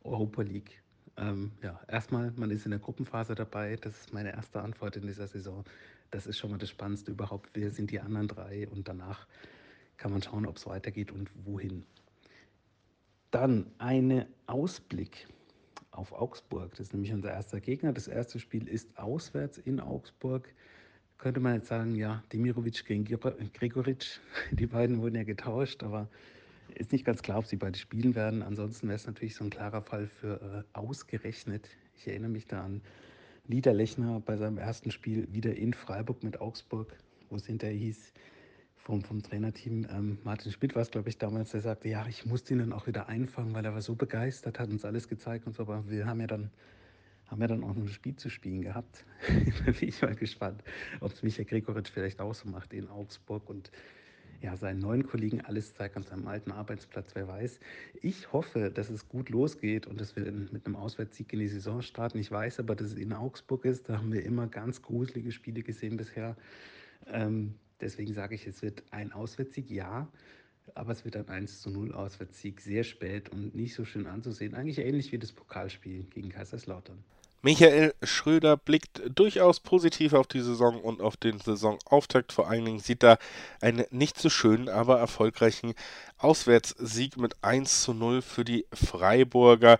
Europa 0.03 0.41
League. 0.43 0.81
Ähm, 1.17 1.51
ja, 1.63 1.79
erstmal, 1.87 2.31
man 2.35 2.51
ist 2.51 2.65
in 2.65 2.71
der 2.71 2.79
Gruppenphase 2.79 3.33
dabei. 3.35 3.75
Das 3.77 3.97
ist 3.97 4.13
meine 4.13 4.31
erste 4.31 4.61
Antwort 4.61 4.95
in 4.95 5.07
dieser 5.07 5.27
Saison. 5.27 5.63
Das 6.11 6.27
ist 6.27 6.37
schon 6.37 6.51
mal 6.51 6.57
das 6.57 6.69
Spannendste 6.69 7.11
überhaupt. 7.11 7.49
Wer 7.53 7.71
sind 7.71 7.91
die 7.91 7.99
anderen 7.99 8.27
drei? 8.27 8.67
Und 8.67 8.87
danach 8.87 9.27
kann 9.97 10.11
man 10.11 10.21
schauen, 10.21 10.45
ob 10.45 10.57
es 10.57 10.67
weitergeht 10.67 11.11
und 11.11 11.29
wohin. 11.45 11.83
Dann 13.31 13.71
ein 13.79 14.25
Ausblick 14.45 15.27
auf 15.91 16.13
Augsburg. 16.13 16.71
Das 16.71 16.81
ist 16.81 16.93
nämlich 16.93 17.11
unser 17.11 17.31
erster 17.31 17.59
Gegner. 17.59 17.91
Das 17.91 18.07
erste 18.07 18.39
Spiel 18.39 18.67
ist 18.67 18.97
auswärts 18.97 19.57
in 19.57 19.79
Augsburg 19.79 20.53
könnte 21.17 21.39
man 21.39 21.55
jetzt 21.55 21.67
sagen, 21.67 21.95
ja, 21.95 22.23
Demirovic 22.31 22.85
gegen 22.85 23.05
Gregoritsch, 23.05 24.19
die 24.51 24.67
beiden 24.67 25.01
wurden 25.01 25.15
ja 25.15 25.23
getauscht, 25.23 25.83
aber 25.83 26.07
ist 26.75 26.91
nicht 26.91 27.05
ganz 27.05 27.21
klar, 27.21 27.39
ob 27.39 27.45
sie 27.45 27.55
beide 27.55 27.77
spielen 27.77 28.15
werden. 28.15 28.43
Ansonsten 28.43 28.87
wäre 28.87 28.97
es 28.97 29.07
natürlich 29.07 29.35
so 29.35 29.43
ein 29.43 29.49
klarer 29.49 29.81
Fall 29.81 30.07
für 30.07 30.65
äh, 30.73 30.77
ausgerechnet. 30.77 31.69
Ich 31.95 32.07
erinnere 32.07 32.29
mich 32.29 32.45
da 32.45 32.63
an 32.63 32.81
Niederlechner 33.47 34.19
bei 34.19 34.37
seinem 34.37 34.57
ersten 34.57 34.91
Spiel 34.91 35.27
wieder 35.31 35.55
in 35.55 35.73
Freiburg 35.73 36.23
mit 36.23 36.39
Augsburg, 36.41 36.95
wo 37.29 37.37
es 37.37 37.45
hinterher 37.45 37.75
hieß, 37.75 38.13
vom, 38.75 39.01
vom 39.01 39.21
Trainerteam, 39.21 39.85
ähm, 39.91 40.17
Martin 40.23 40.51
Schmidt 40.51 40.73
war 40.73 40.81
es, 40.81 40.91
glaube 40.91 41.09
ich, 41.09 41.17
damals, 41.17 41.51
der 41.51 41.59
sagte, 41.59 41.89
ja, 41.89 42.07
ich 42.07 42.25
musste 42.25 42.53
ihn 42.53 42.59
dann 42.59 42.71
auch 42.71 42.87
wieder 42.87 43.09
einfangen, 43.09 43.53
weil 43.53 43.65
er 43.65 43.73
war 43.73 43.81
so 43.81 43.95
begeistert, 43.95 44.59
hat 44.59 44.69
uns 44.69 44.85
alles 44.85 45.09
gezeigt 45.09 45.45
und 45.45 45.55
so, 45.55 45.63
aber 45.63 45.89
wir 45.89 46.05
haben 46.05 46.21
ja 46.21 46.27
dann 46.27 46.51
haben 47.27 47.41
wir 47.41 47.47
dann 47.47 47.63
auch 47.63 47.75
noch 47.75 47.83
ein 47.83 47.89
Spiel 47.89 48.15
zu 48.15 48.29
spielen 48.29 48.61
gehabt. 48.61 49.05
da 49.65 49.71
bin 49.71 49.89
ich 49.89 50.01
mal 50.01 50.15
gespannt, 50.15 50.63
ob 51.01 51.11
es 51.11 51.23
Michael 51.23 51.45
Gregoritsch 51.45 51.91
vielleicht 51.91 52.19
auch 52.21 52.33
so 52.33 52.47
macht 52.47 52.73
in 52.73 52.87
Augsburg 52.87 53.49
und 53.49 53.71
ja, 54.41 54.55
seinen 54.55 54.79
neuen 54.79 55.05
Kollegen 55.05 55.41
alles 55.41 55.73
zeigt 55.73 55.97
an 55.97 56.03
seinem 56.03 56.27
alten 56.27 56.51
Arbeitsplatz, 56.51 57.15
wer 57.15 57.27
weiß. 57.27 57.59
Ich 58.01 58.31
hoffe, 58.31 58.71
dass 58.71 58.89
es 58.89 59.09
gut 59.09 59.29
losgeht 59.29 59.87
und 59.87 59.99
dass 59.99 60.15
wir 60.15 60.31
mit 60.31 60.65
einem 60.65 60.75
Auswärtssieg 60.75 61.33
in 61.33 61.39
die 61.39 61.47
Saison 61.47 61.81
starten. 61.81 62.19
Ich 62.19 62.31
weiß 62.31 62.59
aber, 62.59 62.75
dass 62.75 62.91
es 62.91 62.97
in 62.97 63.13
Augsburg 63.13 63.65
ist. 63.65 63.89
Da 63.89 63.97
haben 63.97 64.13
wir 64.13 64.23
immer 64.23 64.47
ganz 64.47 64.81
gruselige 64.81 65.31
Spiele 65.31 65.63
gesehen 65.63 65.97
bisher. 65.97 66.35
Ähm, 67.07 67.55
deswegen 67.81 68.13
sage 68.13 68.35
ich, 68.35 68.45
es 68.45 68.61
wird 68.61 68.83
ein 68.91 69.11
Auswärtssieg, 69.11 69.71
ja. 69.71 70.07
Aber 70.75 70.91
es 70.91 71.05
wird 71.05 71.15
ein 71.15 71.29
1 71.29 71.61
zu 71.61 71.71
0 71.71 71.93
Auswärtssieg 71.93 72.61
sehr 72.61 72.83
spät 72.83 73.29
und 73.29 73.55
nicht 73.55 73.73
so 73.73 73.85
schön 73.85 74.05
anzusehen. 74.05 74.53
Eigentlich 74.53 74.79
ähnlich 74.79 75.11
wie 75.11 75.17
das 75.17 75.31
Pokalspiel 75.31 76.03
gegen 76.03 76.29
Kaiserslautern. 76.29 77.03
Michael 77.41 77.93
Schröder 78.01 78.57
blickt 78.57 79.01
durchaus 79.13 79.59
positiv 79.59 80.13
auf 80.13 80.27
die 80.27 80.41
Saison 80.41 80.81
und 80.81 81.01
auf 81.01 81.17
den 81.17 81.39
Saisonauftakt. 81.39 82.33
Vor 82.33 82.49
allen 82.49 82.65
Dingen 82.65 82.79
sieht 82.79 83.03
er 83.03 83.19
einen 83.61 83.85
nicht 83.91 84.19
so 84.19 84.29
schönen, 84.29 84.69
aber 84.69 84.99
erfolgreichen 84.99 85.73
Auswärtssieg 86.17 87.17
mit 87.17 87.35
1 87.43 87.83
zu 87.83 87.93
0 87.93 88.21
für 88.21 88.43
die 88.43 88.65
Freiburger. 88.73 89.79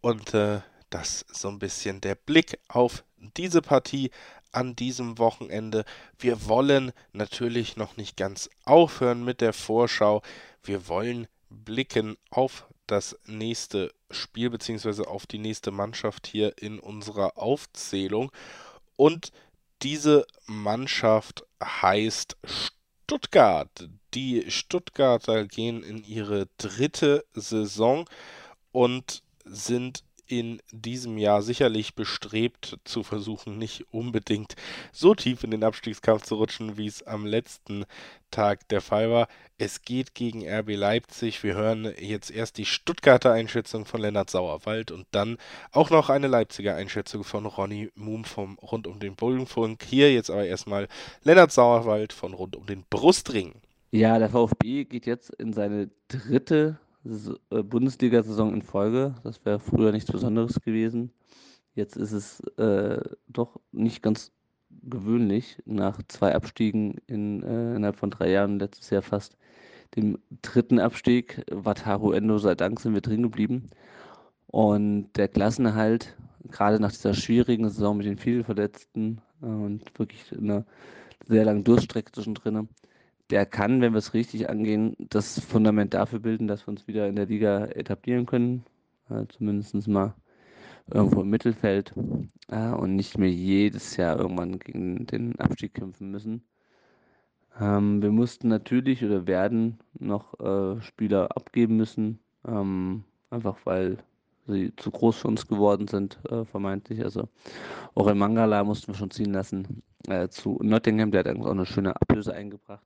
Und 0.00 0.34
äh, 0.34 0.60
das 0.90 1.24
so 1.32 1.48
ein 1.48 1.58
bisschen 1.58 2.00
der 2.00 2.14
Blick 2.14 2.58
auf 2.68 3.04
diese 3.36 3.62
Partie 3.62 4.10
an 4.52 4.76
diesem 4.76 5.18
Wochenende. 5.18 5.84
Wir 6.18 6.46
wollen 6.46 6.92
natürlich 7.12 7.76
noch 7.76 7.96
nicht 7.96 8.16
ganz 8.16 8.50
aufhören 8.64 9.24
mit 9.24 9.40
der 9.40 9.52
Vorschau. 9.52 10.22
Wir 10.62 10.88
wollen 10.88 11.26
blicken 11.48 12.16
auf 12.30 12.66
das 12.86 13.18
nächste 13.26 13.92
Spiel 14.12 14.50
beziehungsweise 14.50 15.06
auf 15.08 15.26
die 15.26 15.38
nächste 15.38 15.70
Mannschaft 15.70 16.26
hier 16.26 16.54
in 16.58 16.78
unserer 16.78 17.38
Aufzählung. 17.38 18.30
Und 18.96 19.32
diese 19.82 20.26
Mannschaft 20.46 21.44
heißt 21.62 22.36
Stuttgart. 22.44 23.88
Die 24.14 24.50
Stuttgarter 24.50 25.46
gehen 25.46 25.82
in 25.82 26.04
ihre 26.04 26.48
dritte 26.58 27.24
Saison 27.34 28.08
und 28.70 29.22
sind 29.44 30.04
in 30.32 30.62
diesem 30.70 31.18
Jahr 31.18 31.42
sicherlich 31.42 31.94
bestrebt 31.94 32.78
zu 32.84 33.02
versuchen, 33.02 33.58
nicht 33.58 33.84
unbedingt 33.92 34.56
so 34.90 35.14
tief 35.14 35.44
in 35.44 35.50
den 35.50 35.62
Abstiegskampf 35.62 36.22
zu 36.22 36.36
rutschen, 36.36 36.78
wie 36.78 36.86
es 36.86 37.02
am 37.02 37.26
letzten 37.26 37.84
Tag 38.30 38.66
der 38.68 38.80
Fall 38.80 39.10
war. 39.10 39.28
Es 39.58 39.82
geht 39.82 40.14
gegen 40.14 40.48
RB 40.48 40.74
Leipzig. 40.74 41.42
Wir 41.42 41.54
hören 41.54 41.92
jetzt 42.00 42.30
erst 42.30 42.56
die 42.56 42.64
Stuttgarter 42.64 43.32
Einschätzung 43.32 43.84
von 43.84 44.00
Lennart 44.00 44.30
Sauerwald 44.30 44.90
und 44.90 45.06
dann 45.10 45.36
auch 45.70 45.90
noch 45.90 46.08
eine 46.08 46.28
Leipziger 46.28 46.76
Einschätzung 46.76 47.24
von 47.24 47.44
Ronny 47.44 47.90
Moom 47.94 48.24
vom 48.24 48.58
Rund 48.58 48.86
um 48.86 49.00
den 49.00 49.16
Bullenfunk. 49.16 49.84
Hier 49.84 50.14
jetzt 50.14 50.30
aber 50.30 50.46
erstmal 50.46 50.88
Lennart 51.24 51.52
Sauerwald 51.52 52.14
von 52.14 52.32
Rund 52.32 52.56
um 52.56 52.64
den 52.64 52.84
Brustring. 52.88 53.60
Ja, 53.90 54.18
der 54.18 54.30
VfB 54.30 54.86
geht 54.86 55.04
jetzt 55.04 55.28
in 55.34 55.52
seine 55.52 55.90
dritte 56.08 56.78
Bundesliga-Saison 57.04 58.54
in 58.54 58.62
Folge. 58.62 59.14
Das 59.24 59.44
wäre 59.44 59.58
früher 59.58 59.92
nichts 59.92 60.10
Besonderes 60.10 60.60
gewesen. 60.60 61.12
Jetzt 61.74 61.96
ist 61.96 62.12
es 62.12 62.40
äh, 62.58 63.00
doch 63.28 63.60
nicht 63.72 64.02
ganz 64.02 64.32
gewöhnlich, 64.82 65.58
nach 65.64 66.00
zwei 66.08 66.34
Abstiegen 66.34 66.96
in, 67.06 67.42
äh, 67.42 67.76
innerhalb 67.76 67.96
von 67.96 68.10
drei 68.10 68.30
Jahren, 68.30 68.58
letztes 68.58 68.90
Jahr 68.90 69.02
fast 69.02 69.36
dem 69.96 70.18
dritten 70.40 70.78
Abstieg, 70.78 71.44
Wataru 71.50 72.12
Endo 72.12 72.38
sei 72.38 72.54
Dank 72.54 72.80
sind 72.80 72.94
wir 72.94 73.02
drin 73.02 73.22
geblieben. 73.22 73.70
Und 74.46 75.12
der 75.16 75.28
Klassenerhalt, 75.28 76.16
gerade 76.50 76.80
nach 76.80 76.92
dieser 76.92 77.14
schwierigen 77.14 77.68
Saison 77.68 77.96
mit 77.96 78.06
den 78.06 78.18
vielen 78.18 78.44
Verletzten 78.44 79.20
äh, 79.42 79.46
und 79.46 79.98
wirklich 79.98 80.32
einer 80.36 80.64
sehr 81.26 81.44
langen 81.44 81.64
Durststrecke 81.64 82.12
zwischendrin, 82.12 82.68
der 83.32 83.46
kann, 83.46 83.80
wenn 83.80 83.94
wir 83.94 83.98
es 83.98 84.12
richtig 84.12 84.50
angehen, 84.50 84.94
das 84.98 85.40
Fundament 85.40 85.94
dafür 85.94 86.18
bilden, 86.20 86.48
dass 86.48 86.66
wir 86.66 86.68
uns 86.68 86.86
wieder 86.86 87.08
in 87.08 87.16
der 87.16 87.26
Liga 87.26 87.64
etablieren 87.64 88.26
können. 88.26 88.64
Äh, 89.08 89.24
Zumindest 89.28 89.88
mal 89.88 90.14
irgendwo 90.92 91.22
im 91.22 91.30
Mittelfeld 91.30 91.94
äh, 92.48 92.68
und 92.72 92.94
nicht 92.94 93.16
mehr 93.16 93.30
jedes 93.30 93.96
Jahr 93.96 94.18
irgendwann 94.18 94.58
gegen 94.58 95.06
den 95.06 95.38
Abstieg 95.40 95.72
kämpfen 95.72 96.10
müssen. 96.10 96.42
Ähm, 97.58 98.02
wir 98.02 98.10
mussten 98.10 98.48
natürlich 98.48 99.02
oder 99.02 99.26
werden 99.26 99.78
noch 99.98 100.38
äh, 100.38 100.82
Spieler 100.82 101.34
abgeben 101.34 101.78
müssen, 101.78 102.18
ähm, 102.46 103.04
einfach 103.30 103.56
weil 103.64 103.96
sie 104.46 104.76
zu 104.76 104.90
groß 104.90 105.16
für 105.18 105.28
uns 105.28 105.46
geworden 105.46 105.88
sind, 105.88 106.18
äh, 106.30 106.44
vermeintlich. 106.44 107.02
Also 107.02 107.28
auch 107.94 108.08
in 108.08 108.18
Mangala 108.18 108.62
mussten 108.62 108.88
wir 108.88 108.94
schon 108.94 109.10
ziehen 109.10 109.32
lassen. 109.32 109.82
Äh, 110.06 110.28
zu 110.28 110.58
Nottingham, 110.62 111.12
der 111.12 111.20
hat 111.20 111.28
eigentlich 111.28 111.46
auch 111.46 111.52
eine 111.52 111.64
schöne 111.64 111.96
Ablöse 111.96 112.34
eingebracht. 112.34 112.84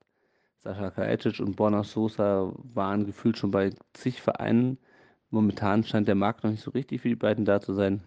Sascha 0.66 0.90
Kajetic 0.90 1.40
und 1.40 1.56
Borna 1.56 1.84
Sosa 1.84 2.52
waren 2.74 3.06
gefühlt 3.06 3.38
schon 3.38 3.50
bei 3.50 3.70
zig 3.94 4.20
Vereinen. 4.20 4.78
Momentan 5.30 5.84
scheint 5.84 6.08
der 6.08 6.14
Markt 6.14 6.44
noch 6.44 6.50
nicht 6.50 6.62
so 6.62 6.70
richtig 6.72 7.02
für 7.02 7.08
die 7.08 7.16
beiden 7.16 7.44
da 7.44 7.60
zu 7.60 7.72
sein. 7.74 8.02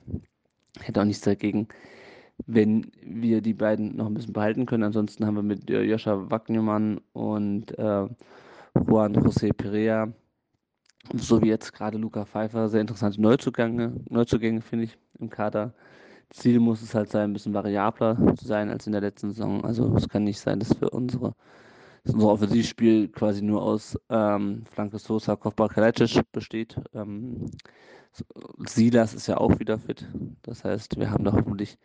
Hätte 0.79 1.01
auch 1.01 1.05
nichts 1.05 1.23
dagegen, 1.23 1.67
wenn 2.45 2.91
wir 3.01 3.41
die 3.41 3.53
beiden 3.53 3.95
noch 3.95 4.07
ein 4.07 4.13
bisschen 4.13 4.33
behalten 4.33 4.65
können. 4.65 4.83
Ansonsten 4.83 5.25
haben 5.25 5.35
wir 5.35 5.43
mit 5.43 5.69
äh, 5.69 5.83
Joscha 5.83 6.29
Wagnermann 6.29 6.99
und 7.13 7.77
äh, 7.77 8.07
Juan 8.87 9.15
José 9.15 9.53
Perea 9.53 10.13
so 11.13 11.41
wie 11.41 11.47
jetzt 11.47 11.73
gerade 11.73 11.97
Luca 11.97 12.25
Pfeiffer 12.25 12.69
sehr 12.69 12.81
interessante 12.81 13.21
Neuzugänge, 13.21 13.93
Neuzugänge 14.09 14.61
finde 14.61 14.85
ich 14.85 14.97
im 15.17 15.29
Kader. 15.29 15.73
Ziel 16.29 16.59
muss 16.59 16.81
es 16.83 16.93
halt 16.93 17.09
sein, 17.09 17.31
ein 17.31 17.33
bisschen 17.33 17.55
variabler 17.55 18.35
zu 18.35 18.45
sein 18.45 18.69
als 18.69 18.85
in 18.85 18.91
der 18.91 19.01
letzten 19.01 19.29
Saison. 19.29 19.65
Also 19.65 19.95
es 19.95 20.07
kann 20.07 20.23
nicht 20.23 20.39
sein, 20.39 20.59
dass 20.59 20.79
wir 20.79 20.93
unsere 20.93 21.33
unser 22.05 22.29
Offensivspiel 22.29 23.09
quasi 23.09 23.41
nur 23.41 23.61
aus 23.61 23.97
ähm, 24.09 24.63
Flanke 24.71 24.99
Sosa, 24.99 25.35
Kopfball 25.35 25.69
Kalecic 25.69 26.23
besteht. 26.31 26.75
Ähm, 26.93 27.51
Silas 28.65 29.13
ist 29.13 29.27
ja 29.27 29.37
auch 29.37 29.59
wieder 29.59 29.77
fit. 29.77 30.07
Das 30.41 30.63
heißt, 30.63 30.97
wir 30.97 31.11
haben 31.11 31.23
da 31.23 31.33
hoffentlich 31.33 31.77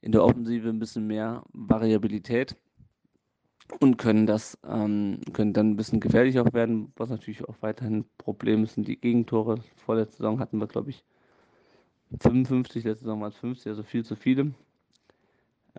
in 0.00 0.12
der 0.12 0.24
Offensive 0.24 0.68
ein 0.68 0.78
bisschen 0.78 1.06
mehr 1.06 1.42
Variabilität 1.52 2.56
und 3.80 3.98
können 3.98 4.26
das 4.26 4.58
ähm, 4.64 5.20
können 5.32 5.52
dann 5.52 5.70
ein 5.70 5.76
bisschen 5.76 6.00
gefährlich 6.00 6.38
auch 6.38 6.52
werden, 6.52 6.92
was 6.96 7.10
natürlich 7.10 7.44
auch 7.48 7.56
weiterhin 7.60 7.98
ein 7.98 8.04
Problem 8.18 8.66
sind 8.66 8.86
die 8.88 9.00
Gegentore. 9.00 9.58
Vorletzte 9.76 10.18
Saison 10.18 10.38
hatten 10.38 10.58
wir, 10.58 10.68
glaube 10.68 10.90
ich, 10.90 11.04
55, 12.20 12.84
letzte 12.84 13.04
Saison 13.04 13.20
waren 13.20 13.32
es 13.32 13.38
50, 13.38 13.68
also 13.68 13.82
viel 13.82 14.04
zu 14.04 14.14
viele. 14.14 14.52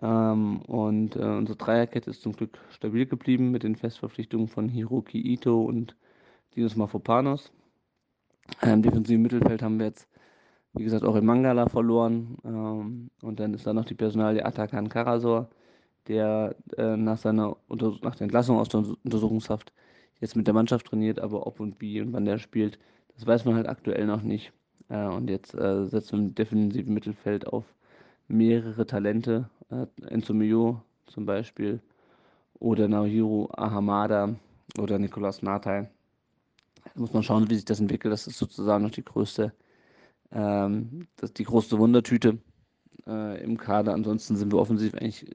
Ähm, 0.00 0.62
und 0.62 1.16
äh, 1.16 1.20
unsere 1.20 1.58
Dreierkette 1.58 2.10
ist 2.10 2.22
zum 2.22 2.32
Glück 2.32 2.58
stabil 2.70 3.06
geblieben 3.06 3.50
mit 3.50 3.62
den 3.62 3.76
Festverpflichtungen 3.76 4.48
von 4.48 4.68
Hiroki 4.68 5.20
Ito 5.20 5.62
und 5.62 5.96
Dinos 6.54 6.76
Mafopanos. 6.76 7.52
Im 8.62 8.82
defensiven 8.82 9.22
Mittelfeld 9.22 9.62
haben 9.62 9.78
wir 9.78 9.86
jetzt, 9.86 10.08
wie 10.72 10.84
gesagt, 10.84 11.04
auch 11.04 11.16
in 11.16 11.26
Mangala 11.26 11.68
verloren. 11.68 12.38
Ähm, 12.44 13.10
und 13.22 13.40
dann 13.40 13.54
ist 13.54 13.66
da 13.66 13.72
noch 13.74 13.84
die 13.84 13.94
Personalie 13.94 14.44
Atakan 14.44 14.88
Karasor, 14.88 15.48
der 16.06 16.56
äh, 16.76 16.96
nach 16.96 17.18
seiner 17.18 17.56
Unter 17.68 17.94
nach 18.02 18.14
der 18.14 18.24
Entlassung 18.24 18.58
aus 18.58 18.68
der 18.68 18.84
Untersuchungshaft 19.04 19.72
jetzt 20.20 20.36
mit 20.36 20.46
der 20.46 20.54
Mannschaft 20.54 20.86
trainiert, 20.86 21.20
aber 21.20 21.46
ob 21.46 21.60
und 21.60 21.80
wie 21.80 22.00
und 22.00 22.12
wann 22.12 22.24
der 22.24 22.38
spielt, 22.38 22.78
das 23.14 23.26
weiß 23.26 23.44
man 23.44 23.54
halt 23.54 23.68
aktuell 23.68 24.06
noch 24.06 24.22
nicht. 24.22 24.52
Äh, 24.88 25.06
und 25.06 25.28
jetzt 25.28 25.54
äh, 25.54 25.86
setzen 25.86 26.18
wir 26.18 26.28
im 26.28 26.34
defensiven 26.34 26.94
Mittelfeld 26.94 27.46
auf 27.46 27.64
mehrere 28.28 28.86
Talente, 28.86 29.48
äh, 29.70 29.86
Enzo 30.06 30.34
Mio 30.34 30.82
zum 31.06 31.26
Beispiel 31.26 31.80
oder 32.58 32.88
Naohiro 32.88 33.50
Ahamada 33.56 34.36
oder 34.78 34.98
Nicolas 34.98 35.42
Natai. 35.42 35.90
Da 36.94 37.00
muss 37.00 37.12
man 37.12 37.22
schauen, 37.22 37.50
wie 37.50 37.54
sich 37.54 37.64
das 37.64 37.80
entwickelt. 37.80 38.12
Das 38.12 38.26
ist 38.26 38.38
sozusagen 38.38 38.84
noch 38.84 38.90
die 38.90 39.04
größte, 39.04 39.52
ähm, 40.32 41.06
das 41.16 41.32
die 41.32 41.44
größte 41.44 41.78
Wundertüte 41.78 42.38
äh, 43.06 43.42
im 43.42 43.56
Kader. 43.56 43.94
Ansonsten 43.94 44.36
sind 44.36 44.52
wir 44.52 44.58
offensiv 44.58 44.94
eigentlich 44.94 45.26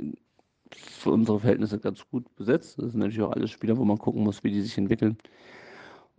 für 0.75 1.11
unsere 1.11 1.39
Verhältnisse 1.39 1.79
ganz 1.79 2.07
gut 2.09 2.33
besetzt. 2.35 2.79
Das 2.79 2.91
sind 2.91 2.99
natürlich 2.99 3.21
auch 3.21 3.31
alle 3.31 3.47
Spieler, 3.47 3.77
wo 3.77 3.85
man 3.85 3.97
gucken 3.97 4.23
muss, 4.23 4.43
wie 4.43 4.51
die 4.51 4.61
sich 4.61 4.77
entwickeln. 4.77 5.17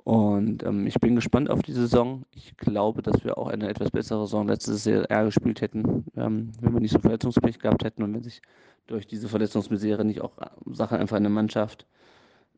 Und 0.05 0.62
ähm, 0.64 0.86
ich 0.86 1.00
bin 1.00 1.14
gespannt 1.14 1.48
auf 1.48 1.62
die 1.62 1.72
Saison. 1.72 2.24
Ich 2.34 2.57
glaube, 2.59 3.00
dass 3.00 3.24
wir 3.24 3.38
auch 3.38 3.48
eine 3.48 3.68
etwas 3.68 3.90
bessere 3.90 4.26
Saison 4.26 4.46
letztes 4.46 4.84
Jahr 4.84 5.24
gespielt 5.24 5.62
hätten, 5.62 6.05
ähm, 6.14 6.52
wenn 6.61 6.74
wir 6.74 6.80
nicht 6.80 6.92
so 6.92 6.98
Verletzungspech 6.98 7.59
gehabt 7.59 7.84
hätten 7.84 8.02
und 8.02 8.14
wenn 8.14 8.22
sich 8.22 8.42
durch 8.86 9.07
diese 9.07 9.28
Verletzungsmisere 9.28 10.05
nicht 10.05 10.20
auch 10.20 10.36
äh, 10.38 10.46
Sachen 10.72 10.98
einfach 10.98 11.16
in 11.16 11.22
der 11.22 11.32
Mannschaft 11.32 11.86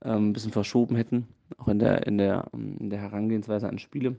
ähm, 0.02 0.30
ein 0.30 0.32
bisschen 0.32 0.50
verschoben 0.50 0.96
hätten, 0.96 1.28
auch 1.56 1.68
in 1.68 1.78
der, 1.78 2.06
in 2.08 2.18
der, 2.18 2.46
ähm, 2.52 2.78
in 2.80 2.90
der 2.90 3.00
Herangehensweise 3.00 3.68
an 3.68 3.78
Spiele. 3.78 4.16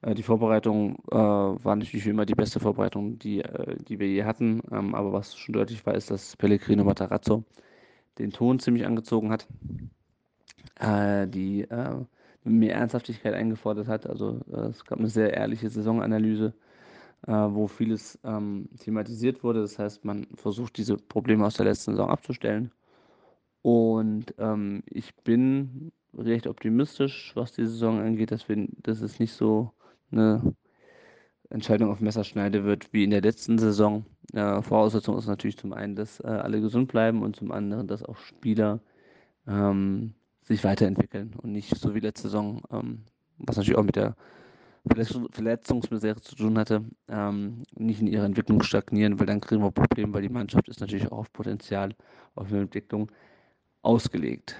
Äh, 0.00 0.14
die 0.14 0.22
Vorbereitung 0.22 0.96
äh, 1.10 1.16
war 1.16 1.76
natürlich 1.76 2.06
wie 2.06 2.10
immer 2.10 2.24
die 2.24 2.34
beste 2.34 2.60
Vorbereitung, 2.60 3.18
die, 3.18 3.42
äh, 3.42 3.76
die 3.84 3.98
wir 3.98 4.08
je 4.08 4.24
hatten. 4.24 4.62
Ähm, 4.72 4.94
aber 4.94 5.12
was 5.12 5.36
schon 5.36 5.52
deutlich 5.52 5.84
war, 5.84 5.94
ist, 5.94 6.10
dass 6.10 6.34
Pellegrino 6.36 6.82
Matarazzo 6.84 7.44
den 8.18 8.30
Ton 8.30 8.58
ziemlich 8.58 8.86
angezogen 8.86 9.30
hat. 9.30 9.46
Äh, 10.80 11.28
die 11.28 11.62
äh, 11.62 12.04
mehr 12.48 12.74
Ernsthaftigkeit 12.76 13.34
eingefordert 13.34 13.88
hat. 13.88 14.06
Also 14.06 14.40
äh, 14.52 14.68
es 14.68 14.84
gab 14.84 14.98
eine 14.98 15.08
sehr 15.08 15.34
ehrliche 15.34 15.68
Saisonanalyse, 15.70 16.54
äh, 17.26 17.32
wo 17.32 17.66
vieles 17.68 18.18
ähm, 18.24 18.68
thematisiert 18.78 19.42
wurde. 19.42 19.60
Das 19.62 19.78
heißt, 19.78 20.04
man 20.04 20.26
versucht 20.34 20.76
diese 20.76 20.96
Probleme 20.96 21.46
aus 21.46 21.54
der 21.54 21.66
letzten 21.66 21.92
Saison 21.92 22.10
abzustellen. 22.10 22.72
Und 23.62 24.34
ähm, 24.38 24.82
ich 24.86 25.14
bin 25.16 25.92
recht 26.16 26.46
optimistisch, 26.46 27.32
was 27.34 27.52
die 27.52 27.66
Saison 27.66 28.00
angeht, 28.00 28.30
dass, 28.30 28.48
wir, 28.48 28.68
dass 28.82 29.00
es 29.00 29.18
nicht 29.18 29.32
so 29.32 29.72
eine 30.10 30.54
Entscheidung 31.50 31.90
auf 31.90 32.00
Messerschneide 32.00 32.64
wird 32.64 32.92
wie 32.92 33.04
in 33.04 33.10
der 33.10 33.22
letzten 33.22 33.58
Saison. 33.58 34.04
Äh, 34.32 34.62
Voraussetzung 34.62 35.16
ist 35.18 35.26
natürlich 35.26 35.56
zum 35.56 35.72
einen, 35.72 35.96
dass 35.96 36.20
äh, 36.20 36.26
alle 36.26 36.60
gesund 36.60 36.88
bleiben 36.88 37.22
und 37.22 37.36
zum 37.36 37.52
anderen, 37.52 37.86
dass 37.86 38.02
auch 38.02 38.18
Spieler 38.18 38.80
ähm, 39.46 40.14
sich 40.48 40.64
weiterentwickeln 40.64 41.34
und 41.40 41.52
nicht 41.52 41.76
so 41.78 41.94
wie 41.94 42.00
letzte 42.00 42.22
Saison, 42.24 42.62
ähm, 42.72 43.02
was 43.38 43.56
natürlich 43.56 43.78
auch 43.78 43.84
mit 43.84 43.96
der 43.96 44.16
Verletzungsmisere 45.30 46.20
zu 46.20 46.34
tun 46.34 46.58
hatte, 46.58 46.84
ähm, 47.08 47.64
nicht 47.76 48.00
in 48.00 48.06
ihrer 48.06 48.24
Entwicklung 48.24 48.62
stagnieren, 48.62 49.20
weil 49.20 49.26
dann 49.26 49.40
kriegen 49.40 49.62
wir 49.62 49.70
Probleme, 49.70 50.14
weil 50.14 50.22
die 50.22 50.28
Mannschaft 50.28 50.68
ist 50.68 50.80
natürlich 50.80 51.12
auch 51.12 51.18
auf 51.18 51.32
Potenzial, 51.32 51.94
auf 52.34 52.48
eine 52.48 52.62
Entwicklung 52.62 53.10
ausgelegt. 53.82 54.56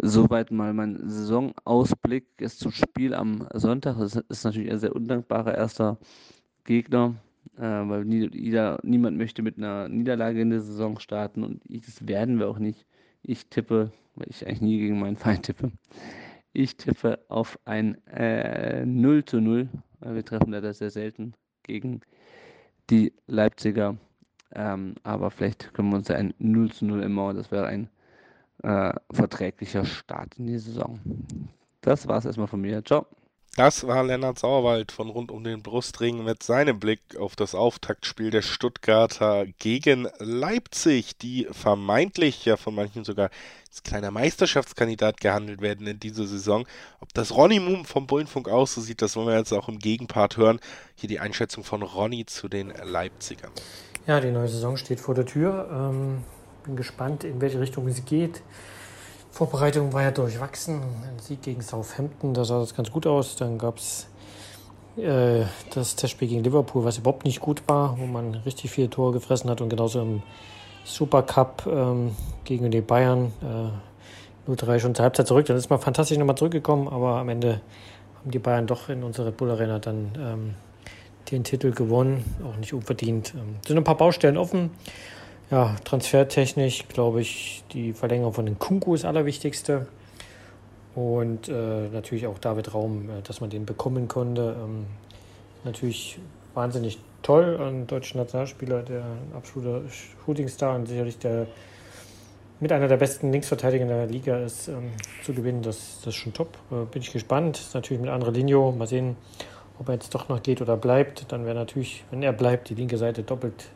Soweit 0.00 0.52
mal 0.52 0.72
mein 0.72 0.96
Saisonausblick 1.08 2.26
jetzt 2.40 2.60
zum 2.60 2.70
Spiel 2.70 3.14
am 3.14 3.48
Sonntag. 3.52 3.98
Das 3.98 4.14
ist 4.14 4.44
natürlich 4.44 4.70
ein 4.70 4.78
sehr 4.78 4.94
undankbarer 4.94 5.56
erster 5.56 5.98
Gegner, 6.62 7.16
äh, 7.56 7.62
weil 7.62 8.04
nie, 8.04 8.30
jeder, 8.32 8.78
niemand 8.84 9.16
möchte 9.16 9.42
mit 9.42 9.58
einer 9.58 9.88
Niederlage 9.88 10.40
in 10.40 10.50
der 10.50 10.60
Saison 10.60 11.00
starten 11.00 11.42
und 11.42 11.62
das 11.68 12.06
werden 12.06 12.38
wir 12.38 12.48
auch 12.48 12.60
nicht. 12.60 12.86
Ich 13.22 13.46
tippe, 13.46 13.92
weil 14.14 14.28
ich 14.30 14.46
eigentlich 14.46 14.60
nie 14.60 14.78
gegen 14.78 14.98
meinen 14.98 15.16
Feind 15.16 15.44
tippe. 15.44 15.72
Ich 16.52 16.76
tippe 16.76 17.20
auf 17.28 17.58
ein 17.64 18.04
äh, 18.06 18.84
0 18.84 19.24
zu 19.24 19.40
0. 19.40 19.68
Wir 20.00 20.24
treffen 20.24 20.52
da 20.52 20.72
sehr 20.72 20.90
selten 20.90 21.34
gegen 21.62 22.00
die 22.90 23.12
Leipziger. 23.26 23.96
Ähm, 24.54 24.94
aber 25.02 25.30
vielleicht 25.30 25.74
können 25.74 25.90
wir 25.90 25.96
uns 25.96 26.08
ja 26.08 26.16
ein 26.16 26.34
0 26.38 26.72
zu 26.72 26.86
0 26.86 27.02
immer, 27.02 27.34
das 27.34 27.50
wäre 27.50 27.66
ein 27.66 27.90
äh, 28.62 28.92
verträglicher 29.12 29.84
Start 29.84 30.38
in 30.38 30.46
die 30.46 30.58
Saison. 30.58 30.98
Das 31.82 32.08
war 32.08 32.18
es 32.18 32.24
erstmal 32.24 32.48
von 32.48 32.60
mir. 32.60 32.84
Ciao. 32.84 33.06
Das 33.56 33.86
war 33.86 34.04
Lennart 34.04 34.38
Sauerwald 34.38 34.92
von 34.92 35.10
rund 35.10 35.32
um 35.32 35.42
den 35.42 35.62
Brustring 35.62 36.22
mit 36.22 36.44
seinem 36.44 36.78
Blick 36.78 37.00
auf 37.18 37.34
das 37.34 37.56
Auftaktspiel 37.56 38.30
der 38.30 38.42
Stuttgarter 38.42 39.46
gegen 39.58 40.06
Leipzig, 40.18 41.18
die 41.18 41.48
vermeintlich 41.50 42.44
ja 42.44 42.56
von 42.56 42.74
manchen 42.74 43.02
sogar 43.04 43.30
als 43.68 43.82
kleiner 43.82 44.10
Meisterschaftskandidat 44.12 45.20
gehandelt 45.20 45.60
werden 45.60 45.86
in 45.86 45.98
dieser 45.98 46.26
Saison. 46.26 46.66
Ob 47.00 47.12
das 47.14 47.34
Ronny 47.34 47.58
Moom 47.58 47.84
vom 47.84 48.06
Bullenfunk 48.06 48.48
auch 48.48 48.68
so 48.68 48.80
sieht, 48.80 49.02
das 49.02 49.16
wollen 49.16 49.26
wir 49.26 49.36
jetzt 49.36 49.52
auch 49.52 49.68
im 49.68 49.80
Gegenpart 49.80 50.36
hören. 50.36 50.60
Hier 50.94 51.08
die 51.08 51.18
Einschätzung 51.18 51.64
von 51.64 51.82
Ronny 51.82 52.26
zu 52.26 52.48
den 52.48 52.72
Leipzigern. 52.84 53.50
Ja, 54.06 54.20
die 54.20 54.30
neue 54.30 54.48
Saison 54.48 54.76
steht 54.76 55.00
vor 55.00 55.14
der 55.14 55.26
Tür. 55.26 55.68
Ähm, 55.70 56.24
bin 56.64 56.76
gespannt, 56.76 57.24
in 57.24 57.40
welche 57.40 57.60
Richtung 57.60 57.90
sie 57.90 58.02
geht. 58.02 58.42
Vorbereitung 59.38 59.92
war 59.92 60.02
ja 60.02 60.10
durchwachsen. 60.10 60.80
Ein 60.80 61.16
Sieg 61.20 61.42
gegen 61.42 61.62
Southampton, 61.62 62.34
da 62.34 62.44
sah 62.44 62.58
das 62.58 62.74
ganz 62.74 62.90
gut 62.90 63.06
aus. 63.06 63.36
Dann 63.36 63.56
gab 63.56 63.78
es 63.78 64.08
äh, 64.96 65.44
das 65.72 65.94
Testspiel 65.94 66.26
gegen 66.26 66.42
Liverpool, 66.42 66.82
was 66.82 66.98
überhaupt 66.98 67.24
nicht 67.24 67.38
gut 67.38 67.62
war, 67.68 67.96
wo 68.00 68.06
man 68.06 68.34
richtig 68.34 68.72
viele 68.72 68.90
Tore 68.90 69.12
gefressen 69.12 69.48
hat 69.48 69.60
und 69.60 69.68
genauso 69.68 70.02
im 70.02 70.22
Supercup 70.82 71.68
ähm, 71.72 72.16
gegen 72.42 72.68
die 72.72 72.80
Bayern 72.80 73.30
äh, 74.48 74.50
0-3 74.50 74.80
schon 74.80 74.96
zur 74.96 75.04
Halbzeit 75.04 75.28
zurück. 75.28 75.46
Dann 75.46 75.56
ist 75.56 75.70
man 75.70 75.78
fantastisch 75.78 76.18
nochmal 76.18 76.36
zurückgekommen, 76.36 76.88
aber 76.88 77.18
am 77.18 77.28
Ende 77.28 77.60
haben 78.18 78.32
die 78.32 78.40
Bayern 78.40 78.66
doch 78.66 78.88
in 78.88 79.04
unserer 79.04 79.28
Red 79.28 79.36
Bull 79.36 79.52
Arena 79.52 79.78
dann 79.78 80.10
ähm, 80.18 80.54
den 81.30 81.44
Titel 81.44 81.70
gewonnen, 81.70 82.24
auch 82.44 82.56
nicht 82.56 82.74
unverdient. 82.74 83.34
Ähm, 83.36 83.54
sind 83.64 83.76
ein 83.76 83.84
paar 83.84 83.96
Baustellen 83.96 84.36
offen. 84.36 84.70
Ja, 85.50 85.76
transfertechnisch 85.84 86.88
glaube 86.88 87.22
ich, 87.22 87.64
die 87.72 87.94
Verlängerung 87.94 88.34
von 88.34 88.44
den 88.44 88.58
Kunku 88.58 88.94
ist 88.94 89.06
allerwichtigste. 89.06 89.86
Und 90.94 91.48
äh, 91.48 91.88
natürlich 91.88 92.26
auch 92.26 92.38
David 92.38 92.74
Raum, 92.74 93.08
äh, 93.08 93.22
dass 93.22 93.40
man 93.40 93.48
den 93.48 93.64
bekommen 93.64 94.08
konnte. 94.08 94.56
Ähm, 94.62 94.86
natürlich 95.64 96.18
wahnsinnig 96.54 96.98
toll, 97.22 97.58
ein 97.60 97.86
deutscher 97.86 98.18
Nationalspieler, 98.18 98.82
der 98.82 99.04
ein 99.04 99.32
absoluter 99.34 99.82
Shootingstar 100.24 100.74
und 100.74 100.86
sicherlich 100.86 101.18
der 101.18 101.46
mit 102.60 102.72
einer 102.72 102.88
der 102.88 102.96
besten 102.96 103.30
Linksverteidiger 103.30 103.84
in 103.84 103.88
der 103.88 104.06
Liga 104.06 104.38
ist, 104.38 104.68
ähm, 104.68 104.90
zu 105.24 105.32
gewinnen. 105.32 105.62
Das, 105.62 106.00
das 106.04 106.08
ist 106.08 106.16
schon 106.16 106.34
top. 106.34 106.58
Äh, 106.70 106.84
bin 106.90 107.00
ich 107.00 107.12
gespannt. 107.12 107.56
Ist 107.56 107.74
natürlich 107.74 108.02
mit 108.02 108.10
anderer 108.10 108.32
Linie. 108.32 108.72
Mal 108.72 108.86
sehen, 108.86 109.16
ob 109.78 109.88
er 109.88 109.94
jetzt 109.94 110.14
doch 110.14 110.28
noch 110.28 110.42
geht 110.42 110.60
oder 110.60 110.76
bleibt. 110.76 111.30
Dann 111.32 111.46
wäre 111.46 111.54
natürlich, 111.54 112.04
wenn 112.10 112.22
er 112.22 112.32
bleibt, 112.32 112.68
die 112.68 112.74
linke 112.74 112.98
Seite 112.98 113.22
doppelt 113.22 113.70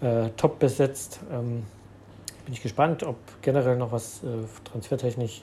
äh, 0.00 0.30
top 0.36 0.58
besetzt. 0.58 1.20
Ähm, 1.32 1.64
bin 2.44 2.54
ich 2.54 2.62
gespannt, 2.62 3.02
ob 3.02 3.16
generell 3.42 3.76
noch 3.76 3.92
was 3.92 4.22
äh, 4.22 4.26
transfertechnisch 4.64 5.42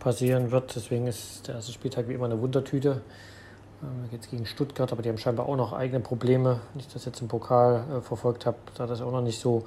passieren 0.00 0.50
wird. 0.50 0.74
Deswegen 0.76 1.06
ist 1.06 1.48
der 1.48 1.56
erste 1.56 1.72
Spieltag 1.72 2.08
wie 2.08 2.14
immer 2.14 2.26
eine 2.26 2.40
Wundertüte. 2.40 3.02
Ähm, 3.82 4.08
jetzt 4.12 4.30
gegen 4.30 4.46
Stuttgart, 4.46 4.92
aber 4.92 5.02
die 5.02 5.08
haben 5.08 5.18
scheinbar 5.18 5.48
auch 5.48 5.56
noch 5.56 5.72
eigene 5.72 6.00
Probleme. 6.00 6.60
Wenn 6.72 6.80
ich 6.80 6.88
das 6.88 7.04
jetzt 7.04 7.20
im 7.20 7.28
Pokal 7.28 7.84
äh, 7.90 8.00
verfolgt 8.00 8.46
habe, 8.46 8.56
sah 8.76 8.86
das 8.86 9.00
auch 9.00 9.12
noch 9.12 9.22
nicht 9.22 9.40
so 9.40 9.64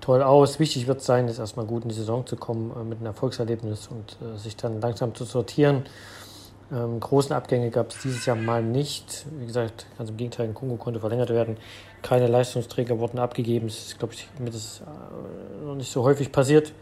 toll 0.00 0.22
aus. 0.22 0.58
Wichtig 0.58 0.86
wird 0.86 1.00
es 1.00 1.06
sein, 1.06 1.28
jetzt 1.28 1.38
erstmal 1.38 1.66
gut 1.66 1.82
in 1.82 1.88
die 1.88 1.94
Saison 1.94 2.26
zu 2.26 2.36
kommen 2.36 2.72
äh, 2.76 2.84
mit 2.84 2.98
einem 2.98 3.06
Erfolgserlebnis 3.06 3.88
und 3.88 4.16
äh, 4.22 4.36
sich 4.38 4.56
dann 4.56 4.80
langsam 4.80 5.14
zu 5.14 5.24
sortieren. 5.24 5.84
Ähm, 6.72 7.00
großen 7.00 7.34
Abgänge 7.34 7.70
gab 7.70 7.90
es 7.90 7.98
dieses 8.02 8.26
Jahr 8.26 8.36
mal 8.36 8.62
nicht. 8.62 9.26
Wie 9.38 9.46
gesagt, 9.46 9.86
ganz 9.98 10.10
im 10.10 10.16
Gegenteil, 10.16 10.46
in 10.46 10.54
Kongo 10.54 10.76
konnte 10.76 11.00
verlängert 11.00 11.30
werden. 11.30 11.56
Keine 12.02 12.28
Leistungsträger 12.28 12.98
wurden 12.98 13.18
abgegeben. 13.18 13.66
Das 13.66 13.78
ist, 13.78 13.98
glaube 13.98 14.14
ich, 14.14 14.28
mir 14.38 14.50
das 14.50 14.80
äh, 14.80 15.64
noch 15.64 15.74
nicht 15.74 15.90
so 15.90 16.04
häufig 16.04 16.30
passiert. 16.30 16.72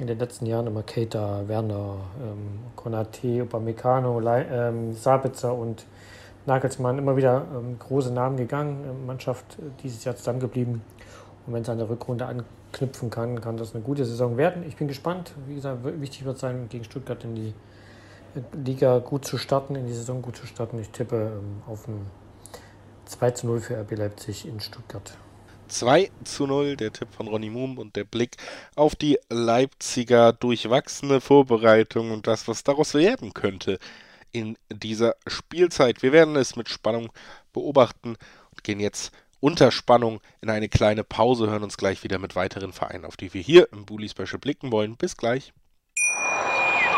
In 0.00 0.06
den 0.06 0.18
letzten 0.18 0.46
Jahren 0.46 0.66
immer 0.66 0.82
Keita, 0.82 1.46
Werner, 1.46 1.96
ähm, 2.22 2.60
Konate, 2.74 3.42
Upamecano, 3.42 4.20
ähm, 4.20 4.94
Sabitzer 4.94 5.52
und 5.52 5.84
Nagelsmann 6.46 6.96
immer 6.96 7.16
wieder 7.16 7.44
ähm, 7.54 7.78
große 7.78 8.12
Namen 8.12 8.38
gegangen. 8.38 8.84
Ähm, 8.88 9.06
Mannschaft 9.06 9.58
äh, 9.58 9.62
dieses 9.82 10.04
Jahr 10.04 10.16
zusammengeblieben. 10.16 10.80
Und 11.46 11.52
wenn 11.52 11.62
es 11.62 11.68
an 11.68 11.76
der 11.76 11.90
Rückrunde 11.90 12.24
anknüpfen 12.24 13.10
kann, 13.10 13.40
kann 13.42 13.58
das 13.58 13.74
eine 13.74 13.84
gute 13.84 14.06
Saison 14.06 14.38
werden. 14.38 14.64
Ich 14.66 14.76
bin 14.76 14.88
gespannt. 14.88 15.32
Wie 15.46 15.56
gesagt, 15.56 15.80
wichtig 16.00 16.24
wird 16.24 16.38
sein, 16.38 16.68
gegen 16.70 16.84
Stuttgart 16.84 17.22
in 17.24 17.34
die 17.34 17.52
Liga 18.52 18.98
gut 18.98 19.24
zu 19.24 19.38
starten, 19.38 19.74
in 19.74 19.86
die 19.86 19.92
Saison 19.92 20.22
gut 20.22 20.36
zu 20.36 20.46
starten. 20.46 20.78
Ich 20.78 20.90
tippe 20.90 21.38
ähm, 21.38 21.62
auf 21.66 21.88
ein 21.88 22.06
2 23.06 23.30
zu 23.32 23.46
0 23.46 23.60
für 23.60 23.80
RB 23.80 23.96
Leipzig 23.96 24.46
in 24.46 24.60
Stuttgart. 24.60 25.16
2 25.68 26.10
zu 26.24 26.46
0, 26.46 26.76
der 26.76 26.92
Tipp 26.92 27.08
von 27.12 27.28
Ronny 27.28 27.50
Moom 27.50 27.78
und 27.78 27.96
der 27.96 28.04
Blick 28.04 28.36
auf 28.74 28.96
die 28.96 29.18
Leipziger 29.28 30.32
durchwachsene 30.32 31.20
Vorbereitung 31.20 32.10
und 32.10 32.26
das, 32.26 32.48
was 32.48 32.64
daraus 32.64 32.94
werden 32.94 33.34
könnte 33.34 33.78
in 34.32 34.56
dieser 34.70 35.14
Spielzeit. 35.26 36.02
Wir 36.02 36.12
werden 36.12 36.36
es 36.36 36.56
mit 36.56 36.68
Spannung 36.68 37.12
beobachten 37.52 38.16
und 38.50 38.64
gehen 38.64 38.80
jetzt 38.80 39.12
unter 39.40 39.70
Spannung 39.70 40.20
in 40.40 40.50
eine 40.50 40.68
kleine 40.68 41.04
Pause, 41.04 41.48
hören 41.48 41.62
uns 41.62 41.76
gleich 41.76 42.02
wieder 42.02 42.18
mit 42.18 42.34
weiteren 42.34 42.72
Vereinen, 42.72 43.04
auf 43.04 43.16
die 43.16 43.32
wir 43.32 43.40
hier 43.40 43.68
im 43.72 43.86
Bully 43.86 44.08
Special 44.08 44.38
blicken 44.38 44.72
wollen. 44.72 44.96
Bis 44.96 45.16
gleich. 45.16 45.52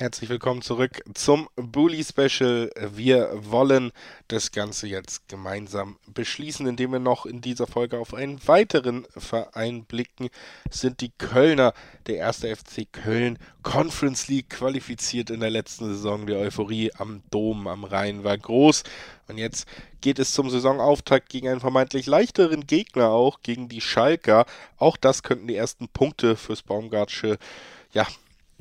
Herzlich 0.00 0.30
willkommen 0.30 0.62
zurück 0.62 1.02
zum 1.12 1.46
Bully 1.56 2.02
Special. 2.02 2.70
Wir 2.94 3.32
wollen 3.34 3.92
das 4.28 4.50
Ganze 4.50 4.86
jetzt 4.86 5.28
gemeinsam 5.28 5.98
beschließen, 6.06 6.66
indem 6.66 6.92
wir 6.92 7.00
noch 7.00 7.26
in 7.26 7.42
dieser 7.42 7.66
Folge 7.66 7.98
auf 7.98 8.14
einen 8.14 8.40
weiteren 8.48 9.06
Verein 9.14 9.84
blicken. 9.84 10.30
Es 10.70 10.80
sind 10.80 11.02
die 11.02 11.10
Kölner, 11.10 11.74
der 12.06 12.16
erste 12.16 12.56
FC 12.56 12.90
Köln, 12.90 13.38
Conference 13.62 14.26
League 14.28 14.48
qualifiziert 14.48 15.28
in 15.28 15.40
der 15.40 15.50
letzten 15.50 15.84
Saison. 15.84 16.26
Die 16.26 16.32
Euphorie 16.32 16.90
am 16.94 17.22
Dom 17.30 17.66
am 17.66 17.84
Rhein 17.84 18.24
war 18.24 18.38
groß. 18.38 18.84
Und 19.28 19.36
jetzt 19.36 19.68
geht 20.00 20.18
es 20.18 20.32
zum 20.32 20.48
Saisonauftakt 20.48 21.28
gegen 21.28 21.48
einen 21.48 21.60
vermeintlich 21.60 22.06
leichteren 22.06 22.66
Gegner 22.66 23.10
auch, 23.10 23.42
gegen 23.42 23.68
die 23.68 23.82
Schalker. 23.82 24.46
Auch 24.78 24.96
das 24.96 25.22
könnten 25.22 25.46
die 25.46 25.56
ersten 25.56 25.88
Punkte 25.88 26.36
fürs 26.36 26.62
Baumgartsche 26.62 27.36
ja, 27.92 28.06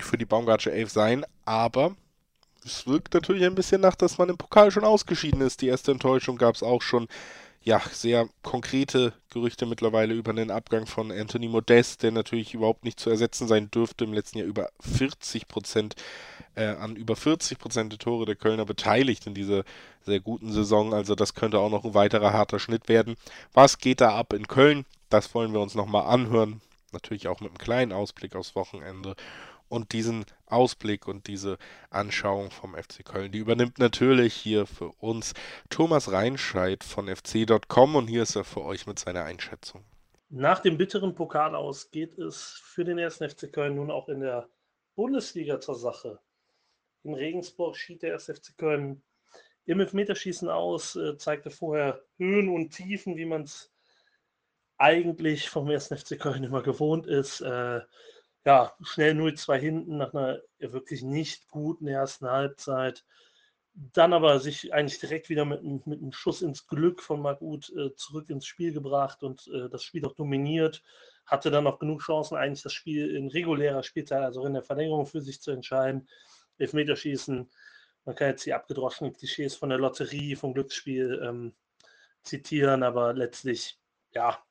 für 0.04 0.18
die 0.18 0.26
Baumgartsche 0.26 0.72
Elf 0.72 0.90
sein, 0.90 1.26
aber 1.46 1.96
es 2.66 2.88
wirkt 2.88 3.14
natürlich 3.14 3.46
ein 3.46 3.56
bisschen 3.56 3.82
nach, 3.82 3.96
dass 3.96 4.18
man 4.18 4.30
im 4.30 4.38
Pokal 4.38 4.72
schon 4.72 4.84
ausgeschieden 4.84 5.42
ist. 5.42 5.62
Die 5.62 5.68
erste 5.68 5.92
Enttäuschung 5.92 6.38
gab 6.38 6.56
es 6.56 6.64
auch 6.64 6.82
schon. 6.82 7.08
Ja, 7.62 7.82
sehr 7.92 8.30
konkrete 8.42 9.12
Gerüchte 9.30 9.66
mittlerweile 9.66 10.14
über 10.14 10.32
den 10.32 10.50
Abgang 10.50 10.86
von 10.86 11.12
Anthony 11.12 11.50
Modest, 11.50 12.04
der 12.04 12.12
natürlich 12.12 12.54
überhaupt 12.54 12.86
nicht 12.86 13.00
zu 13.00 13.10
ersetzen 13.10 13.50
sein 13.50 13.70
dürfte. 13.70 14.06
Im 14.06 14.14
letzten 14.14 14.38
Jahr 14.38 14.48
über 14.48 14.70
40 14.80 15.48
Prozent, 15.50 15.96
äh, 16.56 16.68
an 16.68 16.96
über 16.96 17.18
40 17.18 17.60
Prozent 17.60 17.92
der 17.92 18.00
Tore 18.00 18.26
der 18.26 18.38
Kölner 18.38 18.66
beteiligt 18.66 19.28
in 19.28 19.34
dieser 19.34 19.66
sehr 20.06 20.22
guten 20.22 20.54
Saison. 20.54 20.94
Also 20.94 21.16
das 21.16 21.34
könnte 21.34 21.60
auch 21.60 21.70
noch 21.70 21.84
ein 21.84 21.94
weiterer 21.94 22.32
harter 22.32 22.60
Schnitt 22.60 22.88
werden. 22.88 23.18
Was 23.54 23.78
geht 23.78 24.00
da 24.00 24.16
ab 24.16 24.32
in 24.32 24.48
Köln? 24.48 24.86
Das 25.10 25.34
wollen 25.36 25.52
wir 25.52 25.60
uns 25.60 25.76
nochmal 25.76 26.06
anhören. 26.06 26.62
Natürlich 26.94 27.28
auch 27.28 27.42
mit 27.42 27.50
einem 27.50 27.58
kleinen 27.58 27.92
Ausblick 27.92 28.36
aufs 28.36 28.56
Wochenende 28.56 29.16
und 29.70 29.94
diesen 29.94 30.26
Ausblick 30.46 31.08
und 31.08 31.28
diese 31.28 31.58
Anschauung 31.90 32.52
vom 32.52 32.76
FC 32.76 33.06
Köln, 33.06 33.32
die 33.32 33.38
übernimmt 33.38 33.80
natürlich 33.80 34.34
hier 34.34 34.66
für 34.66 34.90
uns 35.00 35.34
Thomas 35.70 36.12
Reinscheid 36.12 36.84
von 36.84 37.08
fc.com 37.08 37.96
und 37.96 38.08
hier 38.08 38.24
ist 38.24 38.36
er 38.36 38.44
für 38.44 38.64
euch 38.64 38.88
mit 38.88 39.00
seiner 39.00 39.24
Einschätzung. 39.24 39.84
Nach 40.30 40.60
dem 40.60 40.78
bitteren 40.78 41.16
Pokal 41.16 41.56
aus 41.56 41.90
geht 41.90 42.18
es 42.20 42.62
für 42.64 42.84
den 42.84 42.98
ersten 42.98 43.28
FC 43.30 43.52
Köln 43.52 43.76
nun 43.76 43.90
auch 43.90 44.10
in 44.10 44.20
der 44.20 44.48
Bundesliga 44.96 45.60
zur 45.60 45.76
Sache. 45.76 46.20
in 47.04 47.14
Regensburg 47.14 47.78
schied 47.78 48.02
der 48.02 48.16
SFC 48.16 48.58
Köln 48.58 49.02
im 49.66 49.80
Elfmeterschießen 49.80 50.50
aus, 50.50 50.96
äh, 50.96 51.18
zeigte 51.18 51.50
vorher 51.50 52.02
Höhen 52.18 52.50
und 52.50 52.72
Tiefen, 52.72 53.16
wie 53.16 53.26
man 53.26 53.44
es 53.44 53.72
eigentlich 54.78 55.50
vom 55.50 55.70
1. 55.70 55.90
FC 55.90 56.20
Köln 56.20 56.44
immer 56.44 56.62
gewohnt 56.64 57.06
ist. 57.08 57.42
Äh, 57.42 57.82
ja, 58.46 58.74
schnell 58.82 59.14
0-2 59.14 59.58
hinten 59.58 59.98
nach 59.98 60.14
einer 60.14 60.42
wirklich 60.60 61.02
nicht 61.02 61.50
guten 61.50 61.88
ersten 61.88 62.30
Halbzeit. 62.30 63.06
Dann 63.74 64.14
aber 64.14 64.40
sich 64.40 64.74
eigentlich 64.74 65.00
direkt 65.00 65.30
wieder 65.30 65.46
mit, 65.46 65.64
mit 65.64 66.02
einem 66.02 66.12
Schuss 66.12 66.42
ins 66.42 66.68
Glück 66.68 67.02
von 67.02 67.22
Marc 67.22 67.42
Uth 67.42 67.70
äh, 67.76 67.94
zurück 67.96 68.30
ins 68.30 68.46
Spiel 68.46 68.74
gebracht 68.74 69.24
und 69.24 69.48
äh, 69.48 69.70
das 69.70 69.84
Spiel 69.84 70.06
auch 70.06 70.16
dominiert. 70.16 70.84
Hatte 71.26 71.52
dann 71.52 71.66
noch 71.66 71.80
genug 71.80 72.02
Chancen, 72.02 72.38
eigentlich 72.38 72.64
das 72.64 72.74
Spiel 72.74 73.16
in 73.16 73.28
regulärer 73.28 73.84
Spielzeit, 73.84 74.24
also 74.24 74.46
in 74.46 74.54
der 74.54 74.64
Verlängerung 74.64 75.06
für 75.06 75.22
sich 75.22 75.42
zu 75.42 75.52
entscheiden. 75.52 76.08
Elfmeterschießen, 76.58 77.50
man 78.06 78.16
kann 78.16 78.30
jetzt 78.30 78.46
die 78.46 78.54
abgedroschenen 78.54 79.14
Klischees 79.14 79.56
von 79.56 79.70
der 79.70 79.78
Lotterie, 79.78 80.36
vom 80.36 80.54
Glücksspiel 80.54 81.22
ähm, 81.24 81.54
zitieren, 82.24 82.84
aber 82.84 83.14
letztlich, 83.14 83.80
ja, 84.12 84.44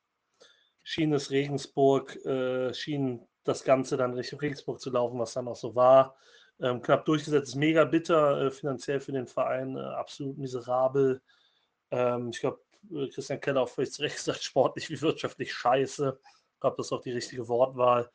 schien 0.83 1.13
es 1.13 1.29
Regensburg, 1.29 2.15
äh, 2.25 2.73
schien 2.73 3.27
das 3.49 3.63
Ganze 3.63 3.97
dann 3.97 4.13
Richtung 4.13 4.39
Regensburg 4.39 4.79
zu 4.79 4.91
laufen, 4.91 5.19
was 5.19 5.33
dann 5.33 5.47
auch 5.47 5.55
so 5.55 5.75
war. 5.75 6.15
Ähm, 6.61 6.81
knapp 6.81 7.05
durchgesetzt, 7.05 7.55
mega 7.55 7.85
bitter 7.85 8.41
äh, 8.41 8.51
finanziell 8.51 8.99
für 8.99 9.11
den 9.11 9.27
Verein, 9.27 9.75
äh, 9.75 9.79
absolut 9.79 10.37
miserabel. 10.37 11.21
Ähm, 11.91 12.29
ich 12.31 12.39
glaube, 12.39 12.59
äh, 12.91 13.07
Christian 13.09 13.39
Keller 13.39 13.61
auch 13.61 13.69
völlig 13.69 13.91
zu 13.91 14.01
Recht 14.01 14.15
gesagt, 14.17 14.43
sportlich 14.43 14.89
wie 14.89 15.01
wirtschaftlich 15.01 15.53
scheiße. 15.53 16.19
Ich 16.53 16.59
glaube, 16.59 16.77
das 16.77 16.87
ist 16.87 16.91
auch 16.91 17.01
die 17.01 17.11
richtige 17.11 17.47
Wortwahl. 17.47 18.09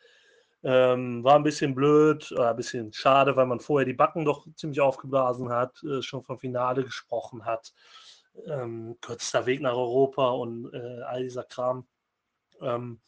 Ähm, 0.62 1.24
war 1.24 1.36
ein 1.36 1.42
bisschen 1.42 1.74
blöd, 1.74 2.32
äh, 2.36 2.42
ein 2.42 2.56
bisschen 2.56 2.92
schade, 2.92 3.36
weil 3.36 3.46
man 3.46 3.60
vorher 3.60 3.86
die 3.86 3.92
Backen 3.92 4.24
doch 4.24 4.46
ziemlich 4.56 4.80
aufgeblasen 4.80 5.50
hat, 5.50 5.82
äh, 5.82 6.00
schon 6.02 6.22
vom 6.22 6.38
Finale 6.38 6.84
gesprochen 6.84 7.44
hat. 7.44 7.72
Ähm, 8.46 8.96
kürzester 9.00 9.46
Weg 9.46 9.60
nach 9.60 9.74
Europa 9.74 10.30
und 10.30 10.72
äh, 10.72 11.02
all 11.02 11.22
dieser 11.22 11.44
Kram. 11.44 11.86
Ähm, 12.60 13.00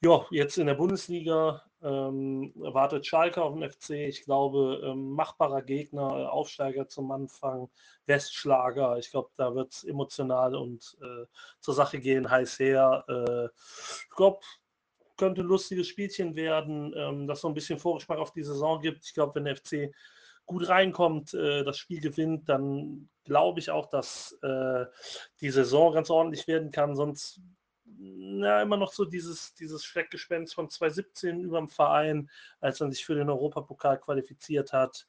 ja, 0.00 0.24
jetzt 0.30 0.58
in 0.58 0.66
der 0.66 0.74
Bundesliga 0.74 1.62
ähm, 1.82 2.52
wartet 2.56 3.06
Schalke 3.06 3.42
auf 3.42 3.54
den 3.54 3.68
FC. 3.68 3.90
Ich 3.90 4.24
glaube, 4.24 4.80
ähm, 4.84 5.10
machbarer 5.12 5.62
Gegner, 5.62 6.08
äh, 6.08 6.26
Aufsteiger 6.26 6.88
zum 6.88 7.10
Anfang, 7.10 7.68
Westschlager. 8.06 8.98
Ich 8.98 9.10
glaube, 9.10 9.30
da 9.36 9.54
wird 9.54 9.72
es 9.72 9.84
emotional 9.84 10.54
und 10.54 10.96
äh, 11.02 11.26
zur 11.60 11.74
Sache 11.74 12.00
gehen, 12.00 12.30
heiß 12.30 12.58
her. 12.58 13.04
Äh, 13.08 13.46
ich 13.46 14.16
glaube, 14.16 14.40
könnte 15.16 15.42
ein 15.42 15.48
lustiges 15.48 15.88
Spielchen 15.88 16.36
werden, 16.36 16.94
ähm, 16.96 17.26
das 17.26 17.40
so 17.40 17.48
ein 17.48 17.54
bisschen 17.54 17.78
Vorgeschmack 17.78 18.18
auf 18.18 18.32
die 18.32 18.44
Saison 18.44 18.80
gibt. 18.80 19.04
Ich 19.04 19.14
glaube, 19.14 19.34
wenn 19.34 19.44
der 19.44 19.56
FC 19.56 19.92
gut 20.46 20.68
reinkommt, 20.68 21.34
äh, 21.34 21.64
das 21.64 21.76
Spiel 21.76 22.00
gewinnt, 22.00 22.48
dann 22.48 23.08
glaube 23.24 23.60
ich 23.60 23.70
auch, 23.70 23.86
dass 23.86 24.32
äh, 24.42 24.86
die 25.40 25.50
Saison 25.50 25.92
ganz 25.92 26.08
ordentlich 26.08 26.46
werden 26.46 26.70
kann. 26.70 26.96
Sonst 26.96 27.40
na, 27.96 28.62
immer 28.62 28.76
noch 28.76 28.92
so 28.92 29.04
dieses, 29.04 29.54
dieses 29.54 29.84
Schreckgespenst 29.84 30.54
von 30.54 30.70
2017 30.70 31.40
über 31.40 31.58
dem 31.58 31.68
Verein, 31.68 32.30
als 32.60 32.80
man 32.80 32.90
sich 32.90 33.04
für 33.04 33.14
den 33.14 33.30
Europapokal 33.30 33.98
qualifiziert 33.98 34.72
hat 34.72 35.06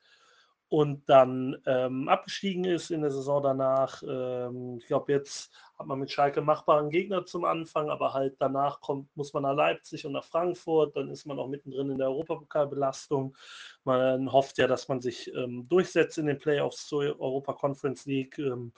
und 0.70 1.10
dann 1.10 1.58
ähm, 1.66 2.08
abgestiegen 2.08 2.64
ist 2.64 2.92
in 2.92 3.02
der 3.02 3.10
Saison 3.10 3.42
danach. 3.42 4.04
Ähm, 4.04 4.78
ich 4.78 4.86
glaube, 4.86 5.12
jetzt 5.12 5.52
hat 5.80 5.88
man 5.88 5.98
mit 5.98 6.12
Schalke 6.12 6.42
machbaren 6.42 6.92
Gegner 6.92 7.26
zum 7.26 7.44
Anfang, 7.44 7.90
aber 7.90 8.14
halt 8.14 8.36
danach 8.40 8.80
kommt, 8.80 9.16
muss 9.16 9.34
man 9.34 9.44
nach 9.44 9.56
Leipzig 9.56 10.06
und 10.06 10.12
nach 10.12 10.26
Frankfurt, 10.26 10.96
dann 10.96 11.10
ist 11.10 11.26
man 11.26 11.40
auch 11.40 11.48
mittendrin 11.48 11.90
in 11.90 11.98
der 11.98 12.10
Europapokalbelastung. 12.10 13.36
Man 13.84 14.32
hofft 14.32 14.60
ja, 14.60 14.68
dass 14.68 14.88
man 14.90 15.02
sich 15.02 15.34
ähm, 15.34 15.68
durchsetzt 15.68 16.20
in 16.20 16.28
den 16.28 16.38
Playoffs 16.38 16.86
zur 16.86 17.20
Europa 17.20 17.54
Conference 17.54 18.06
League, 18.06 18.38
ähm, 18.38 18.72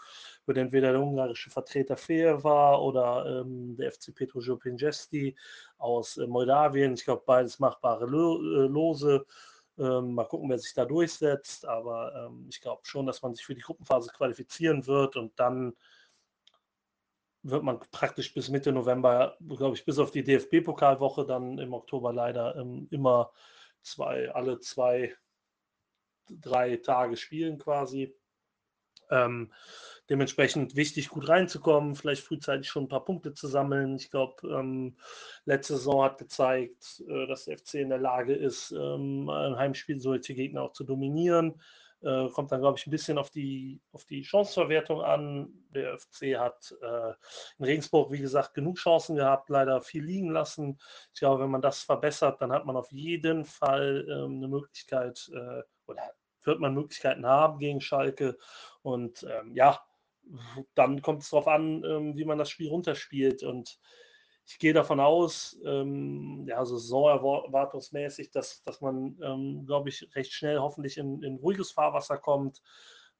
wird 0.46 0.60
entweder 0.60 0.94
der 0.94 1.02
ungarische 1.02 1.50
Vertreter 1.50 1.98
war 2.44 2.82
oder 2.82 3.42
ähm, 3.42 3.76
der 3.76 3.92
FC 3.92 4.16
Petro 4.16 4.40
Pinjesti 4.56 5.36
aus 5.78 6.16
äh, 6.18 6.26
Moldawien. 6.26 6.94
Ich 6.94 7.04
glaube, 7.04 7.24
beides 7.26 7.60
machbare 7.60 8.06
Lo 8.06 8.38
äh, 8.42 8.68
Lose. 8.68 9.26
Ähm, 9.78 10.14
mal 10.14 10.26
gucken, 10.26 10.50
wer 10.50 10.60
sich 10.60 10.74
da 10.74 10.86
durchsetzt. 10.86 11.66
Aber 11.66 12.14
ähm, 12.16 12.48
ich 12.50 12.62
glaube 12.62 12.82
schon, 12.84 13.06
dass 13.06 13.22
man 13.22 13.34
sich 13.34 13.46
für 13.46 13.56
die 13.56 13.62
Gruppenphase 13.62 14.12
qualifizieren 14.12 14.86
wird 14.88 15.16
und 15.16 15.40
dann 15.40 15.74
wird 17.44 17.64
man 17.64 17.80
praktisch 17.92 18.34
bis 18.34 18.50
Mitte 18.50 18.72
November, 18.72 19.38
glaube 19.40 19.76
ich, 19.76 19.84
bis 19.84 19.98
auf 19.98 20.12
die 20.12 20.24
DFB-Pokalwoche 20.24 21.26
dann 21.26 21.58
im 21.58 21.74
Oktober 21.74 22.14
leider 22.14 22.56
ähm, 22.56 22.88
immer 22.92 23.32
zwei, 23.82 24.32
alle 24.32 24.60
zwei, 24.60 25.16
drei 26.30 26.78
Tage 26.78 27.18
spielen 27.18 27.58
quasi. 27.58 28.16
Ähm, 29.12 29.52
dementsprechend 30.10 30.76
wichtig, 30.76 31.10
gut 31.10 31.30
reinzukommen, 31.30 31.96
vielleicht 31.96 32.24
frühzeitig 32.24 32.68
schon 32.68 32.84
ein 32.84 32.90
paar 32.90 33.06
Punkte 33.06 33.34
zu 33.34 33.48
sammeln. 33.48 33.96
Ich 33.96 34.10
glaube, 34.10 34.48
ähm, 34.48 34.98
letzte 35.46 35.78
Saison 35.78 36.04
hat 36.04 36.18
gezeigt, 36.18 37.02
äh, 37.08 37.28
dass 37.28 37.46
der 37.46 37.58
FC 37.58 37.76
in 37.76 37.90
der 37.90 37.98
Lage 37.98 38.34
ist, 38.34 38.72
ähm, 38.72 39.30
ein 39.30 39.56
Heimspiel 39.56 40.00
solche 40.00 40.34
Gegner 40.34 40.64
auch 40.64 40.74
zu 40.74 40.84
dominieren. 40.84 41.62
Äh, 42.04 42.30
kommt 42.30 42.52
dann, 42.52 42.62
glaube 42.62 42.80
ich, 42.80 42.88
ein 42.88 42.92
bisschen 42.92 43.20
auf 43.20 43.30
die, 43.30 43.80
auf 43.92 44.06
die 44.06 44.24
Chancenverwertung 44.24 45.02
an. 45.02 45.54
Der 45.70 45.98
FC 45.98 46.36
hat 46.38 46.76
äh, 46.82 47.14
in 47.60 47.66
Regensburg, 47.66 48.12
wie 48.12 48.20
gesagt, 48.20 48.56
genug 48.56 48.78
Chancen 48.78 49.16
gehabt, 49.16 49.50
leider 49.50 49.82
viel 49.82 50.04
liegen 50.04 50.32
lassen. 50.32 50.80
Ich 51.14 51.20
glaube, 51.20 51.44
wenn 51.44 51.52
man 51.52 51.62
das 51.62 51.84
verbessert, 51.84 52.42
dann 52.42 52.52
hat 52.52 52.66
man 52.66 52.76
auf 52.76 52.92
jeden 52.92 53.46
Fall 53.46 54.06
ähm, 54.10 54.38
eine 54.38 54.48
Möglichkeit 54.48 55.30
äh, 55.32 55.62
oder 55.86 56.12
wird 56.44 56.60
man 56.60 56.74
Möglichkeiten 56.74 57.26
haben 57.26 57.60
gegen 57.60 57.82
Schalke. 57.82 58.38
Und 58.82 59.24
ähm, 59.24 59.56
ja, 59.56 59.80
dann 60.76 61.02
kommt 61.02 61.24
es 61.24 61.30
darauf 61.30 61.48
an, 61.48 61.84
ähm, 61.84 62.16
wie 62.16 62.26
man 62.26 62.38
das 62.38 62.50
Spiel 62.50 62.70
runterspielt. 62.70 63.44
Und 63.44 63.80
ich 64.46 64.60
gehe 64.60 64.74
davon 64.74 65.00
aus, 65.00 65.60
ähm, 65.66 66.46
ja, 66.48 66.64
so 66.66 66.78
saisonerwartungsmäßig, 66.78 68.32
dass, 68.32 68.62
dass 68.64 68.82
man, 68.82 69.18
ähm, 69.24 69.66
glaube 69.66 69.90
ich, 69.90 70.08
recht 70.16 70.34
schnell 70.34 70.60
hoffentlich 70.60 70.98
in, 70.98 71.24
in 71.24 71.38
ruhiges 71.38 71.72
Fahrwasser 71.72 72.18
kommt. 72.18 72.62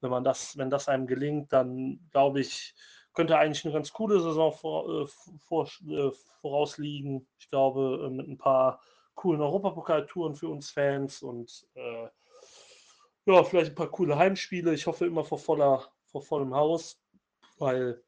Wenn 0.02 0.10
man 0.10 0.24
das, 0.24 0.58
wenn 0.58 0.70
das 0.70 0.88
einem 0.88 1.08
gelingt, 1.08 1.54
dann 1.54 2.00
glaube 2.12 2.42
ich, 2.42 2.74
könnte 3.14 3.38
eigentlich 3.38 3.64
eine 3.66 3.74
ganz 3.74 3.92
coole 3.94 4.20
Saison 4.20 4.52
vor, 4.52 5.04
äh, 5.04 5.08
vor, 5.48 5.70
äh, 5.88 6.12
vorausliegen. 6.42 7.28
Ich 7.38 7.50
glaube, 7.50 8.06
äh, 8.06 8.10
mit 8.10 8.28
ein 8.28 8.38
paar 8.38 8.82
coolen 9.16 9.42
Europapokaltouren 9.42 10.36
für 10.36 10.50
uns 10.50 10.72
Fans 10.72 11.22
und 11.22 11.68
äh, 11.76 12.08
ja, 13.26 13.44
vielleicht 13.44 13.72
ein 13.72 13.76
paar 13.76 13.92
coole 13.92 14.18
Heimspiele. 14.18 14.74
Ich 14.74 14.88
hoffe 14.88 15.06
immer 15.06 15.24
vor, 15.24 15.40
voller, 15.40 15.92
vor 16.06 16.22
vollem 16.22 16.56
Haus, 16.56 17.00
weil, 17.58 18.04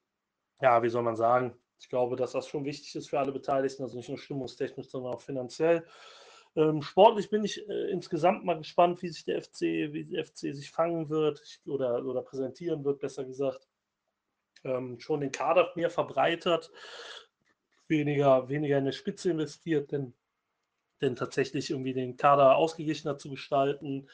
ja, 0.61 0.82
wie 0.84 0.89
soll 0.89 1.03
man 1.03 1.16
sagen, 1.16 1.55
ich 1.80 1.89
glaube, 1.89 2.16
dass 2.16 2.32
das 2.32 2.47
schon 2.47 2.66
wichtig 2.66 2.95
ist 2.95 3.09
für 3.09 3.20
alle 3.20 3.32
Beteiligten, 3.32 3.84
also 3.84 3.97
nicht 3.97 4.09
nur 4.09 4.18
stimmungstechnisch, 4.18 4.88
sondern 4.88 5.14
auch 5.14 5.22
finanziell. 5.22 5.86
Ähm, 6.55 6.82
sportlich 6.82 7.30
bin 7.30 7.43
ich 7.43 7.68
äh, 7.68 7.91
insgesamt 7.91 8.45
mal 8.45 8.57
gespannt, 8.57 9.01
wie 9.01 9.09
sich 9.09 9.26
der 9.26 9.41
FC, 9.41 9.61
wie 9.91 10.05
der 10.05 10.26
FC 10.26 10.55
sich 10.55 10.72
fangen 10.72 11.09
wird 11.09 11.41
ich, 11.43 11.59
oder, 11.68 12.05
oder 12.05 12.22
präsentieren 12.22 12.86
wird, 12.86 12.99
besser 12.99 13.26
gesagt. 13.26 13.68
Ähm, 14.64 14.99
schon 14.99 15.22
den 15.22 15.32
Kader 15.32 15.72
mehr 15.76 15.89
verbreitert, 15.89 16.72
weniger, 17.88 18.47
weniger 18.49 18.78
in 18.78 18.86
der 18.86 18.91
Spitze 18.93 19.32
investiert, 19.32 19.91
denn, 19.91 20.14
denn 21.01 21.16
tatsächlich 21.16 21.72
irgendwie 21.72 21.93
den 21.93 22.18
Kader 22.18 22.55
ausgeglichener 22.55 23.18
zu 23.18 23.30
gestalten, 23.30 24.07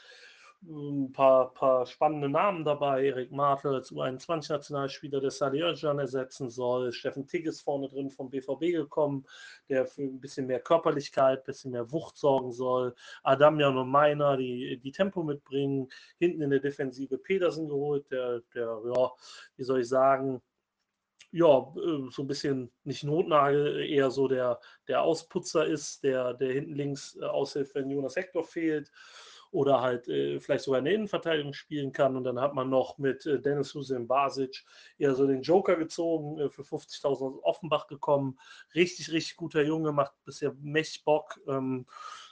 ein 0.62 1.12
paar, 1.14 1.53
paar 1.53 1.86
spannende 1.86 2.28
Namen 2.28 2.66
dabei. 2.66 3.05
Erik 3.05 3.32
Martel 3.32 3.76
als 3.76 3.91
U21-Nationalspieler, 3.91 5.22
der 5.22 5.32
Sadi 5.32 5.64
Özcan 5.64 5.99
ersetzen 5.99 6.49
soll. 6.49 6.91
Steffen 6.91 7.28
Tigg 7.28 7.47
ist 7.47 7.62
vorne 7.62 7.88
drin 7.88 8.10
vom 8.10 8.30
BVB 8.30 8.74
gekommen, 8.74 9.26
der 9.70 9.86
für 9.86 10.03
ein 10.03 10.20
bisschen 10.20 10.47
mehr 10.47 10.60
Körperlichkeit, 10.60 11.39
ein 11.39 11.45
bisschen 11.45 11.72
mehr 11.72 11.91
Wucht 11.91 12.18
sorgen 12.18 12.51
soll. 12.51 12.93
Adamian 13.24 13.78
und 13.78 13.89
Meiner, 13.89 14.36
die, 14.36 14.78
die 14.84 14.91
Tempo 14.91 15.24
mitbringen. 15.24 15.88
Hinten 16.18 16.41
in 16.41 16.49
der 16.49 16.60
Defensive 16.60 17.18
Petersen 17.18 17.70
geholt, 17.70 18.12
der, 18.12 18.41
der 18.53 18.82
ja, 18.86 19.12
wie 19.55 19.64
soll 19.64 19.80
ich 19.80 19.88
sagen, 19.88 20.41
ja, 21.32 21.60
äh, 21.78 22.10
so 22.12 22.24
ein 22.24 22.28
bisschen 22.28 22.72
nicht 22.84 23.03
Notnagel, 23.03 23.88
eher 23.88 24.12
so 24.12 24.28
der, 24.28 24.60
der 24.88 25.03
Ausputzer 25.03 25.66
ist, 25.66 26.03
der, 26.03 26.34
der 26.34 26.51
hinten 26.53 26.74
links 26.74 27.18
äh, 27.22 27.26
aushilft, 27.26 27.76
wenn 27.76 27.89
Jonas 27.89 28.16
Hector 28.16 28.43
fehlt 28.43 28.91
oder 29.52 29.82
halt 29.82 30.08
äh, 30.08 30.39
vielleicht 30.39 30.64
sogar 30.64 30.80
in 30.80 30.86
der 30.86 30.93
Innenverteidigung 30.93 31.54
spielen 31.54 31.91
kann. 31.91 32.16
Und 32.16 32.24
dann 32.24 32.39
hat 32.39 32.54
man 32.54 32.70
noch 32.70 32.97
mit 32.97 33.26
äh, 33.26 33.39
Dennis 33.41 33.74
Hussein 33.74 34.08
Basic 34.08 34.64
eher 34.97 35.16
so 35.16 35.26
den 35.26 35.41
Joker 35.41 35.76
gezogen, 35.76 36.39
äh, 36.39 36.50
für 36.50 36.62
50.000 36.62 37.06
aus 37.06 37.22
Offenbach 37.43 37.88
gekommen. 37.88 38.39
Richtig, 38.76 39.12
richtig 39.12 39.38
guter 39.38 39.64
Junge, 39.64 39.91
macht 39.91 40.14
bisher 40.26 40.54
mächtig 40.62 41.04
Bock. 41.04 41.39
Ähm, 41.47 41.86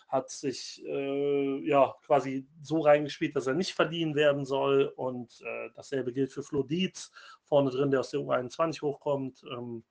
hat 0.08 0.30
sich 0.30 0.82
äh, 0.86 1.68
ja 1.68 1.94
quasi 2.06 2.48
so 2.62 2.80
reingespielt, 2.80 3.36
dass 3.36 3.48
er 3.48 3.56
nicht 3.56 3.74
verliehen 3.74 4.16
werden 4.16 4.46
soll. 4.46 4.86
Und 4.96 5.42
äh, 5.42 5.70
dasselbe 5.76 6.14
gilt 6.14 6.32
für 6.32 6.44
Flo 6.44 6.64
Dietz, 6.64 7.12
vorne 7.44 7.72
drin, 7.72 7.92
der 7.92 8.02
aus 8.02 8.12
der 8.12 8.22
U21 8.22 8.82
hochkommt. 8.82 9.44
Ähm, 9.52 9.84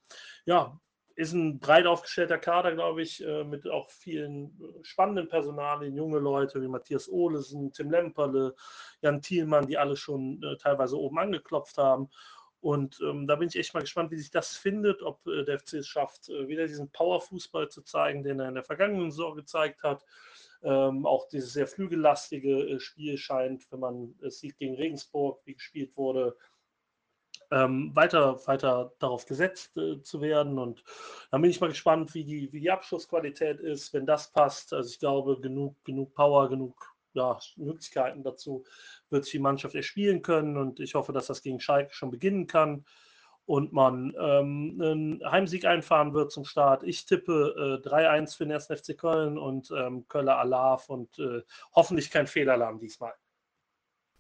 ja, 0.46 0.80
ist 1.16 1.32
ein 1.32 1.58
breit 1.58 1.86
aufgestellter 1.86 2.38
Kader, 2.38 2.74
glaube 2.74 3.02
ich, 3.02 3.24
äh, 3.24 3.42
mit 3.42 3.66
auch 3.68 3.90
vielen 3.90 4.46
äh, 4.60 4.84
spannenden 4.84 5.28
Personalien, 5.28 5.96
junge 5.96 6.18
Leute 6.18 6.60
wie 6.60 6.68
Matthias 6.68 7.08
Ohlesen, 7.08 7.72
Tim 7.72 7.90
Lemperle, 7.90 8.54
Jan 9.00 9.22
Thielmann, 9.22 9.66
die 9.66 9.78
alle 9.78 9.96
schon 9.96 10.42
äh, 10.42 10.56
teilweise 10.58 10.98
oben 10.98 11.18
angeklopft 11.18 11.78
haben. 11.78 12.10
Und 12.60 13.00
ähm, 13.00 13.26
da 13.26 13.36
bin 13.36 13.48
ich 13.48 13.56
echt 13.56 13.72
mal 13.72 13.80
gespannt, 13.80 14.10
wie 14.10 14.18
sich 14.18 14.30
das 14.30 14.56
findet, 14.56 15.02
ob 15.02 15.26
äh, 15.26 15.44
der 15.44 15.58
FC 15.58 15.74
es 15.74 15.86
schafft, 15.86 16.28
äh, 16.28 16.48
wieder 16.48 16.66
diesen 16.66 16.90
Powerfußball 16.90 17.70
zu 17.70 17.82
zeigen, 17.82 18.22
den 18.22 18.40
er 18.40 18.48
in 18.48 18.54
der 18.54 18.64
vergangenen 18.64 19.10
Saison 19.10 19.36
gezeigt 19.36 19.82
hat. 19.82 20.04
Ähm, 20.62 21.06
auch 21.06 21.28
dieses 21.28 21.52
sehr 21.52 21.66
flügellastige 21.66 22.68
äh, 22.68 22.80
Spiel 22.80 23.16
scheint, 23.16 23.70
wenn 23.70 23.80
man 23.80 24.14
es 24.20 24.40
sieht 24.40 24.58
gegen 24.58 24.74
Regensburg, 24.74 25.40
wie 25.44 25.54
gespielt 25.54 25.96
wurde, 25.96 26.36
ähm, 27.50 27.90
weiter, 27.94 28.38
weiter 28.46 28.92
darauf 28.98 29.26
gesetzt 29.26 29.76
äh, 29.76 30.00
zu 30.02 30.20
werden. 30.20 30.58
Und 30.58 30.82
da 31.30 31.38
bin 31.38 31.50
ich 31.50 31.60
mal 31.60 31.68
gespannt, 31.68 32.14
wie 32.14 32.24
die, 32.24 32.52
wie 32.52 32.60
die 32.60 32.70
Abschlussqualität 32.70 33.60
ist, 33.60 33.92
wenn 33.94 34.06
das 34.06 34.32
passt. 34.32 34.72
Also 34.72 34.90
ich 34.90 34.98
glaube, 34.98 35.40
genug, 35.40 35.76
genug 35.84 36.14
Power, 36.14 36.48
genug 36.48 36.94
ja, 37.12 37.38
Möglichkeiten 37.56 38.22
dazu 38.22 38.64
wird 39.08 39.24
sich 39.24 39.32
die 39.32 39.38
Mannschaft 39.38 39.74
erspielen 39.74 40.22
können. 40.22 40.56
Und 40.56 40.80
ich 40.80 40.94
hoffe, 40.94 41.12
dass 41.12 41.26
das 41.26 41.42
gegen 41.42 41.60
Schalke 41.60 41.94
schon 41.94 42.10
beginnen 42.10 42.46
kann 42.46 42.84
und 43.46 43.72
man 43.72 44.12
ähm, 44.20 44.78
einen 44.80 45.30
Heimsieg 45.30 45.64
einfahren 45.64 46.12
wird 46.12 46.32
zum 46.32 46.44
Start. 46.44 46.82
Ich 46.82 47.06
tippe 47.06 47.80
äh, 47.84 47.88
3-1 47.88 48.36
für 48.36 48.44
den 48.44 48.52
1. 48.52 48.66
FC 48.66 48.98
Köln 48.98 49.38
und 49.38 49.70
ähm, 49.70 50.06
Köller 50.08 50.38
Alarv 50.38 50.88
und 50.88 51.18
äh, 51.18 51.42
hoffentlich 51.74 52.10
kein 52.10 52.26
Fehlalarm 52.26 52.80
diesmal. 52.80 53.14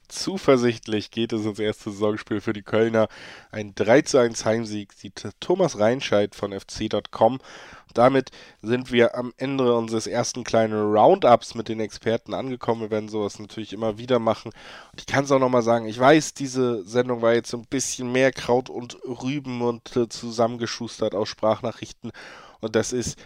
Zuversichtlich 0.08 1.10
geht 1.10 1.32
es 1.32 1.44
ins 1.44 1.58
erste 1.58 1.90
Saisonspiel 1.90 2.40
für 2.40 2.52
die 2.52 2.62
Kölner. 2.62 3.08
Ein 3.50 3.74
3 3.74 4.02
zu 4.02 4.18
1 4.18 4.44
Heimsieg 4.44 4.92
sieht 4.92 5.28
Thomas 5.40 5.78
Reinscheid 5.78 6.34
von 6.34 6.52
fc.com. 6.52 7.38
Damit 7.94 8.30
sind 8.60 8.92
wir 8.92 9.14
am 9.16 9.32
Ende 9.38 9.74
unseres 9.74 10.06
ersten 10.06 10.44
kleinen 10.44 10.74
Roundups 10.74 11.54
mit 11.54 11.68
den 11.68 11.80
Experten 11.80 12.34
angekommen. 12.34 12.82
Wir 12.82 12.90
werden 12.90 13.08
sowas 13.08 13.38
natürlich 13.38 13.72
immer 13.72 13.96
wieder 13.96 14.18
machen. 14.18 14.52
Und 14.92 15.00
ich 15.00 15.06
kann 15.06 15.24
es 15.24 15.32
auch 15.32 15.38
nochmal 15.38 15.62
sagen, 15.62 15.86
ich 15.86 15.98
weiß, 15.98 16.34
diese 16.34 16.84
Sendung 16.84 17.22
war 17.22 17.32
jetzt 17.32 17.54
ein 17.54 17.64
bisschen 17.64 18.12
mehr 18.12 18.32
Kraut 18.32 18.68
und 18.68 18.98
Rüben 19.04 19.62
und 19.62 19.96
äh, 19.96 20.08
zusammengeschustert 20.08 21.14
aus 21.14 21.30
Sprachnachrichten. 21.30 22.12
Und 22.60 22.76
das 22.76 22.92
ist, 22.92 23.18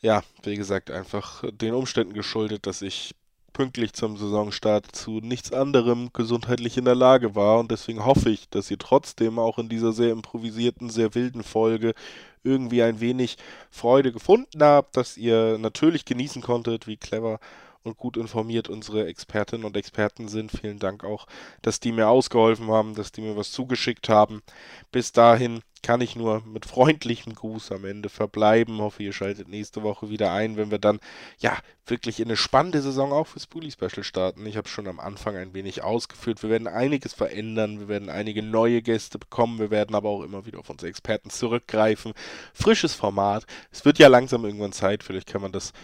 ja, 0.00 0.22
wie 0.42 0.56
gesagt, 0.56 0.90
einfach 0.90 1.44
den 1.52 1.74
Umständen 1.74 2.14
geschuldet, 2.14 2.66
dass 2.66 2.80
ich 2.80 3.14
pünktlich 3.54 3.94
zum 3.94 4.18
Saisonstart 4.18 4.94
zu 4.94 5.20
nichts 5.20 5.50
anderem 5.52 6.10
gesundheitlich 6.12 6.76
in 6.76 6.84
der 6.84 6.94
Lage 6.94 7.34
war. 7.34 7.58
Und 7.60 7.70
deswegen 7.70 8.04
hoffe 8.04 8.28
ich, 8.28 8.50
dass 8.50 8.70
ihr 8.70 8.78
trotzdem 8.78 9.38
auch 9.38 9.58
in 9.58 9.70
dieser 9.70 9.94
sehr 9.94 10.12
improvisierten, 10.12 10.90
sehr 10.90 11.14
wilden 11.14 11.42
Folge 11.42 11.94
irgendwie 12.42 12.82
ein 12.82 13.00
wenig 13.00 13.38
Freude 13.70 14.12
gefunden 14.12 14.62
habt, 14.62 14.98
dass 14.98 15.16
ihr 15.16 15.56
natürlich 15.56 16.04
genießen 16.04 16.42
konntet, 16.42 16.86
wie 16.86 16.98
clever 16.98 17.40
und 17.84 17.98
gut 17.98 18.16
informiert 18.16 18.68
unsere 18.68 19.06
Expertinnen 19.06 19.66
und 19.66 19.76
Experten 19.76 20.26
sind. 20.26 20.50
Vielen 20.50 20.78
Dank 20.78 21.04
auch, 21.04 21.26
dass 21.60 21.80
die 21.80 21.92
mir 21.92 22.08
ausgeholfen 22.08 22.68
haben, 22.68 22.94
dass 22.94 23.12
die 23.12 23.20
mir 23.20 23.36
was 23.36 23.52
zugeschickt 23.52 24.08
haben. 24.08 24.42
Bis 24.90 25.12
dahin 25.12 25.60
kann 25.82 26.00
ich 26.00 26.16
nur 26.16 26.42
mit 26.46 26.64
freundlichem 26.64 27.34
Gruß 27.34 27.72
am 27.72 27.84
Ende 27.84 28.08
verbleiben. 28.08 28.80
Hoffe, 28.80 29.02
ihr 29.02 29.12
schaltet 29.12 29.48
nächste 29.48 29.82
Woche 29.82 30.08
wieder 30.08 30.32
ein, 30.32 30.56
wenn 30.56 30.70
wir 30.70 30.78
dann 30.78 30.98
ja 31.38 31.58
wirklich 31.86 32.20
in 32.20 32.28
eine 32.28 32.38
spannende 32.38 32.80
Saison 32.80 33.12
auch 33.12 33.26
fürs 33.26 33.46
Bully 33.46 33.70
Special 33.70 34.02
starten. 34.02 34.46
Ich 34.46 34.56
habe 34.56 34.66
schon 34.66 34.88
am 34.88 34.98
Anfang 34.98 35.36
ein 35.36 35.52
wenig 35.52 35.82
ausgeführt. 35.84 36.42
Wir 36.42 36.48
werden 36.48 36.68
einiges 36.68 37.12
verändern, 37.12 37.80
wir 37.80 37.88
werden 37.88 38.08
einige 38.08 38.42
neue 38.42 38.80
Gäste 38.80 39.18
bekommen, 39.18 39.58
wir 39.58 39.70
werden 39.70 39.94
aber 39.94 40.08
auch 40.08 40.22
immer 40.22 40.46
wieder 40.46 40.58
auf 40.58 40.70
unsere 40.70 40.88
Experten 40.88 41.28
zurückgreifen. 41.28 42.14
Frisches 42.54 42.94
Format. 42.94 43.44
Es 43.70 43.84
wird 43.84 43.98
ja 43.98 44.08
langsam 44.08 44.46
irgendwann 44.46 44.72
Zeit, 44.72 45.02
vielleicht 45.02 45.28
kann 45.28 45.42
man 45.42 45.52
das 45.52 45.74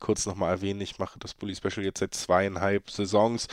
kurz 0.00 0.26
nochmal 0.26 0.50
erwähnen, 0.50 0.80
ich 0.80 0.98
mache 0.98 1.18
das 1.18 1.34
Bully 1.34 1.54
Special 1.54 1.84
jetzt 1.84 2.00
seit 2.00 2.14
zweieinhalb 2.14 2.90
Saisons 2.90 3.48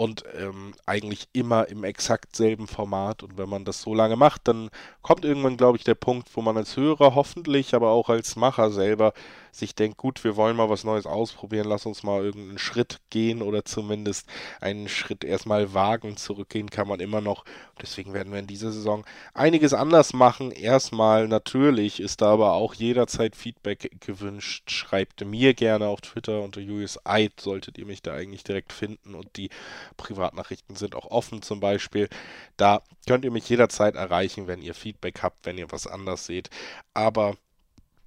und 0.00 0.24
ähm, 0.34 0.72
eigentlich 0.86 1.28
immer 1.34 1.68
im 1.68 1.84
exakt 1.84 2.34
selben 2.34 2.66
Format. 2.66 3.22
Und 3.22 3.36
wenn 3.36 3.50
man 3.50 3.66
das 3.66 3.82
so 3.82 3.94
lange 3.94 4.16
macht, 4.16 4.48
dann 4.48 4.70
kommt 5.02 5.26
irgendwann, 5.26 5.58
glaube 5.58 5.76
ich, 5.76 5.84
der 5.84 5.94
Punkt, 5.94 6.34
wo 6.34 6.40
man 6.40 6.56
als 6.56 6.76
Hörer 6.78 7.14
hoffentlich, 7.14 7.74
aber 7.74 7.90
auch 7.90 8.08
als 8.08 8.34
Macher 8.34 8.70
selber 8.70 9.12
sich 9.52 9.74
denkt, 9.74 9.96
gut, 9.96 10.22
wir 10.24 10.36
wollen 10.36 10.56
mal 10.56 10.70
was 10.70 10.84
Neues 10.84 11.06
ausprobieren, 11.06 11.66
lass 11.68 11.86
uns 11.86 12.02
mal 12.02 12.22
irgendeinen 12.22 12.58
Schritt 12.58 12.98
gehen 13.10 13.42
oder 13.42 13.64
zumindest 13.64 14.26
einen 14.60 14.88
Schritt 14.88 15.24
erstmal 15.24 15.74
wagen. 15.74 16.16
Zurückgehen 16.16 16.70
kann 16.70 16.88
man 16.88 17.00
immer 17.00 17.20
noch. 17.20 17.44
Deswegen 17.80 18.12
werden 18.12 18.32
wir 18.32 18.38
in 18.38 18.46
dieser 18.46 18.72
Saison 18.72 19.04
einiges 19.34 19.72
anders 19.74 20.12
machen. 20.12 20.50
Erstmal 20.50 21.28
natürlich 21.28 22.00
ist 22.00 22.20
da 22.20 22.32
aber 22.32 22.52
auch 22.52 22.74
jederzeit 22.74 23.36
Feedback 23.36 23.90
gewünscht. 24.00 24.70
Schreibt 24.70 25.24
mir 25.24 25.54
gerne 25.54 25.86
auf 25.86 26.00
Twitter 26.00 26.42
unter 26.42 26.60
Julius 26.60 26.98
Eid, 27.04 27.40
solltet 27.40 27.78
ihr 27.78 27.86
mich 27.86 28.02
da 28.02 28.14
eigentlich 28.14 28.44
direkt 28.44 28.72
finden 28.72 29.14
und 29.14 29.36
die 29.36 29.50
Privatnachrichten 29.96 30.76
sind 30.76 30.94
auch 30.94 31.10
offen 31.10 31.42
zum 31.42 31.60
Beispiel. 31.60 32.08
Da 32.56 32.82
könnt 33.06 33.24
ihr 33.24 33.30
mich 33.30 33.48
jederzeit 33.48 33.94
erreichen, 33.94 34.46
wenn 34.46 34.62
ihr 34.62 34.74
Feedback 34.74 35.22
habt, 35.22 35.46
wenn 35.46 35.58
ihr 35.58 35.72
was 35.72 35.86
anders 35.86 36.26
seht. 36.26 36.50
Aber 36.94 37.36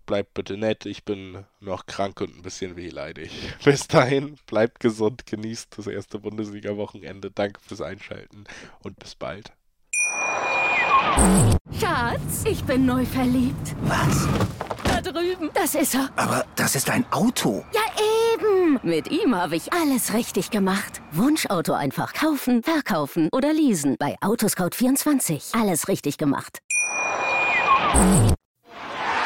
bleibt 0.06 0.34
bitte 0.34 0.58
nett. 0.58 0.86
Ich 0.86 1.04
bin 1.04 1.45
noch 1.60 1.86
krank 1.86 2.22
und 2.22 2.36
ein 2.36 2.41
bisschen 2.41 2.76
wehleidig. 2.76 3.32
Bis 3.64 3.88
dahin, 3.88 4.38
bleibt 4.45 4.80
gesund, 4.80 5.26
genießt 5.26 5.78
das 5.78 5.88
erste 5.88 6.20
Bundesliga-Wochenende. 6.20 7.32
Danke 7.32 7.60
fürs 7.62 7.82
Einschalten 7.82 8.45
und 8.82 8.99
bis 8.99 9.16
bald. 9.16 9.51
Schatz, 11.80 12.43
ich 12.45 12.64
bin 12.64 12.86
neu 12.86 13.06
verliebt. 13.06 13.76
Was? 13.84 14.28
Da 14.84 15.01
drüben. 15.01 15.49
Das 15.54 15.76
ist 15.76 15.95
er. 15.95 16.10
Aber 16.16 16.45
das 16.56 16.76
ist 16.76 16.89
ein 16.89 17.06
Auto. 17.12 17.64
Ja, 17.74 17.82
eben. 18.34 18.80
Mit 18.84 19.12
ihm 19.12 19.36
habe 19.36 19.56
ich 19.56 19.72
alles 19.74 20.14
richtig 20.14 20.49
gemacht. 20.49 21.01
Wunschauto 21.12 21.74
einfach 21.74 22.14
kaufen, 22.14 22.64
verkaufen 22.64 23.30
oder 23.32 23.54
leasen. 23.54 23.95
Bei 23.99 24.16
Autoscout24. 24.22 25.60
Alles 25.60 25.88
richtig 25.88 26.18
gemacht. 26.18 26.60